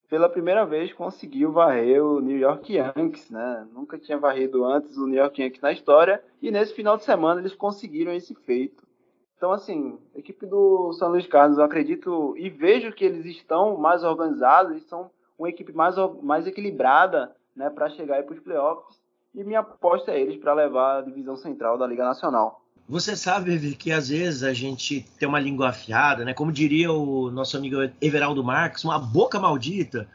pela 0.10 0.30
primeira 0.30 0.66
vez 0.66 0.94
conseguiu 0.94 1.52
varrer 1.52 2.04
o 2.04 2.22
New 2.22 2.38
York 2.38 2.74
Yankees, 2.74 3.30
né? 3.30 3.68
Nunca 3.74 3.98
tinha 3.98 4.18
varrido 4.18 4.64
antes 4.64 4.98
o 4.98 5.06
New 5.06 5.20
York 5.20 5.42
Yankees 5.42 5.62
na 5.62 5.72
história 5.72 6.24
e 6.42 6.50
nesse 6.50 6.74
final 6.74 6.98
de 6.98 7.04
semana 7.04 7.42
eles 7.42 7.54
conseguiram 7.54 8.14
esse 8.14 8.34
feito. 8.34 8.88
Então, 9.36 9.52
assim, 9.52 10.00
a 10.16 10.20
equipe 10.20 10.46
do 10.46 10.92
São 10.94 11.10
Luís 11.10 11.28
Carlos, 11.28 11.58
eu 11.58 11.64
acredito 11.64 12.36
e 12.38 12.50
vejo 12.50 12.92
que 12.92 13.06
eles 13.06 13.26
estão 13.26 13.78
mais 13.78 14.04
organizados, 14.04 14.72
eles 14.72 14.88
são 14.88 15.12
uma 15.38 15.50
equipe 15.50 15.72
mais, 15.74 15.96
mais 16.24 16.48
equilibrada 16.48 17.36
né, 17.56 17.70
para 17.70 17.90
chegar 17.90 18.24
para 18.24 18.34
os 18.34 18.40
playoffs. 18.40 19.00
E 19.36 19.44
minha 19.44 19.60
aposta 19.60 20.12
é 20.12 20.20
eles 20.20 20.38
para 20.38 20.54
levar 20.54 20.98
a 20.98 21.02
divisão 21.02 21.36
central 21.36 21.78
da 21.78 21.86
Liga 21.86 22.04
Nacional. 22.04 22.62
Você 22.90 23.18
sabe, 23.18 23.52
Vivi, 23.52 23.76
que 23.76 23.92
às 23.92 24.08
vezes 24.08 24.44
a 24.44 24.54
gente 24.54 25.06
tem 25.20 25.28
uma 25.28 25.42
língua 25.42 25.70
afiada, 25.70 26.24
né? 26.24 26.34
Como 26.34 26.54
diria 26.54 26.90
o 26.90 27.30
nosso 27.30 27.58
amigo 27.58 27.78
Everaldo 28.00 28.42
Marques, 28.42 28.86
uma 28.86 28.98
boca 28.98 29.38
maldita. 29.38 30.08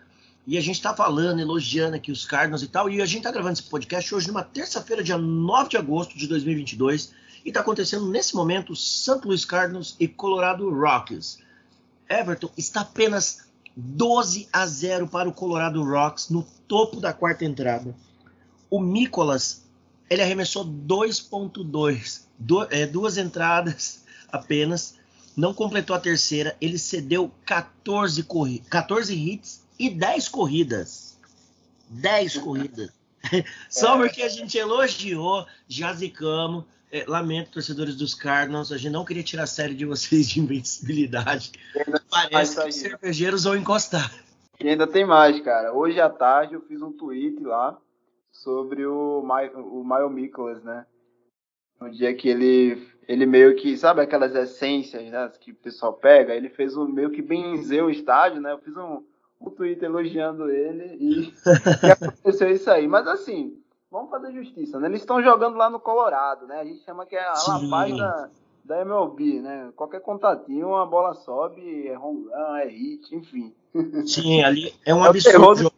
E 0.47 0.57
a 0.57 0.61
gente 0.61 0.77
está 0.77 0.95
falando, 0.95 1.39
elogiando 1.39 1.97
aqui 1.97 2.11
os 2.11 2.25
Cardinals 2.25 2.63
e 2.63 2.69
tal. 2.69 2.89
E 2.89 3.03
a 3.03 3.07
gente 3.07 3.19
está 3.19 3.31
gravando 3.31 3.53
esse 3.53 3.65
podcast 3.65 4.15
hoje, 4.15 4.29
numa 4.29 4.43
terça-feira, 4.43 5.05
dia 5.05 5.19
9 5.19 5.69
de 5.69 5.77
agosto 5.77 6.17
de 6.17 6.27
2022. 6.27 7.13
E 7.45 7.49
está 7.49 7.61
acontecendo 7.61 8.09
nesse 8.09 8.35
momento 8.35 8.75
St. 8.75 9.21
Louis 9.23 9.45
Cardinals 9.45 9.95
e 10.01 10.09
Colorado 10.09 10.71
Rockies. 10.71 11.41
Everton 12.09 12.51
está 12.57 12.81
apenas 12.81 13.49
12 13.77 14.49
a 14.51 14.67
0 14.67 15.09
para 15.09 15.29
o 15.29 15.33
Colorado 15.33 15.85
Rocks 15.85 16.31
no 16.31 16.43
topo 16.67 17.01
da 17.01 17.13
quarta 17.13 17.45
entrada. 17.45 17.95
O 18.71 18.83
Nicolas 18.83 19.62
ele 20.13 20.23
arremessou 20.23 20.65
2.2, 20.67 22.27
é, 22.71 22.87
duas 22.87 23.17
entradas 23.17 24.05
apenas, 24.31 24.99
não 25.35 25.55
completou 25.55 25.97
a 25.97 26.01
terceira, 26.01 26.55
ele 26.61 26.77
cedeu 26.77 27.33
14, 27.47 28.23
corri 28.25 28.59
14 28.69 29.15
hits 29.15 29.65
e 29.79 29.89
10 29.89 30.29
corridas. 30.29 31.19
10 31.89 32.39
corridas. 32.39 32.91
Só 33.71 33.97
porque 33.97 34.23
a 34.23 34.29
gente 34.29 34.59
elogiou, 34.59 35.47
já 35.67 35.95
zicamos, 35.95 36.65
é, 36.91 37.05
lamento, 37.09 37.53
torcedores 37.53 37.97
dos 37.97 38.15
Cardinals, 38.15 38.71
a 38.71 38.77
gente 38.77 38.93
não 38.93 39.07
queria 39.07 39.23
tirar 39.23 39.45
a 39.45 39.47
série 39.47 39.75
de 39.75 39.87
vocês 39.87 40.29
de 40.29 40.41
invencibilidade. 40.41 41.53
Parece 42.11 42.61
que 42.61 42.69
os 42.69 42.75
cervejeiros 42.75 43.45
vão 43.45 43.57
encostar. 43.57 44.13
E 44.61 44.69
ainda 44.69 44.87
tem 44.87 45.07
mais, 45.07 45.41
cara. 45.41 45.73
Hoje 45.73 45.99
à 45.99 46.11
tarde 46.11 46.53
eu 46.53 46.61
fiz 46.61 46.83
um 46.83 46.93
tweet 46.93 47.43
lá 47.43 47.79
sobre 48.33 48.87
o, 48.87 49.23
My, 49.23 49.55
o 49.55 49.85
Maio 49.85 50.11
Nicholas, 50.11 50.63
né? 50.65 50.87
No 51.81 51.91
dia 51.91 52.15
que 52.15 52.29
ele, 52.29 52.89
ele 53.07 53.27
meio 53.27 53.55
que, 53.57 53.77
sabe 53.77 54.01
aquelas 54.01 54.35
essências 54.35 55.03
né, 55.11 55.31
que 55.41 55.51
o 55.51 55.57
pessoal 55.57 55.93
pega? 55.93 56.35
Ele 56.35 56.49
fez 56.49 56.77
um 56.77 56.87
meio 56.87 57.11
que 57.11 57.21
benzer 57.21 57.85
o 57.85 57.91
estádio, 57.91 58.41
né? 58.41 58.53
Eu 58.53 58.59
fiz 58.59 58.77
um, 58.77 59.03
um 59.41 59.51
tweet 59.51 59.85
elogiando 59.85 60.51
ele 60.51 60.97
e, 60.99 61.33
e 61.87 61.91
aconteceu 61.91 62.51
isso 62.51 62.71
aí. 62.71 62.87
Mas 62.87 63.07
assim, 63.07 63.57
vamos 63.91 64.11
fazer 64.11 64.33
justiça, 64.33 64.79
né? 64.79 64.89
Eles 64.89 65.01
estão 65.01 65.23
jogando 65.23 65.57
lá 65.57 65.69
no 65.69 65.81
Colorado, 65.81 66.47
né? 66.47 66.61
A 66.61 66.65
gente 66.65 66.85
chama 66.85 67.05
que 67.05 67.17
é 67.17 67.25
a 67.25 67.33
La 67.33 67.69
Paz 67.69 67.97
da, 67.97 68.31
da 68.65 68.81
MLB, 68.81 69.41
né? 69.41 69.73
Qualquer 69.77 70.01
contatinho, 70.01 70.77
a 70.77 70.87
bola 70.87 71.15
sobe, 71.15 71.89
é 71.89 71.99
home 71.99 72.27
run, 72.27 72.57
é 72.57 72.67
hit, 72.69 73.15
enfim. 73.15 73.53
Sim, 74.07 74.43
ali 74.43 74.73
é 74.87 74.95
um 74.95 75.05
é 75.05 75.09
absurdo. 75.09 75.73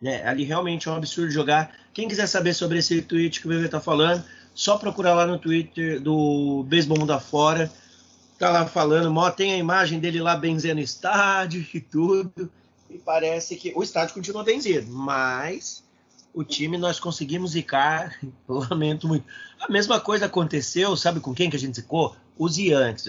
Né? 0.00 0.26
Ali 0.26 0.44
realmente 0.44 0.88
é 0.88 0.90
um 0.90 0.96
absurdo 0.96 1.30
jogar. 1.30 1.74
Quem 1.92 2.08
quiser 2.08 2.26
saber 2.26 2.54
sobre 2.54 2.78
esse 2.78 3.02
tweet 3.02 3.40
que 3.40 3.46
o 3.46 3.50
Bebê 3.50 3.66
está 3.66 3.80
falando, 3.80 4.24
só 4.54 4.76
procurar 4.76 5.14
lá 5.14 5.26
no 5.26 5.38
Twitter 5.38 6.00
do 6.00 6.64
Beisebol 6.68 6.98
Mundo 6.98 7.12
Afora. 7.12 7.70
Tá 8.38 8.50
lá 8.50 8.66
falando, 8.66 9.10
mó, 9.10 9.28
tem 9.30 9.52
a 9.54 9.56
imagem 9.56 9.98
dele 9.98 10.20
lá 10.20 10.36
benzendo 10.36 10.80
o 10.80 10.84
estádio 10.84 11.66
e 11.74 11.80
tudo. 11.80 12.50
E 12.88 12.98
parece 12.98 13.56
que 13.56 13.72
o 13.74 13.82
estádio 13.82 14.14
continua 14.14 14.44
benzido, 14.44 14.90
mas 14.92 15.84
o 16.32 16.44
time 16.44 16.78
nós 16.78 17.00
conseguimos 17.00 17.52
zicar. 17.52 18.16
Lamento 18.48 19.08
muito. 19.08 19.26
A 19.60 19.70
mesma 19.70 20.00
coisa 20.00 20.26
aconteceu, 20.26 20.96
sabe 20.96 21.20
com 21.20 21.34
quem 21.34 21.50
que 21.50 21.56
a 21.56 21.58
gente 21.58 21.74
zicou? 21.74 22.14
Os 22.38 22.56
Yankees? 22.56 23.06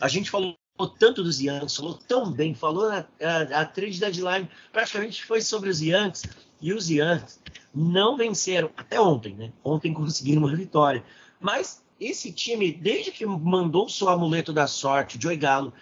A 0.00 0.08
gente 0.08 0.30
falou 0.30 0.56
tanto 0.98 1.22
dos 1.22 1.40
Yankees, 1.40 1.76
falou 1.76 1.94
tão 1.94 2.32
bem, 2.32 2.54
falou 2.54 2.90
a, 2.90 3.06
a, 3.20 3.60
a 3.60 3.64
trade 3.64 4.00
deadline, 4.00 4.48
praticamente 4.72 5.24
foi 5.24 5.40
sobre 5.40 5.70
os 5.70 5.80
Yankees, 5.80 6.24
e 6.60 6.72
os 6.72 6.90
Yankees 6.90 7.40
não 7.74 8.16
venceram, 8.16 8.70
até 8.76 9.00
ontem, 9.00 9.34
né? 9.34 9.52
Ontem 9.62 9.92
conseguiram 9.92 10.42
uma 10.42 10.54
vitória. 10.54 11.04
Mas 11.40 11.82
esse 12.00 12.32
time, 12.32 12.72
desde 12.72 13.10
que 13.12 13.24
mandou 13.24 13.88
seu 13.88 14.08
amuleto 14.08 14.52
da 14.52 14.66
sorte, 14.66 15.18
Joey 15.20 15.36
Galo, 15.36 15.72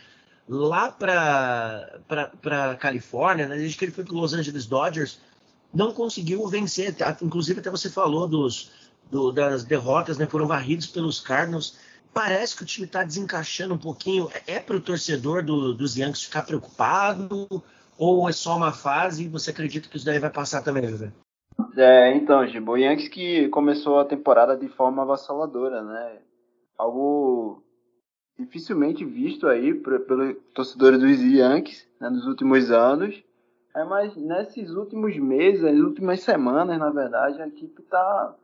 lá 0.49 0.91
para 0.91 2.77
Califórnia, 2.79 3.49
né? 3.49 3.57
desde 3.57 3.77
que 3.77 3.85
ele 3.85 3.93
foi 3.93 4.05
para 4.05 4.15
Los 4.15 4.35
Angeles 4.35 4.67
Dodgers, 4.67 5.19
não 5.73 5.93
conseguiu 5.93 6.47
vencer. 6.49 6.95
Inclusive, 7.23 7.61
até 7.61 7.71
você 7.71 7.89
falou 7.89 8.29
dos, 8.29 8.71
do, 9.11 9.33
das 9.33 9.65
derrotas, 9.65 10.19
né? 10.19 10.27
Foram 10.27 10.47
varridos 10.47 10.87
pelos 10.87 11.21
Cardinals. 11.21 11.77
Parece 12.13 12.57
que 12.57 12.63
o 12.63 12.67
time 12.67 12.87
está 12.87 13.03
desencaixando 13.03 13.75
um 13.75 13.79
pouquinho. 13.79 14.29
É 14.47 14.59
para 14.59 14.77
o 14.77 14.81
torcedor 14.81 15.43
do, 15.43 15.73
dos 15.73 15.97
Yankees 15.97 16.25
ficar 16.25 16.43
preocupado? 16.43 17.47
Ou 17.99 18.29
é 18.29 18.33
só 18.33 18.57
uma 18.57 18.73
fase 18.73 19.25
e 19.25 19.29
você 19.29 19.51
acredita 19.51 19.89
que 19.89 19.97
isso 19.97 20.05
daí 20.05 20.19
vai 20.19 20.31
passar 20.31 20.63
também, 20.63 20.89
José? 20.89 21.13
É, 21.77 22.15
então, 22.15 22.47
Gibo, 22.47 22.73
o 22.73 22.77
Yankees 22.77 23.09
que 23.09 23.49
começou 23.49 23.99
a 23.99 24.05
temporada 24.05 24.57
de 24.57 24.69
forma 24.69 25.03
avassaladora, 25.03 25.83
né? 25.83 26.19
Algo 26.77 27.63
dificilmente 28.39 29.05
visto 29.05 29.47
aí 29.47 29.75
pelos 29.75 30.37
torcedores 30.55 30.99
dos 31.01 31.21
Yankees 31.21 31.87
né, 32.01 32.11
nos 32.11 32.27
últimos 32.27 32.71
anos. 32.71 33.23
É, 33.75 33.85
mas 33.85 34.15
nesses 34.17 34.71
últimos 34.71 35.17
meses, 35.17 35.63
nas 35.63 35.79
últimas 35.79 36.21
semanas, 36.21 36.79
na 36.79 36.91
verdade, 36.91 37.41
a 37.41 37.47
equipe 37.47 37.81
está 37.81 38.35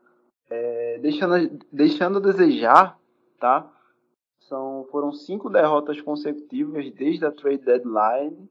é, 0.49 0.99
deixando, 1.03 1.59
deixando 1.71 2.19
a 2.19 2.23
desejar, 2.23 2.99
tá? 3.39 3.71
São, 4.49 4.87
foram 4.91 5.13
cinco 5.13 5.51
derrotas 5.51 6.01
consecutivas 6.01 6.91
desde 6.93 7.25
a 7.25 7.33
trade 7.33 7.65
deadline. 7.65 8.49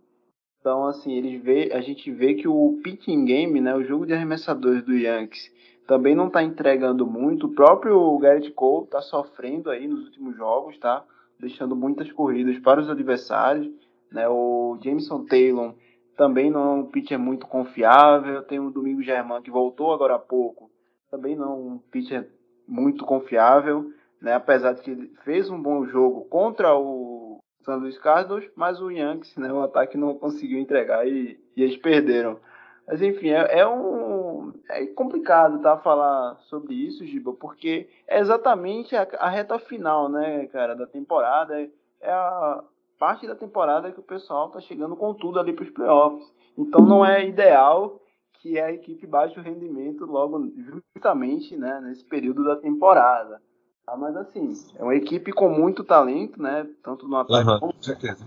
Então, 0.59 0.85
assim, 0.85 1.13
eles 1.13 1.41
vê, 1.41 1.71
a 1.73 1.81
gente 1.81 2.11
vê 2.11 2.33
que 2.33 2.47
o 2.47 2.79
pitching 2.83 3.25
game, 3.25 3.61
né, 3.61 3.75
o 3.75 3.83
jogo 3.83 4.05
de 4.05 4.13
arremessadores 4.13 4.83
do 4.83 4.93
Yankees, 4.93 5.51
também 5.88 6.13
não 6.13 6.27
está 6.27 6.43
entregando 6.43 7.07
muito. 7.07 7.47
O 7.47 7.55
próprio 7.55 8.17
Garrett 8.19 8.51
Cole 8.51 8.85
está 8.85 9.01
sofrendo 9.01 9.69
aí 9.69 9.88
nos 9.88 10.05
últimos 10.05 10.35
jogos, 10.35 10.77
tá? 10.77 11.03
Deixando 11.39 11.75
muitas 11.75 12.11
corridas 12.11 12.59
para 12.59 12.81
os 12.81 12.89
adversários. 12.89 13.67
Né? 14.11 14.27
O 14.27 14.77
Jameson 14.83 15.25
Taylor 15.25 15.73
também 16.17 16.51
não 16.51 16.61
é 16.61 16.73
um 16.79 16.85
pitcher 16.85 17.17
muito 17.17 17.47
confiável. 17.47 18.43
Tem 18.43 18.59
o 18.59 18.69
Domingo 18.69 19.01
Germán 19.01 19.41
que 19.41 19.49
voltou 19.49 19.93
agora 19.93 20.15
há 20.15 20.19
pouco, 20.19 20.69
também 21.09 21.35
não 21.35 21.45
é 21.45 21.55
um 21.55 21.77
pitcher 21.77 22.29
muito 22.67 23.05
confiável, 23.05 23.89
né? 24.22 24.34
Apesar 24.34 24.74
de 24.74 24.82
que 24.82 24.91
ele 24.91 25.13
fez 25.24 25.49
um 25.49 25.61
bom 25.61 25.86
jogo 25.86 26.26
contra 26.26 26.76
o 26.76 27.39
San 27.63 27.76
Luis 27.76 27.97
Cardinals, 27.97 28.49
mas 28.55 28.82
o 28.82 28.89
Yankees, 28.89 29.36
né, 29.36 29.51
o 29.51 29.61
ataque 29.61 29.97
não 29.97 30.18
conseguiu 30.18 30.59
entregar 30.59 31.07
e, 31.07 31.39
e 31.55 31.63
eles 31.63 31.78
perderam. 31.78 32.39
Mas 32.88 33.01
enfim, 33.01 33.30
é, 33.30 33.59
é, 33.59 33.68
um 33.68 34.53
é 34.70 34.86
complicado 34.86 35.61
tá 35.61 35.78
falar 35.78 36.38
sobre 36.47 36.74
isso, 36.74 37.05
Giba, 37.05 37.34
porque 37.34 37.89
é 38.07 38.20
exatamente 38.20 38.95
a, 38.95 39.05
a 39.20 39.30
reta 39.30 39.59
final, 39.59 40.07
né, 40.07 40.47
cara, 40.47 40.74
da 40.74 40.88
temporada. 40.88 41.59
É, 41.59 41.70
é 41.99 42.11
a 42.11 42.63
parte 42.97 43.28
da 43.28 43.36
temporada 43.36 43.91
que 43.91 43.99
o 43.99 44.03
pessoal 44.03 44.49
tá 44.49 44.61
chegando 44.61 44.95
com 44.95 45.13
tudo 45.13 45.39
ali 45.39 45.51
para 45.51 45.63
os 45.63 45.70
playoffs. 45.70 46.34
Então 46.57 46.86
não 46.86 47.05
é 47.05 47.28
ideal 47.28 48.01
que 48.39 48.57
a 48.59 48.72
equipe 48.72 49.05
baixe 49.05 49.38
o 49.38 49.43
rendimento 49.43 50.05
logo 50.05 50.51
justamente 50.95 51.57
né, 51.57 51.82
nesse 51.84 52.05
período 52.05 52.45
da 52.45 52.55
temporada. 52.55 53.41
Tá? 53.88 53.95
Mas 53.95 54.17
assim, 54.17 54.53
é 54.75 54.83
uma 54.83 54.95
equipe 54.95 55.31
com 55.31 55.49
muito 55.49 55.81
talento, 55.81 56.41
né? 56.41 56.67
Tanto 56.83 57.07
no 57.07 57.15
ataque 57.15 57.49
uhum, 57.49 57.59
como 57.59 57.73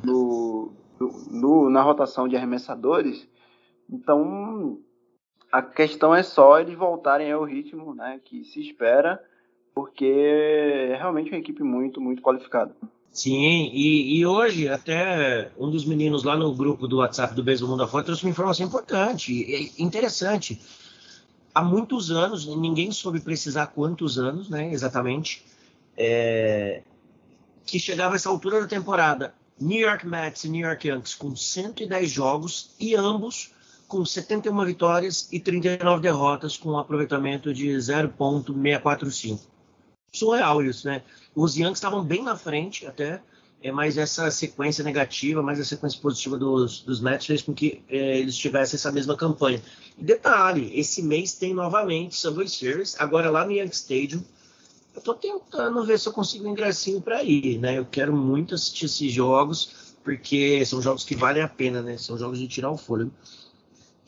no, 0.02 0.72
no, 1.30 1.70
na 1.70 1.82
rotação 1.82 2.26
de 2.26 2.34
arremessadores. 2.34 3.28
Então 3.88 4.78
a 5.52 5.60
questão 5.60 6.14
é 6.14 6.22
só 6.22 6.58
eles 6.58 6.74
voltarem 6.78 7.30
ao 7.30 7.44
ritmo 7.44 7.94
né, 7.94 8.20
que 8.24 8.44
se 8.44 8.60
espera, 8.60 9.22
porque 9.74 10.06
é 10.06 10.96
realmente 10.96 11.30
uma 11.30 11.38
equipe 11.38 11.62
muito, 11.62 12.00
muito 12.00 12.22
qualificada. 12.22 12.74
Sim, 13.12 13.70
e, 13.72 14.18
e, 14.18 14.24
hoje 14.24 14.68
até 14.68 15.50
um 15.58 15.68
dos 15.68 15.84
meninos 15.84 16.22
lá 16.22 16.36
no 16.36 16.54
grupo 16.54 16.86
do 16.86 16.98
WhatsApp 16.98 17.34
do 17.34 17.42
Beijo 17.42 17.66
do 17.66 17.70
Mundo 17.70 17.82
Afora 17.82 18.04
trouxe 18.04 18.22
uma 18.22 18.30
informação 18.30 18.64
importante 18.64 19.74
interessante. 19.76 20.60
Há 21.52 21.60
muitos 21.60 22.12
anos, 22.12 22.46
ninguém 22.46 22.92
soube 22.92 23.18
precisar 23.18 23.66
quantos 23.66 24.16
anos, 24.16 24.48
né, 24.48 24.72
exatamente, 24.72 25.44
é, 26.02 26.82
que 27.66 27.78
chegava 27.78 28.16
essa 28.16 28.30
altura 28.30 28.62
da 28.62 28.66
temporada, 28.66 29.34
New 29.60 29.78
York 29.78 30.06
Mets 30.06 30.44
e 30.44 30.48
New 30.48 30.66
York 30.66 30.88
Yankees 30.88 31.14
com 31.14 31.36
110 31.36 32.10
jogos 32.10 32.70
e 32.80 32.96
ambos 32.96 33.52
com 33.86 34.02
71 34.02 34.64
vitórias 34.64 35.28
e 35.30 35.38
39 35.38 36.00
derrotas 36.00 36.56
com 36.56 36.70
um 36.70 36.78
aproveitamento 36.78 37.52
de 37.52 37.68
0.645 37.68 39.40
surreal 40.10 40.62
isso, 40.62 40.88
né? 40.88 41.02
Os 41.34 41.56
Yankees 41.56 41.76
estavam 41.76 42.02
bem 42.02 42.22
na 42.22 42.34
frente 42.34 42.86
até, 42.86 43.20
é, 43.62 43.70
mas 43.70 43.98
essa 43.98 44.30
sequência 44.30 44.82
negativa, 44.82 45.42
mais 45.42 45.60
a 45.60 45.64
sequência 45.64 46.00
positiva 46.00 46.38
dos, 46.38 46.80
dos 46.80 47.00
Mets 47.00 47.26
fez 47.26 47.42
com 47.42 47.52
que 47.52 47.82
é, 47.90 48.18
eles 48.18 48.36
tivessem 48.36 48.76
essa 48.76 48.90
mesma 48.90 49.14
campanha. 49.16 49.62
E 49.98 50.02
detalhe, 50.02 50.72
esse 50.74 51.02
mês 51.02 51.34
tem 51.34 51.52
novamente 51.52 52.16
Subway 52.16 52.48
Series, 52.48 52.98
agora 52.98 53.30
lá 53.30 53.44
no 53.44 53.52
Yankee 53.52 53.76
Stadium. 53.76 54.22
Eu 54.94 55.00
tô 55.00 55.14
tentando 55.14 55.84
ver 55.84 55.98
se 55.98 56.08
eu 56.08 56.12
consigo 56.12 56.46
um 56.46 56.52
ingressinho 56.52 57.00
para 57.00 57.22
ir, 57.22 57.58
né? 57.58 57.78
Eu 57.78 57.86
quero 57.86 58.14
muito 58.14 58.54
assistir 58.54 58.86
esses 58.86 59.12
jogos, 59.12 59.94
porque 60.02 60.64
são 60.66 60.82
jogos 60.82 61.04
que 61.04 61.14
valem 61.14 61.42
a 61.42 61.48
pena, 61.48 61.80
né? 61.80 61.96
São 61.96 62.18
jogos 62.18 62.38
de 62.38 62.48
tirar 62.48 62.70
o 62.70 62.76
fôlego. 62.76 63.12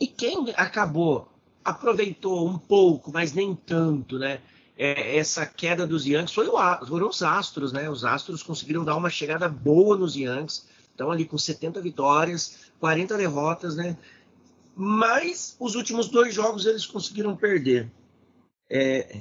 E 0.00 0.06
quem 0.06 0.52
acabou, 0.56 1.28
aproveitou 1.64 2.48
um 2.48 2.58
pouco, 2.58 3.12
mas 3.12 3.32
nem 3.32 3.54
tanto, 3.54 4.18
né? 4.18 4.40
é, 4.76 5.16
essa 5.16 5.44
queda 5.46 5.86
dos 5.86 6.06
Yankees 6.06 6.34
foi 6.34 6.48
o, 6.48 6.86
foram 6.86 7.08
os 7.08 7.22
Astros, 7.22 7.72
né? 7.72 7.88
Os 7.88 8.04
Astros 8.04 8.42
conseguiram 8.42 8.84
dar 8.84 8.96
uma 8.96 9.10
chegada 9.10 9.48
boa 9.48 9.96
nos 9.96 10.16
Yankees, 10.16 10.66
estão 10.90 11.10
ali 11.10 11.24
com 11.24 11.38
70 11.38 11.80
vitórias, 11.80 12.72
40 12.80 13.16
derrotas, 13.16 13.76
né? 13.76 13.96
Mas 14.74 15.56
os 15.60 15.74
últimos 15.74 16.08
dois 16.08 16.34
jogos 16.34 16.66
eles 16.66 16.86
conseguiram 16.86 17.36
perder. 17.36 17.90
É, 18.68 19.20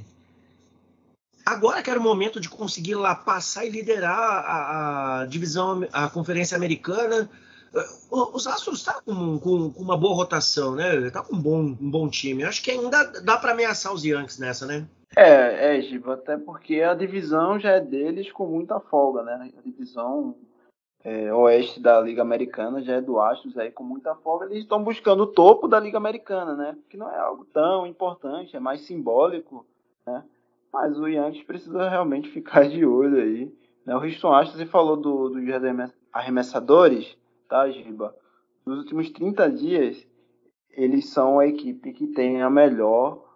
agora 1.46 1.82
que 1.82 1.89
era 1.89 2.00
o 2.00 2.04
momento 2.04 2.39
de 2.39 2.50
conseguir 2.50 2.96
lá 2.96 3.16
passar 3.16 3.66
e 3.66 3.70
liderar 3.70 4.18
a, 4.18 5.22
a 5.22 5.26
divisão, 5.26 5.88
a 5.92 6.10
Conferência 6.10 6.56
Americana, 6.58 7.30
os 8.12 8.48
Astros 8.48 8.80
estão 8.80 8.96
tá 8.96 9.02
com, 9.02 9.39
com, 9.39 9.72
com, 9.72 9.82
uma 9.82 9.98
boa 9.98 10.16
rotação, 10.16 10.76
né? 10.76 10.96
Está 11.08 11.24
com 11.24 11.36
um 11.36 11.42
bom, 11.42 11.60
um 11.60 11.89
bom 11.89 12.10
time. 12.10 12.44
Acho 12.44 12.62
que 12.62 12.72
ainda 12.72 13.04
dá 13.22 13.38
para 13.38 13.54
ameaçar 13.54 13.94
os 13.94 14.04
Yankees 14.04 14.39
nessa, 14.39 14.66
né? 14.66 14.86
É, 15.16 15.78
é, 15.78 15.82
Giba, 15.82 16.14
até 16.14 16.38
porque 16.38 16.82
a 16.82 16.94
divisão 16.94 17.60
já 17.60 17.72
é 17.72 17.80
deles 17.80 18.32
com 18.32 18.46
muita 18.46 18.80
folga, 18.80 19.24
né? 19.24 19.52
A 19.58 19.62
divisão 19.62 20.36
é, 21.04 21.34
oeste 21.34 21.80
da 21.80 22.00
Liga 22.00 22.22
Americana 22.22 22.82
já 22.82 22.96
é 22.96 23.02
do 23.02 23.20
Astros 23.20 23.58
aí 23.58 23.72
com 23.72 23.84
muita 23.84 24.16
folga. 24.16 24.46
Eles 24.46 24.60
estão 24.60 24.84
buscando 24.84 25.24
o 25.24 25.28
topo 25.28 25.68
da 25.68 25.80
Liga 25.80 25.98
Americana, 25.98 26.56
né? 26.56 26.78
Que 26.89 26.98
não 26.98 27.10
é 27.10 27.18
algo 27.18 27.46
tão 27.46 27.88
importante, 27.88 28.56
é 28.56 28.60
mais 28.60 28.82
simbólico, 28.82 29.66
né? 30.06 30.24
Mas 30.74 30.97
o 30.97 31.07
Yankees 31.07 31.43
precisa 31.43 31.89
realmente 31.89 32.30
ficar 32.30 32.67
de 32.67 32.86
olho 32.86 33.22
aí. 33.22 33.53
Né? 33.86 33.95
O 33.95 33.99
Houston 33.99 34.34
Astros, 34.34 34.57
você 34.57 34.65
falou 34.65 34.95
do, 34.95 35.30
dos 35.30 35.43
arremessadores, 36.13 37.17
tá, 37.49 37.69
Giba? 37.69 38.15
Nos 38.65 38.80
últimos 38.80 39.09
30 39.09 39.51
dias, 39.51 40.07
eles 40.69 41.09
são 41.09 41.39
a 41.39 41.47
equipe 41.47 41.93
que 41.93 42.07
tem 42.07 42.41
a 42.41 42.49
melhor 42.49 43.30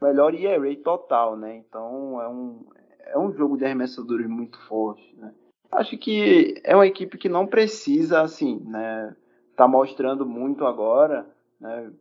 melhor 0.00 0.34
ERA 0.34 0.74
total, 0.76 1.36
né? 1.36 1.56
Então 1.56 2.20
é 2.22 2.28
um, 2.28 2.66
é 3.06 3.18
um 3.18 3.32
jogo 3.32 3.56
de 3.56 3.64
arremessadores 3.64 4.28
muito 4.28 4.58
forte, 4.66 5.14
né? 5.16 5.34
Acho 5.70 5.98
que 5.98 6.54
é 6.64 6.74
uma 6.74 6.86
equipe 6.86 7.18
que 7.18 7.28
não 7.28 7.46
precisa, 7.46 8.22
assim, 8.22 8.60
né? 8.64 9.14
Tá 9.56 9.66
mostrando 9.66 10.24
muito 10.24 10.64
agora, 10.64 11.26
né? 11.60 11.92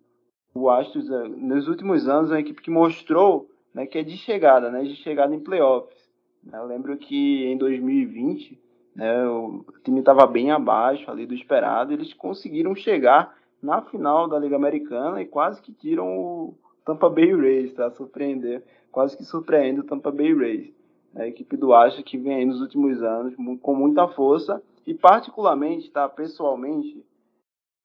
O 0.53 0.69
Astros, 0.69 1.09
é, 1.09 1.27
nos 1.27 1.67
últimos 1.67 2.07
anos, 2.07 2.31
é 2.31 2.35
uma 2.35 2.39
equipe 2.39 2.61
que 2.61 2.71
mostrou 2.71 3.49
né, 3.77 3.85
que 3.85 3.99
é 3.99 4.03
de 4.03 4.17
chegada, 4.17 4.71
né? 4.71 4.81
De 4.81 4.95
chegada 4.95 5.35
em 5.35 5.39
playoffs. 5.39 5.95
Né? 6.43 6.57
Eu 6.57 6.65
lembro 6.65 6.97
que 6.97 7.45
em 7.45 7.55
2020, 7.55 8.59
né, 8.95 9.27
o 9.27 9.63
time 9.83 9.99
estava 9.99 10.25
bem 10.25 10.49
abaixo 10.49 11.11
ali 11.11 11.27
do 11.27 11.35
esperado, 11.35 11.93
eles 11.93 12.11
conseguiram 12.15 12.73
chegar 12.73 13.37
na 13.61 13.83
final 13.83 14.27
da 14.27 14.39
Liga 14.39 14.55
Americana 14.55 15.21
e 15.21 15.27
quase 15.27 15.61
que 15.61 15.71
tiram 15.71 16.07
o 16.07 16.57
Tampa 16.83 17.07
Bay 17.07 17.31
Rays, 17.35 17.71
tá? 17.75 17.91
Surpreender, 17.91 18.63
quase 18.91 19.15
que 19.15 19.23
surpreende 19.23 19.81
o 19.81 19.83
Tampa 19.83 20.09
Bay 20.09 20.33
Rays. 20.33 20.73
A 21.15 21.27
equipe 21.27 21.55
do 21.55 21.71
Asha 21.71 22.01
que 22.01 22.17
vem 22.17 22.33
aí 22.33 22.45
nos 22.45 22.61
últimos 22.61 23.03
anos 23.03 23.35
com 23.61 23.75
muita 23.75 24.07
força 24.07 24.59
e 24.87 24.93
particularmente, 24.95 25.91
tá? 25.91 26.09
Pessoalmente, 26.09 27.05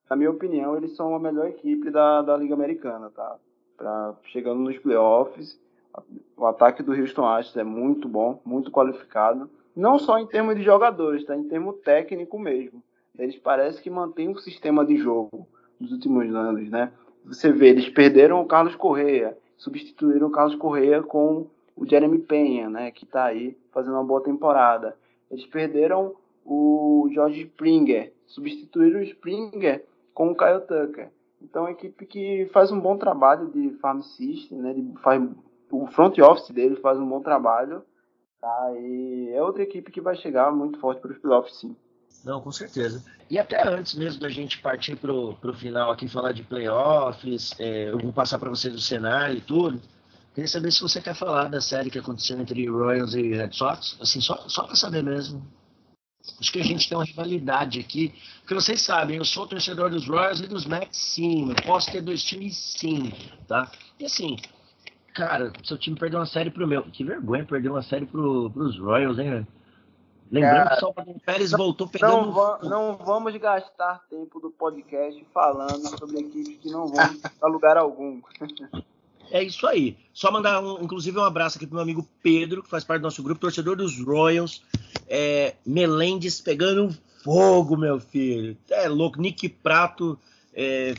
na 0.08 0.16
minha 0.16 0.30
opinião, 0.30 0.74
eles 0.74 0.96
são 0.96 1.14
a 1.14 1.20
melhor 1.20 1.48
equipe 1.48 1.90
da, 1.90 2.22
da 2.22 2.34
Liga 2.34 2.54
Americana, 2.54 3.10
tá? 3.10 3.36
Pra, 3.76 4.14
chegando 4.24 4.60
nos 4.60 4.78
playoffs, 4.78 5.60
o 6.36 6.46
ataque 6.46 6.82
do 6.82 6.92
Houston 6.92 7.26
Astros 7.26 7.56
é 7.56 7.64
muito 7.64 8.08
bom, 8.08 8.40
muito 8.44 8.70
qualificado. 8.70 9.48
Não 9.74 9.98
só 9.98 10.18
em 10.18 10.26
termos 10.26 10.56
de 10.56 10.62
jogadores, 10.62 11.24
tá? 11.24 11.36
Em 11.36 11.44
termos 11.44 11.76
técnico 11.80 12.38
mesmo. 12.38 12.82
Eles 13.18 13.36
parecem 13.36 13.82
que 13.82 13.90
mantêm 13.90 14.28
um 14.28 14.36
sistema 14.36 14.84
de 14.84 14.96
jogo 14.96 15.46
nos 15.78 15.92
últimos 15.92 16.34
anos, 16.34 16.68
né? 16.70 16.92
Você 17.24 17.52
vê, 17.52 17.68
eles 17.68 17.88
perderam 17.88 18.40
o 18.40 18.46
Carlos 18.46 18.74
Correia, 18.74 19.36
substituíram 19.56 20.28
o 20.28 20.30
Carlos 20.30 20.56
Correia 20.56 21.02
com 21.02 21.46
o 21.76 21.86
Jeremy 21.86 22.18
Penha, 22.18 22.68
né? 22.68 22.90
Que 22.90 23.04
está 23.04 23.24
aí 23.24 23.56
fazendo 23.70 23.94
uma 23.94 24.04
boa 24.04 24.22
temporada. 24.22 24.96
Eles 25.30 25.46
perderam 25.46 26.14
o 26.44 27.08
George 27.12 27.42
Springer, 27.42 28.12
substituíram 28.26 29.00
o 29.00 29.04
Springer 29.04 29.84
com 30.12 30.30
o 30.30 30.36
Kyle 30.36 30.60
Tucker. 30.60 31.10
Então, 31.40 31.62
é 31.62 31.66
uma 31.66 31.72
equipe 31.72 32.06
que 32.06 32.48
faz 32.52 32.70
um 32.70 32.80
bom 32.80 32.96
trabalho 32.96 33.50
de 33.50 33.70
farm 33.78 34.00
system, 34.00 34.58
né? 34.58 34.74
De, 34.74 35.00
faz, 35.00 35.22
o 35.72 35.86
front 35.86 36.18
office 36.18 36.50
dele 36.50 36.76
faz 36.76 36.98
um 36.98 37.08
bom 37.08 37.20
trabalho. 37.20 37.82
Tá? 38.40 38.72
E 38.76 39.30
é 39.32 39.42
outra 39.42 39.62
equipe 39.62 39.90
que 39.90 40.00
vai 40.00 40.14
chegar 40.16 40.52
muito 40.52 40.78
forte 40.78 41.00
para 41.00 41.12
os 41.12 41.18
playoffs, 41.18 41.56
sim. 41.60 41.74
Não, 42.24 42.40
com 42.40 42.52
certeza. 42.52 43.02
E 43.30 43.38
até 43.38 43.66
antes 43.66 43.94
mesmo 43.94 44.20
da 44.20 44.28
gente 44.28 44.60
partir 44.60 44.96
para 44.96 45.12
o 45.12 45.54
final 45.54 45.90
aqui, 45.90 46.06
falar 46.06 46.32
de 46.32 46.42
playoffs, 46.42 47.54
é, 47.58 47.90
eu 47.90 47.98
vou 47.98 48.12
passar 48.12 48.38
para 48.38 48.50
vocês 48.50 48.74
o 48.74 48.80
cenário 48.80 49.38
e 49.38 49.40
tudo. 49.40 49.80
Queria 50.34 50.48
saber 50.48 50.70
se 50.72 50.80
você 50.80 51.00
quer 51.00 51.14
falar 51.14 51.48
da 51.48 51.60
série 51.60 51.90
que 51.90 51.98
aconteceu 51.98 52.38
entre 52.40 52.68
Royals 52.68 53.14
e 53.14 53.34
Red 53.34 53.52
Sox, 53.52 53.98
assim, 54.00 54.20
só, 54.20 54.36
só 54.48 54.64
para 54.64 54.76
saber 54.76 55.02
mesmo. 55.02 55.42
Acho 56.40 56.52
que 56.52 56.60
a 56.60 56.64
gente 56.64 56.88
tem 56.88 56.96
uma 56.96 57.04
rivalidade 57.04 57.80
aqui, 57.80 58.14
porque 58.40 58.54
vocês 58.54 58.80
sabem, 58.80 59.16
eu 59.16 59.24
sou 59.24 59.46
torcedor 59.46 59.90
dos 59.90 60.06
Royals 60.06 60.40
e 60.40 60.46
dos 60.46 60.64
Mets, 60.64 60.96
sim, 60.96 61.50
eu 61.50 61.56
posso 61.66 61.90
ter 61.90 62.00
dois 62.00 62.22
times, 62.22 62.56
sim, 62.56 63.12
tá? 63.48 63.70
E 63.98 64.04
assim, 64.04 64.36
cara, 65.14 65.52
seu 65.64 65.78
time 65.78 65.98
perdeu 65.98 66.18
uma 66.18 66.26
série 66.26 66.50
pro 66.50 66.66
meu, 66.66 66.82
que 66.84 67.04
vergonha 67.04 67.44
perder 67.44 67.70
uma 67.70 67.82
série 67.82 68.06
pro, 68.06 68.50
pros 68.50 68.78
Royals, 68.78 69.18
hein? 69.18 69.46
Lembrando 70.32 70.54
Cara, 70.54 70.70
que 70.70 70.76
o 70.76 70.80
Salvador 70.80 71.14
Pérez 71.26 71.50
voltou 71.50 71.86
pegando. 71.86 72.26
Não, 72.26 72.32
va 72.32 72.58
não, 72.62 72.96
vamos 72.96 73.36
gastar 73.36 74.02
tempo 74.08 74.40
do 74.40 74.50
podcast 74.50 75.22
falando 75.32 75.86
sobre 75.98 76.20
equipes 76.20 76.56
que 76.58 76.70
não 76.70 76.86
vão 76.86 77.20
a 77.42 77.46
lugar 77.46 77.76
algum. 77.76 78.22
É 79.30 79.42
isso 79.42 79.66
aí. 79.66 79.94
Só 80.14 80.32
mandar, 80.32 80.62
um, 80.62 80.82
inclusive, 80.82 81.18
um 81.18 81.24
abraço 81.24 81.58
aqui 81.58 81.66
pro 81.66 81.74
meu 81.74 81.82
amigo 81.82 82.08
Pedro, 82.22 82.62
que 82.62 82.70
faz 82.70 82.82
parte 82.82 83.02
do 83.02 83.04
nosso 83.04 83.22
grupo, 83.22 83.42
torcedor 83.42 83.76
dos 83.76 84.02
Royals. 84.02 84.62
É, 85.06 85.54
Melendes 85.66 86.40
pegando 86.40 86.96
fogo, 87.22 87.76
meu 87.76 88.00
filho. 88.00 88.56
É 88.70 88.88
louco. 88.88 89.20
Nick 89.20 89.50
Prato 89.50 90.18
é, 90.54 90.94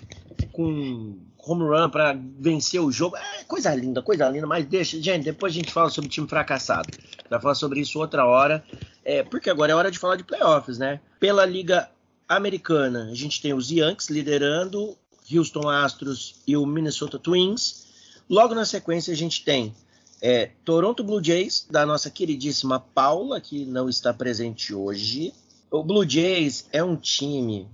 com 0.51 1.17
home 1.45 1.63
run 1.63 1.89
para 1.89 2.17
vencer 2.39 2.81
o 2.81 2.91
jogo. 2.91 3.17
É 3.17 3.43
coisa 3.43 3.73
linda, 3.75 4.01
coisa 4.01 4.29
linda. 4.29 4.47
Mas 4.47 4.65
deixa, 4.65 5.01
gente, 5.01 5.25
depois 5.25 5.53
a 5.53 5.55
gente 5.55 5.71
fala 5.71 5.89
sobre 5.89 6.09
time 6.09 6.27
fracassado. 6.27 6.89
Vai 7.29 7.41
falar 7.41 7.55
sobre 7.55 7.81
isso 7.81 7.99
outra 7.99 8.25
hora. 8.25 8.63
É, 9.03 9.23
porque 9.23 9.49
agora 9.49 9.71
é 9.71 9.75
hora 9.75 9.91
de 9.91 9.99
falar 9.99 10.15
de 10.15 10.23
playoffs, 10.23 10.77
né? 10.77 10.99
Pela 11.19 11.45
Liga 11.45 11.89
Americana, 12.27 13.09
a 13.11 13.15
gente 13.15 13.41
tem 13.41 13.53
os 13.53 13.69
Yankees 13.69 14.09
liderando, 14.09 14.97
Houston 15.31 15.69
Astros 15.69 16.35
e 16.47 16.55
o 16.55 16.65
Minnesota 16.65 17.19
Twins. 17.19 17.83
Logo 18.29 18.55
na 18.55 18.65
sequência, 18.65 19.13
a 19.13 19.17
gente 19.17 19.43
tem 19.43 19.73
é, 20.21 20.51
Toronto 20.63 21.03
Blue 21.03 21.21
Jays, 21.21 21.67
da 21.69 21.85
nossa 21.85 22.09
queridíssima 22.09 22.79
Paula, 22.79 23.41
que 23.41 23.65
não 23.65 23.89
está 23.89 24.13
presente 24.13 24.73
hoje. 24.73 25.33
O 25.69 25.83
Blue 25.83 26.07
Jays 26.07 26.65
é 26.71 26.81
um 26.81 26.95
time, 26.95 27.67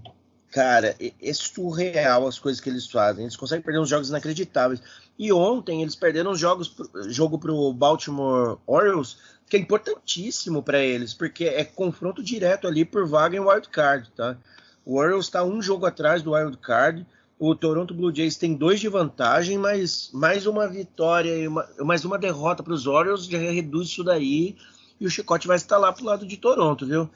cara, 0.51 0.95
é, 0.99 1.33
surreal 1.33 2.27
as 2.27 2.39
coisas 2.39 2.61
que 2.61 2.69
eles 2.69 2.89
fazem. 2.89 3.23
Eles 3.23 3.35
conseguem 3.35 3.63
perder 3.63 3.79
uns 3.79 3.89
jogos 3.89 4.09
inacreditáveis. 4.09 4.81
E 5.17 5.31
ontem 5.33 5.81
eles 5.81 5.95
perderam 5.95 6.31
os 6.31 6.39
jogos, 6.39 6.75
jogo 7.07 7.37
para 7.37 7.51
o 7.51 7.73
Baltimore 7.73 8.57
Orioles 8.65 9.17
que 9.49 9.57
é 9.57 9.59
importantíssimo 9.59 10.61
para 10.61 10.79
eles, 10.79 11.13
porque 11.13 11.45
é 11.45 11.65
confronto 11.65 12.21
direto 12.21 12.67
ali 12.67 12.85
por 12.85 13.07
vaga 13.07 13.35
em 13.35 13.39
wild 13.39 13.67
card, 13.69 14.09
tá? 14.15 14.37
O 14.85 14.97
Orioles 14.97 15.25
está 15.25 15.43
um 15.43 15.61
jogo 15.61 15.87
atrás 15.87 16.21
do 16.21 16.33
wild 16.33 16.55
card. 16.57 17.05
O 17.39 17.55
Toronto 17.55 17.93
Blue 17.93 18.13
Jays 18.13 18.37
tem 18.37 18.53
dois 18.53 18.79
de 18.79 18.87
vantagem, 18.87 19.57
mas 19.57 20.11
mais 20.13 20.45
uma 20.45 20.67
vitória 20.67 21.35
e 21.35 21.47
uma, 21.47 21.67
mais 21.79 22.05
uma 22.05 22.17
derrota 22.17 22.61
para 22.61 22.73
os 22.73 22.85
Orioles 22.85 23.25
já 23.25 23.37
reduz 23.37 23.87
isso 23.87 24.03
daí 24.03 24.55
e 24.99 25.07
o 25.07 25.09
chicote 25.09 25.47
vai 25.47 25.57
estar 25.57 25.77
lá 25.77 25.91
pro 25.91 26.05
lado 26.05 26.27
de 26.27 26.37
Toronto, 26.37 26.85
viu? 26.85 27.09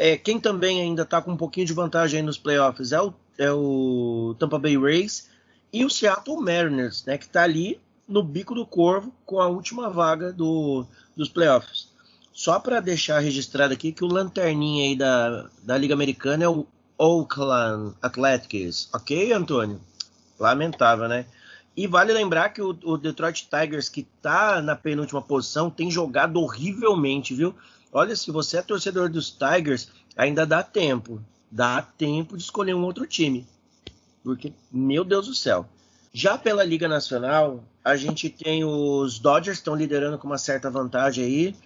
É, 0.00 0.16
quem 0.16 0.38
também 0.38 0.80
ainda 0.80 1.02
está 1.02 1.20
com 1.20 1.32
um 1.32 1.36
pouquinho 1.36 1.66
de 1.66 1.72
vantagem 1.72 2.22
nos 2.22 2.38
playoffs 2.38 2.92
é 2.92 3.02
o, 3.02 3.12
é 3.36 3.50
o 3.50 4.36
Tampa 4.38 4.56
Bay 4.56 4.78
Rays 4.78 5.28
e 5.72 5.84
o 5.84 5.90
Seattle 5.90 6.40
Mariners, 6.40 7.04
né, 7.04 7.18
que 7.18 7.24
está 7.24 7.42
ali 7.42 7.80
no 8.06 8.22
bico 8.22 8.54
do 8.54 8.64
corvo 8.64 9.12
com 9.26 9.40
a 9.40 9.48
última 9.48 9.90
vaga 9.90 10.32
do, 10.32 10.86
dos 11.16 11.28
playoffs. 11.28 11.88
Só 12.32 12.60
para 12.60 12.78
deixar 12.78 13.18
registrado 13.18 13.74
aqui 13.74 13.90
que 13.90 14.04
o 14.04 14.06
lanterninha 14.06 14.84
aí 14.84 14.94
da, 14.94 15.50
da 15.64 15.76
Liga 15.76 15.94
Americana 15.94 16.44
é 16.44 16.48
o 16.48 16.64
Oakland 16.96 17.96
Athletics. 18.00 18.88
Ok, 18.94 19.32
Antônio? 19.32 19.80
Lamentável, 20.38 21.08
né? 21.08 21.26
E 21.76 21.88
vale 21.88 22.12
lembrar 22.12 22.50
que 22.50 22.62
o, 22.62 22.70
o 22.84 22.96
Detroit 22.96 23.48
Tigers, 23.50 23.88
que 23.88 24.06
está 24.16 24.62
na 24.62 24.76
penúltima 24.76 25.20
posição, 25.20 25.68
tem 25.68 25.90
jogado 25.90 26.40
horrivelmente, 26.40 27.34
viu? 27.34 27.52
Olha, 27.92 28.14
se 28.14 28.30
você 28.30 28.58
é 28.58 28.62
torcedor 28.62 29.08
dos 29.08 29.30
Tigers, 29.30 29.88
ainda 30.16 30.46
dá 30.46 30.62
tempo. 30.62 31.20
Dá 31.50 31.80
tempo 31.80 32.36
de 32.36 32.42
escolher 32.42 32.74
um 32.74 32.84
outro 32.84 33.06
time. 33.06 33.46
Porque, 34.22 34.52
meu 34.70 35.04
Deus 35.04 35.26
do 35.26 35.34
céu. 35.34 35.66
Já 36.12 36.36
pela 36.36 36.64
Liga 36.64 36.88
Nacional, 36.88 37.64
a 37.84 37.96
gente 37.96 38.28
tem 38.28 38.64
os 38.64 39.18
Dodgers 39.18 39.58
estão 39.58 39.74
liderando 39.74 40.18
com 40.18 40.26
uma 40.26 40.38
certa 40.38 40.70
vantagem 40.70 41.24
aí, 41.24 41.56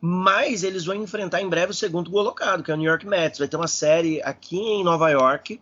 mas 0.00 0.64
eles 0.64 0.84
vão 0.84 0.94
enfrentar 0.94 1.40
em 1.42 1.48
breve 1.48 1.72
o 1.72 1.74
segundo 1.74 2.10
colocado, 2.10 2.62
que 2.62 2.70
é 2.70 2.74
o 2.74 2.76
New 2.76 2.88
York 2.88 3.06
Mets. 3.06 3.38
Vai 3.38 3.48
ter 3.48 3.56
uma 3.56 3.68
série 3.68 4.22
aqui 4.22 4.58
em 4.58 4.82
Nova 4.82 5.10
York. 5.10 5.60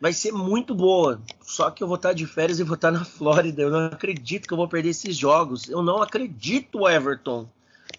Vai 0.00 0.12
ser 0.12 0.32
muito 0.32 0.74
boa. 0.74 1.20
Só 1.42 1.70
que 1.70 1.82
eu 1.82 1.86
vou 1.86 1.96
estar 1.96 2.12
de 2.12 2.26
férias 2.26 2.58
e 2.58 2.64
vou 2.64 2.74
estar 2.74 2.90
na 2.90 3.04
Flórida. 3.04 3.62
Eu 3.62 3.70
não 3.70 3.86
acredito 3.86 4.48
que 4.48 4.54
eu 4.54 4.56
vou 4.56 4.66
perder 4.66 4.88
esses 4.88 5.16
jogos. 5.16 5.68
Eu 5.68 5.82
não 5.82 6.02
acredito, 6.02 6.88
Everton. 6.88 7.46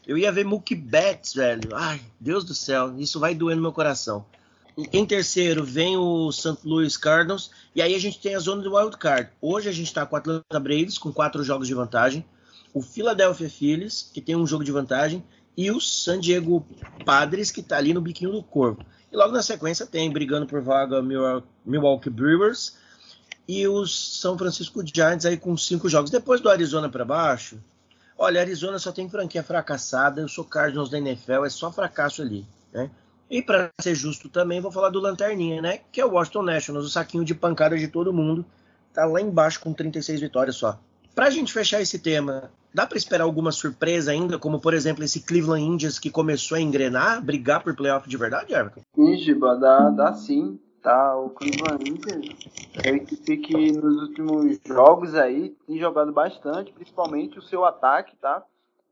Eu 0.06 0.18
ia 0.18 0.32
ver 0.32 0.44
Mookie 0.44 0.76
Betts, 0.76 1.34
velho. 1.34 1.74
Ai, 1.74 2.02
Deus 2.20 2.44
do 2.44 2.54
céu. 2.54 2.94
Isso 2.98 3.20
vai 3.20 3.34
doer 3.34 3.56
no 3.56 3.62
meu 3.62 3.72
coração. 3.72 4.26
Em 4.92 5.06
terceiro 5.06 5.64
vem 5.64 5.96
o 5.96 6.32
St. 6.32 6.58
Louis 6.66 6.98
Cardinals. 6.98 7.52
E 7.74 7.82
aí 7.82 7.96
a 7.96 8.00
gente 8.00 8.20
tem 8.20 8.36
a 8.36 8.40
zona 8.40 8.62
do 8.62 8.76
wild 8.76 8.98
card. 8.98 9.30
Hoje 9.42 9.70
a 9.70 9.72
gente 9.72 9.88
está 9.88 10.06
com 10.06 10.16
o 10.16 10.20
Atlanta 10.20 10.60
Braves 10.60 10.98
com 10.98 11.14
quatro 11.14 11.44
jogos 11.44 11.68
de 11.68 11.74
vantagem. 11.74 12.26
O 12.74 12.82
Philadelphia 12.82 13.50
Phillies, 13.50 14.10
que 14.14 14.20
tem 14.20 14.36
um 14.36 14.48
jogo 14.48 14.64
de 14.64 14.72
vantagem. 14.72 15.24
E 15.56 15.72
o 15.72 15.80
San 15.80 16.20
Diego 16.20 16.66
Padres, 17.06 17.52
que 17.52 17.62
está 17.62 17.78
ali 17.78 17.94
no 17.94 18.02
biquinho 18.02 18.32
do 18.32 18.44
corpo. 18.44 18.84
E 19.12 19.16
logo 19.16 19.32
na 19.32 19.44
sequência 19.44 19.86
tem, 19.86 20.12
brigando 20.12 20.48
por 20.48 20.60
vaga, 20.60 21.02
Milwaukee 21.66 22.10
Brewers. 22.10 22.76
E 23.48 23.68
os 23.68 24.20
São 24.20 24.38
Francisco 24.38 24.84
Giants 24.86 25.26
aí 25.26 25.38
com 25.38 25.56
cinco 25.56 25.88
jogos. 25.88 26.10
Depois 26.10 26.42
do 26.42 26.50
Arizona 26.50 26.90
para 26.90 27.06
baixo, 27.06 27.60
olha, 28.18 28.42
Arizona 28.42 28.80
só 28.80 28.92
tem 28.92 29.10
franquia 29.10 29.44
fracassada. 29.44 30.22
Eu 30.22 30.28
sou 30.28 30.44
Cardinals 30.44 30.90
da 30.90 30.98
NFL, 30.98 31.46
é 31.46 31.50
só 31.50 31.72
fracasso 31.72 32.22
ali. 32.22 32.46
Né? 32.74 32.90
E 33.30 33.42
para 33.42 33.70
ser 33.82 33.96
justo 33.96 34.30
também, 34.30 34.62
vou 34.62 34.72
falar 34.72 34.90
do 34.90 35.00
Lanterninha, 35.00 35.62
né? 35.62 35.80
Que 35.92 36.02
é 36.02 36.06
o 36.06 36.12
Washington 36.12 36.44
Nationals, 36.44 36.86
o 36.86 36.90
saquinho 36.90 37.26
de 37.26 37.34
pancada 37.34 37.78
de 37.78 37.88
todo 37.88 38.14
mundo. 38.14 38.46
Tá 38.94 39.06
lá 39.06 39.20
embaixo 39.20 39.60
com 39.60 39.74
36 39.74 40.22
vitórias 40.22 40.56
só. 40.56 40.80
Pra 41.16 41.30
gente 41.30 41.54
fechar 41.54 41.82
esse 41.82 42.00
tema, 42.00 42.52
dá 42.74 42.86
para 42.88 42.98
esperar 42.98 43.24
alguma 43.24 43.52
surpresa 43.52 44.12
ainda, 44.12 44.40
como 44.40 44.60
por 44.60 44.74
exemplo 44.74 45.04
esse 45.04 45.22
Cleveland 45.22 45.64
Indians 45.64 46.00
que 46.00 46.10
começou 46.10 46.58
a 46.58 46.62
engrenar, 46.62 47.24
brigar 47.24 47.64
por 47.64 47.76
playoff 47.76 48.10
de 48.10 48.18
verdade, 48.18 48.54
Everton? 48.54 48.82
Giba, 49.18 49.56
dá, 49.56 49.90
dá 49.90 50.14
sim. 50.14 50.60
Tá, 50.84 51.16
o 51.18 51.30
Cleveland 51.30 51.90
Indians 51.90 52.28
é 52.86 52.90
a 52.90 52.94
equipe 52.94 53.38
que 53.38 53.72
nos 53.72 54.02
últimos 54.02 54.60
jogos 54.66 55.16
aí 55.16 55.56
tem 55.66 55.80
jogado 55.80 56.12
bastante, 56.12 56.74
principalmente 56.74 57.40
o 57.40 57.42
seu 57.42 57.64
ataque, 57.64 58.16
tá? 58.18 58.44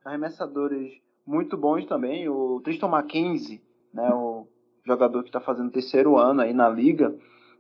Arremessadores 0.06 0.94
muito 1.28 1.58
bons 1.58 1.86
também. 1.86 2.30
O 2.30 2.62
Tristan 2.64 2.88
McKenzie 2.88 3.62
né, 3.94 4.10
o 4.14 4.48
jogador 4.86 5.22
que 5.24 5.30
está 5.30 5.40
fazendo 5.40 5.72
terceiro 5.72 6.18
ano 6.18 6.42
aí 6.42 6.54
na 6.54 6.70
liga, 6.70 7.16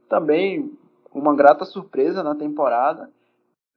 também 0.09 0.71
uma 1.13 1.36
grata 1.36 1.65
surpresa 1.65 2.23
na 2.23 2.36
temporada. 2.36 3.11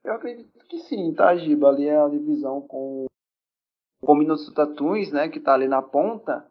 Eu 0.03 0.15
acredito 0.15 0.65
que 0.67 0.79
sim, 0.79 1.13
tá, 1.15 1.35
Giba? 1.37 1.69
Ali 1.69 1.89
é 1.89 2.01
a 2.01 2.09
divisão 2.09 2.61
com 2.61 3.07
o 4.03 4.15
Minnesota 4.15 4.67
Twins, 4.67 5.11
né, 5.11 5.29
que 5.29 5.39
está 5.39 5.55
ali 5.55 5.67
na 5.67 5.83
ponta, 5.83 6.47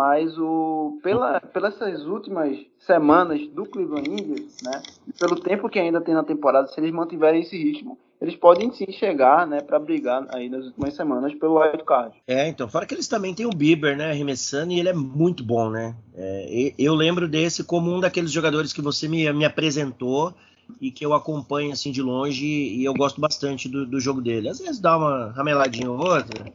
mas 0.00 0.38
o, 0.38 0.98
pela, 1.02 1.38
pelas 1.42 1.74
essas 1.74 2.06
últimas 2.06 2.56
semanas 2.78 3.46
do 3.48 3.66
Cleveland 3.66 4.08
Indians, 4.08 4.56
né, 4.64 4.82
pelo 5.18 5.36
tempo 5.36 5.68
que 5.68 5.78
ainda 5.78 6.00
tem 6.00 6.14
na 6.14 6.24
temporada, 6.24 6.68
se 6.68 6.80
eles 6.80 6.90
mantiverem 6.90 7.42
esse 7.42 7.54
ritmo, 7.54 7.98
eles 8.18 8.34
podem 8.34 8.72
sim 8.72 8.90
chegar, 8.92 9.46
né, 9.46 9.60
para 9.60 9.78
brigar 9.78 10.26
aí 10.34 10.48
nas 10.48 10.64
últimas 10.64 10.94
semanas 10.94 11.34
pelo 11.34 11.60
wild 11.60 11.84
card. 11.84 12.16
É, 12.26 12.48
então, 12.48 12.66
fora 12.66 12.86
que 12.86 12.94
eles 12.94 13.08
também 13.08 13.34
têm 13.34 13.44
o 13.44 13.50
Bieber, 13.50 13.94
né, 13.94 14.10
arremessando, 14.10 14.72
e 14.72 14.80
ele 14.80 14.88
é 14.88 14.94
muito 14.94 15.44
bom, 15.44 15.68
né? 15.68 15.94
É, 16.14 16.72
eu 16.78 16.94
lembro 16.94 17.28
desse 17.28 17.62
como 17.62 17.94
um 17.94 18.00
daqueles 18.00 18.32
jogadores 18.32 18.72
que 18.72 18.80
você 18.80 19.06
me, 19.06 19.30
me 19.34 19.44
apresentou 19.44 20.32
e 20.80 20.90
que 20.90 21.04
eu 21.04 21.14
acompanho 21.14 21.72
assim 21.72 21.90
de 21.90 22.02
longe 22.02 22.44
e 22.44 22.84
eu 22.84 22.94
gosto 22.94 23.20
bastante 23.20 23.68
do, 23.68 23.86
do 23.86 24.00
jogo 24.00 24.20
dele. 24.20 24.48
Às 24.48 24.58
vezes 24.58 24.80
dá 24.80 24.96
uma 24.96 25.30
rameladinha 25.32 25.90
ou 25.90 25.98
outra, 25.98 26.46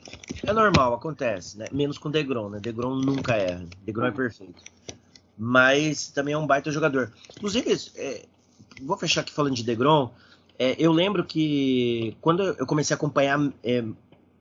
é 0.45 0.53
normal, 0.53 0.93
acontece, 0.93 1.57
né? 1.57 1.65
Menos 1.71 1.97
com 1.97 2.09
o 2.09 2.11
Degrom, 2.11 2.49
né? 2.49 2.59
Degrom 2.59 2.95
nunca 2.95 3.35
erra, 3.35 3.65
Degrom 3.83 4.05
é 4.05 4.11
perfeito. 4.11 4.63
Mas 5.37 6.09
também 6.09 6.33
é 6.33 6.37
um 6.37 6.47
baita 6.47 6.71
jogador. 6.71 7.11
Inclusive, 7.37 7.75
é, 7.95 8.25
vou 8.79 8.97
fechar 8.97 9.21
aqui 9.21 9.33
falando 9.33 9.55
de 9.55 9.63
Degrom. 9.63 10.11
É, 10.57 10.75
eu 10.79 10.91
lembro 10.91 11.25
que 11.25 12.15
quando 12.21 12.43
eu 12.43 12.65
comecei 12.65 12.93
a 12.93 12.97
acompanhar 12.97 13.51
é, 13.63 13.83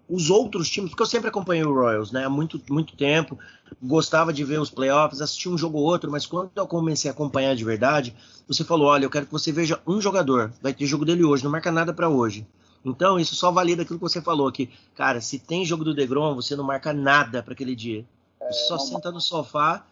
os 0.08 0.30
outros 0.30 0.68
times, 0.68 0.90
porque 0.90 1.02
eu 1.02 1.06
sempre 1.06 1.28
acompanhei 1.28 1.64
o 1.64 1.72
Royals, 1.72 2.12
né? 2.12 2.24
Há 2.24 2.30
muito, 2.30 2.60
muito 2.70 2.96
tempo, 2.96 3.38
gostava 3.82 4.32
de 4.32 4.44
ver 4.44 4.60
os 4.60 4.70
playoffs, 4.70 5.20
assistia 5.20 5.50
um 5.50 5.58
jogo 5.58 5.78
ou 5.78 5.84
outro, 5.84 6.10
mas 6.10 6.26
quando 6.26 6.50
eu 6.54 6.66
comecei 6.66 7.10
a 7.10 7.14
acompanhar 7.14 7.56
de 7.56 7.64
verdade, 7.64 8.14
você 8.46 8.64
falou: 8.64 8.88
olha, 8.88 9.04
eu 9.04 9.10
quero 9.10 9.26
que 9.26 9.32
você 9.32 9.50
veja 9.50 9.80
um 9.86 10.00
jogador, 10.00 10.52
vai 10.62 10.74
ter 10.74 10.86
jogo 10.86 11.04
dele 11.04 11.24
hoje, 11.24 11.44
não 11.44 11.50
marca 11.50 11.72
nada 11.72 11.92
para 11.92 12.08
hoje. 12.08 12.46
Então, 12.84 13.18
isso 13.18 13.34
só 13.34 13.50
valida 13.50 13.82
aquilo 13.82 13.98
que 13.98 14.02
você 14.02 14.20
falou, 14.20 14.52
que, 14.52 14.68
cara, 14.94 15.18
se 15.20 15.38
tem 15.38 15.64
jogo 15.64 15.84
do 15.84 15.94
Degrom, 15.94 16.34
você 16.34 16.54
não 16.54 16.64
marca 16.64 16.92
nada 16.92 17.42
para 17.42 17.54
aquele 17.54 17.74
dia. 17.74 18.04
Você 18.38 18.68
só 18.68 18.76
é, 18.76 18.78
senta 18.78 19.10
no 19.10 19.22
sofá, 19.22 19.86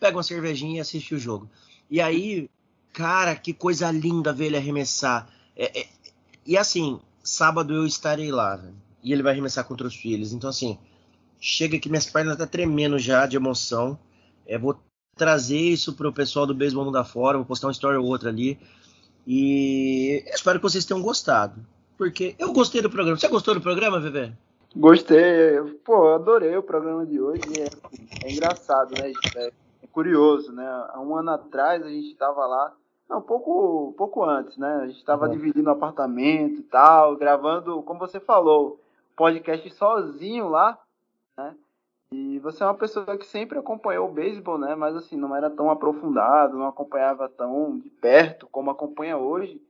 pega 0.00 0.16
uma 0.16 0.22
cervejinha 0.22 0.78
e 0.78 0.80
assiste 0.80 1.14
o 1.14 1.18
jogo. 1.18 1.46
E 1.90 2.00
aí, 2.00 2.48
cara, 2.90 3.36
que 3.36 3.52
coisa 3.52 3.90
linda 3.90 4.32
ver 4.32 4.46
ele 4.46 4.56
arremessar. 4.56 5.28
É, 5.54 5.80
é, 5.80 5.88
e 6.46 6.56
assim, 6.56 6.98
sábado 7.22 7.74
eu 7.74 7.84
estarei 7.84 8.32
lá, 8.32 8.56
velho 8.56 8.87
e 9.08 9.12
ele 9.12 9.22
vai 9.22 9.32
arremessar 9.32 9.64
contra 9.64 9.86
os 9.86 9.96
filhos. 9.96 10.34
Então, 10.34 10.50
assim, 10.50 10.78
chega 11.40 11.78
que 11.78 11.88
minhas 11.88 12.04
pernas 12.04 12.34
estão 12.34 12.46
tá 12.46 12.50
tremendo 12.50 12.98
já 12.98 13.26
de 13.26 13.36
emoção. 13.36 13.98
É, 14.46 14.58
vou 14.58 14.78
trazer 15.16 15.56
isso 15.56 15.94
pro 15.94 16.12
pessoal 16.12 16.46
do 16.46 16.54
Beisebol 16.54 16.84
Mundo 16.84 17.02
Fora, 17.04 17.38
vou 17.38 17.46
postar 17.46 17.68
uma 17.68 17.72
história 17.72 17.98
ou 17.98 18.06
outra 18.06 18.28
ali. 18.28 18.58
E 19.26 20.22
espero 20.26 20.58
que 20.58 20.62
vocês 20.62 20.84
tenham 20.84 21.00
gostado. 21.00 21.64
Porque 21.96 22.36
eu 22.38 22.52
gostei 22.52 22.82
do 22.82 22.90
programa. 22.90 23.18
Você 23.18 23.28
gostou 23.28 23.54
do 23.54 23.62
programa, 23.62 23.98
Bebê? 23.98 24.30
Gostei. 24.76 25.58
Pô, 25.84 26.08
adorei 26.08 26.54
o 26.56 26.62
programa 26.62 27.06
de 27.06 27.18
hoje. 27.18 27.42
É, 27.58 28.26
é 28.26 28.32
engraçado, 28.32 28.90
né? 28.90 29.10
É, 29.36 29.46
é, 29.46 29.86
curioso, 29.90 30.52
né? 30.52 30.66
Há 30.90 31.00
um 31.00 31.16
ano 31.16 31.30
atrás 31.30 31.82
a 31.82 31.88
gente 31.88 32.12
estava 32.12 32.46
lá 32.46 32.74
não, 33.08 33.22
pouco, 33.22 33.94
pouco 33.96 34.22
antes, 34.22 34.58
né? 34.58 34.80
A 34.82 34.86
gente 34.86 34.98
estava 34.98 35.26
uhum. 35.26 35.32
dividindo 35.32 35.70
apartamento 35.70 36.60
e 36.60 36.62
tal, 36.64 37.16
gravando, 37.16 37.82
como 37.82 37.98
você 37.98 38.20
falou, 38.20 38.78
podcast 39.18 39.68
sozinho 39.70 40.48
lá, 40.48 40.78
né? 41.36 41.52
E 42.12 42.38
você 42.38 42.62
é 42.62 42.66
uma 42.66 42.74
pessoa 42.74 43.18
que 43.18 43.26
sempre 43.26 43.58
acompanhou 43.58 44.08
o 44.08 44.12
beisebol, 44.12 44.56
né? 44.56 44.74
Mas 44.76 44.96
assim, 44.96 45.16
não 45.16 45.34
era 45.36 45.50
tão 45.50 45.70
aprofundado, 45.70 46.56
não 46.56 46.68
acompanhava 46.68 47.28
tão 47.28 47.78
de 47.78 47.90
perto 47.90 48.48
como 48.50 48.70
acompanha 48.70 49.18
hoje. 49.18 49.60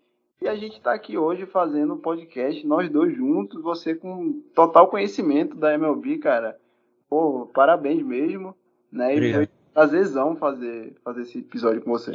E 0.41 0.47
a 0.47 0.55
gente 0.55 0.77
está 0.77 0.93
aqui 0.93 1.19
hoje 1.19 1.47
fazendo 1.47 1.95
um 1.95 1.99
podcast, 1.99 2.65
nós 2.65 2.89
dois 2.89 3.17
juntos, 3.17 3.61
você 3.61 3.95
com 3.95 4.41
total 4.55 4.87
conhecimento 4.87 5.57
da 5.57 5.75
MLB, 5.75 6.19
cara. 6.19 6.61
Pô, 7.09 7.51
parabéns 7.53 8.05
mesmo, 8.05 8.55
né? 8.93 9.17
E 9.17 9.33
foi 9.33 9.49
prazerzão 9.73 10.37
fazer, 10.37 10.95
fazer 11.03 11.23
esse 11.23 11.39
episódio 11.39 11.83
com 11.83 11.91
você. 11.91 12.13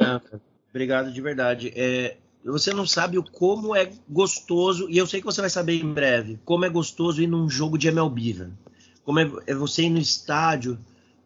Obrigado 0.70 1.12
de 1.12 1.20
verdade. 1.20 1.72
É, 1.76 2.16
você 2.52 2.72
não 2.72 2.86
sabe 2.86 3.18
o 3.18 3.22
como 3.22 3.74
é 3.74 3.90
gostoso, 4.08 4.88
e 4.90 4.98
eu 4.98 5.06
sei 5.06 5.20
que 5.20 5.26
você 5.26 5.40
vai 5.40 5.48
saber 5.48 5.80
em 5.80 5.92
breve, 5.92 6.38
como 6.44 6.64
é 6.64 6.68
gostoso 6.68 7.22
ir 7.22 7.26
num 7.26 7.48
jogo 7.48 7.78
de 7.78 7.88
MLB, 7.88 8.32
velho. 8.32 8.58
Como 9.04 9.18
é, 9.18 9.30
é 9.46 9.54
você 9.54 9.84
ir 9.84 9.90
no 9.90 9.98
estádio 9.98 10.78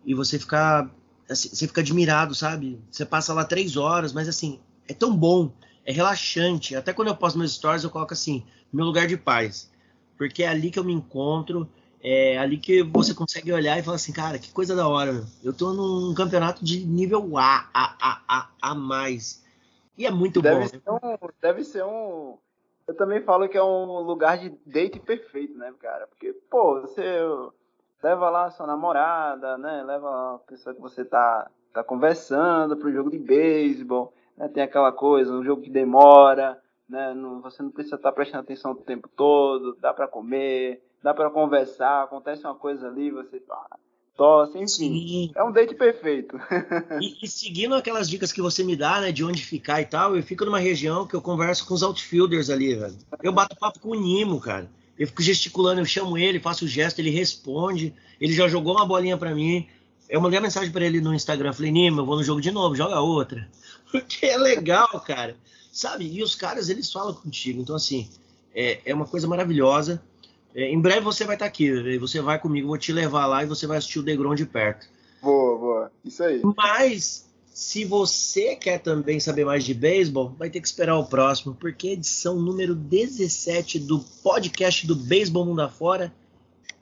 e 0.05 0.15
você 0.15 0.39
ficar. 0.39 0.89
Assim, 1.29 1.49
você 1.49 1.67
fica 1.67 1.81
admirado, 1.81 2.35
sabe? 2.35 2.81
Você 2.91 3.05
passa 3.05 3.35
lá 3.35 3.45
três 3.45 3.77
horas, 3.77 4.13
mas 4.13 4.29
assim, 4.29 4.61
é 4.89 4.95
tão 4.95 5.15
bom, 5.15 5.53
é 5.85 5.93
relaxante. 5.93 6.75
Até 6.75 6.93
quando 6.93 7.09
eu 7.09 7.17
posto 7.17 7.39
meus 7.39 7.53
stories, 7.53 7.85
eu 7.85 7.91
coloco 7.91 8.15
assim, 8.15 8.45
meu 8.73 8.85
lugar 8.85 9.07
de 9.07 9.17
paz. 9.17 9.71
Porque 10.17 10.43
é 10.43 10.49
ali 10.49 10.71
que 10.71 10.79
eu 10.79 10.85
me 10.85 10.93
encontro, 10.93 11.69
é 12.03 12.39
ali 12.39 12.57
que 12.57 12.83
você 12.83 13.13
consegue 13.13 13.53
olhar 13.53 13.79
e 13.79 13.83
falar 13.83 13.97
assim, 13.97 14.13
cara, 14.13 14.39
que 14.39 14.51
coisa 14.51 14.75
da 14.75 14.89
hora, 14.89 15.13
meu. 15.13 15.27
Eu 15.43 15.53
tô 15.53 15.73
num 15.73 16.15
campeonato 16.15 16.65
de 16.65 16.85
nível 16.85 17.37
A, 17.37 17.69
A, 17.75 17.97
A, 18.01 18.23
A, 18.29 18.49
A 18.61 18.75
mais. 18.75 19.43
E 19.99 20.07
é 20.07 20.11
muito 20.13 20.41
deve 20.41 20.61
bom. 20.61 20.67
Ser 20.69 20.83
um, 20.89 21.29
deve 21.43 21.65
ser 21.65 21.85
um. 21.85 22.39
Eu 22.87 22.95
também 22.95 23.21
falo 23.21 23.49
que 23.49 23.59
é 23.59 23.63
um 23.63 24.01
lugar 24.01 24.39
de 24.39 24.51
date 24.65 25.01
perfeito, 25.01 25.59
né, 25.59 25.75
cara? 25.81 26.07
Porque, 26.07 26.33
pô, 26.49 26.81
você 26.81 27.03
leva 28.03 28.31
lá 28.31 28.45
a 28.45 28.51
sua 28.51 28.67
namorada, 28.67 29.59
né? 29.59 29.83
Leva 29.83 30.37
a 30.37 30.39
pessoa 30.47 30.75
que 30.75 30.81
você 30.81 31.05
tá, 31.05 31.51
tá 31.73 31.83
conversando 31.83 32.77
pro 32.77 32.93
jogo 32.93 33.11
de 33.11 33.19
beisebol, 33.19 34.15
né? 34.37 34.47
Tem 34.49 34.63
aquela 34.63 34.93
coisa, 34.93 35.35
um 35.35 35.45
jogo 35.45 35.63
que 35.63 35.71
demora, 35.71 36.63
né? 36.89 37.13
Não, 37.13 37.43
você 37.43 37.61
não 37.61 37.71
precisa 37.71 37.97
estar 37.97 38.11
tá 38.11 38.15
prestando 38.15 38.45
atenção 38.45 38.71
o 38.71 38.77
tempo 38.77 39.09
todo, 39.09 39.77
dá 39.81 39.93
para 39.93 40.07
comer, 40.07 40.81
dá 41.03 41.13
para 41.13 41.29
conversar, 41.29 42.05
acontece 42.05 42.45
uma 42.45 42.55
coisa 42.55 42.87
ali, 42.87 43.11
você. 43.11 43.43
Ah, 43.51 43.77
tosse, 44.19 44.59
enfim. 44.59 44.67
Sim. 44.67 45.33
É 45.35 45.45
um 45.45 45.53
date 45.53 45.75
perfeito. 45.77 46.39
e, 47.01 47.25
e, 47.25 47.29
seguindo 47.29 47.75
aquelas 47.77 48.11
dicas 48.11 48.33
que 48.33 48.43
você 48.43 48.65
me 48.65 48.75
dá, 48.75 49.01
né, 49.01 49.13
de 49.13 49.25
onde 49.25 49.43
ficar 49.43 49.81
e 49.81 49.87
tal, 49.87 50.17
eu 50.17 50.23
fico 50.23 50.45
numa 50.45 50.59
região 50.59 51.07
que 51.07 51.15
eu 51.15 51.23
converso 51.23 51.65
com 51.65 51.73
os 51.73 51.83
outfielders 51.85 52.51
ali, 52.51 52.75
velho. 52.75 52.97
Eu 53.23 53.33
bato 53.33 53.57
papo 53.57 53.79
com 53.79 53.91
o 53.91 53.95
Nimo, 53.95 54.41
cara. 54.41 54.69
Eu 54.99 55.07
fico 55.07 55.23
gesticulando, 55.23 55.81
eu 55.81 55.87
chamo 55.87 56.19
ele, 56.19 56.41
faço 56.41 56.65
o 56.65 56.69
gesto, 56.69 56.99
ele 56.99 57.11
responde. 57.11 57.95
Ele 58.21 58.33
já 58.33 58.49
jogou 58.49 58.75
uma 58.75 58.85
bolinha 58.85 59.17
para 59.17 59.33
mim. 59.33 59.69
Eu 60.09 60.21
mandei 60.21 60.41
a 60.41 60.43
mensagem 60.43 60.73
para 60.73 60.85
ele 60.85 61.01
no 61.01 61.15
Instagram, 61.15 61.53
falei, 61.53 61.71
Nimo, 61.71 62.01
eu 62.01 62.07
vou 62.07 62.17
no 62.17 62.25
jogo 62.25 62.41
de 62.41 62.51
novo, 62.51 62.75
joga 62.75 63.01
outra. 63.01 63.49
Porque 63.93 64.27
é 64.27 64.37
legal, 64.37 65.01
cara. 65.01 65.37
Sabe? 65.71 66.11
E 66.13 66.23
os 66.23 66.35
caras, 66.35 66.69
eles 66.69 66.91
falam 66.91 67.15
contigo. 67.15 67.61
Então, 67.61 67.77
assim, 67.77 68.09
é, 68.53 68.81
é 68.85 68.93
uma 68.93 69.07
coisa 69.07 69.29
maravilhosa. 69.29 70.03
É, 70.55 70.71
em 70.71 70.81
breve 70.81 71.01
você 71.01 71.25
vai 71.25 71.37
estar 71.37 71.45
tá 71.45 71.49
aqui, 71.49 71.99
você 71.99 72.21
vai 72.21 72.39
comigo, 72.39 72.69
vou 72.69 72.79
te 72.79 72.93
levar 72.93 73.27
lá 73.27 73.43
e 73.43 73.47
você 73.47 73.67
vai 73.67 73.79
assistir 73.79 73.99
o 73.99 74.03
Degron 74.03 74.35
de 74.35 74.47
perto. 74.47 74.89
Boa, 75.21 75.59
boa. 75.59 75.93
Isso 76.05 76.23
aí. 76.23 76.41
Mas, 76.57 77.29
se 77.53 77.85
você 77.85 78.57
quer 78.57 78.79
também 78.79 79.19
saber 79.21 79.45
mais 79.45 79.65
de 79.65 79.75
beisebol, 79.75 80.35
vai 80.39 80.49
ter 80.49 80.61
que 80.61 80.67
esperar 80.67 80.97
o 80.97 81.07
próximo, 81.07 81.55
porque 81.55 81.89
a 81.89 81.93
edição 81.93 82.37
número 82.37 82.75
17 82.75 83.81
do 83.81 84.01
podcast 84.23 84.87
do 84.87 84.95
Beisebol 84.95 85.45
Mundo 85.45 85.63
Afora 85.63 86.15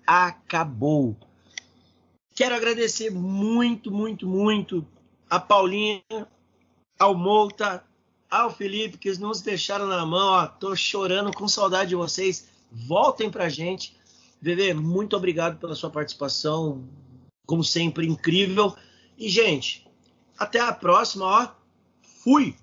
acabou. 0.06 1.16
Quero 2.34 2.54
agradecer 2.54 3.10
muito, 3.10 3.90
muito, 3.90 4.26
muito 4.26 4.86
a 5.28 5.40
Paulinha, 5.40 6.02
ao 6.98 7.14
Mouta, 7.14 7.82
ao 8.30 8.54
Felipe, 8.54 8.98
que 8.98 9.10
nos 9.18 9.40
deixaram 9.40 9.86
na 9.86 10.04
mão. 10.04 10.28
Ó, 10.28 10.46
tô 10.46 10.76
chorando 10.76 11.32
com 11.32 11.48
saudade 11.48 11.90
de 11.90 11.96
vocês 11.96 12.48
voltem 12.70 13.30
para 13.30 13.44
a 13.44 13.48
gente. 13.48 13.96
Bebê, 14.40 14.74
muito 14.74 15.16
obrigado 15.16 15.58
pela 15.58 15.74
sua 15.74 15.90
participação, 15.90 16.88
como 17.46 17.64
sempre, 17.64 18.06
incrível. 18.06 18.74
E, 19.16 19.28
gente, 19.28 19.86
até 20.38 20.60
a 20.60 20.72
próxima, 20.72 21.24
ó. 21.24 21.48
Fui! 22.22 22.56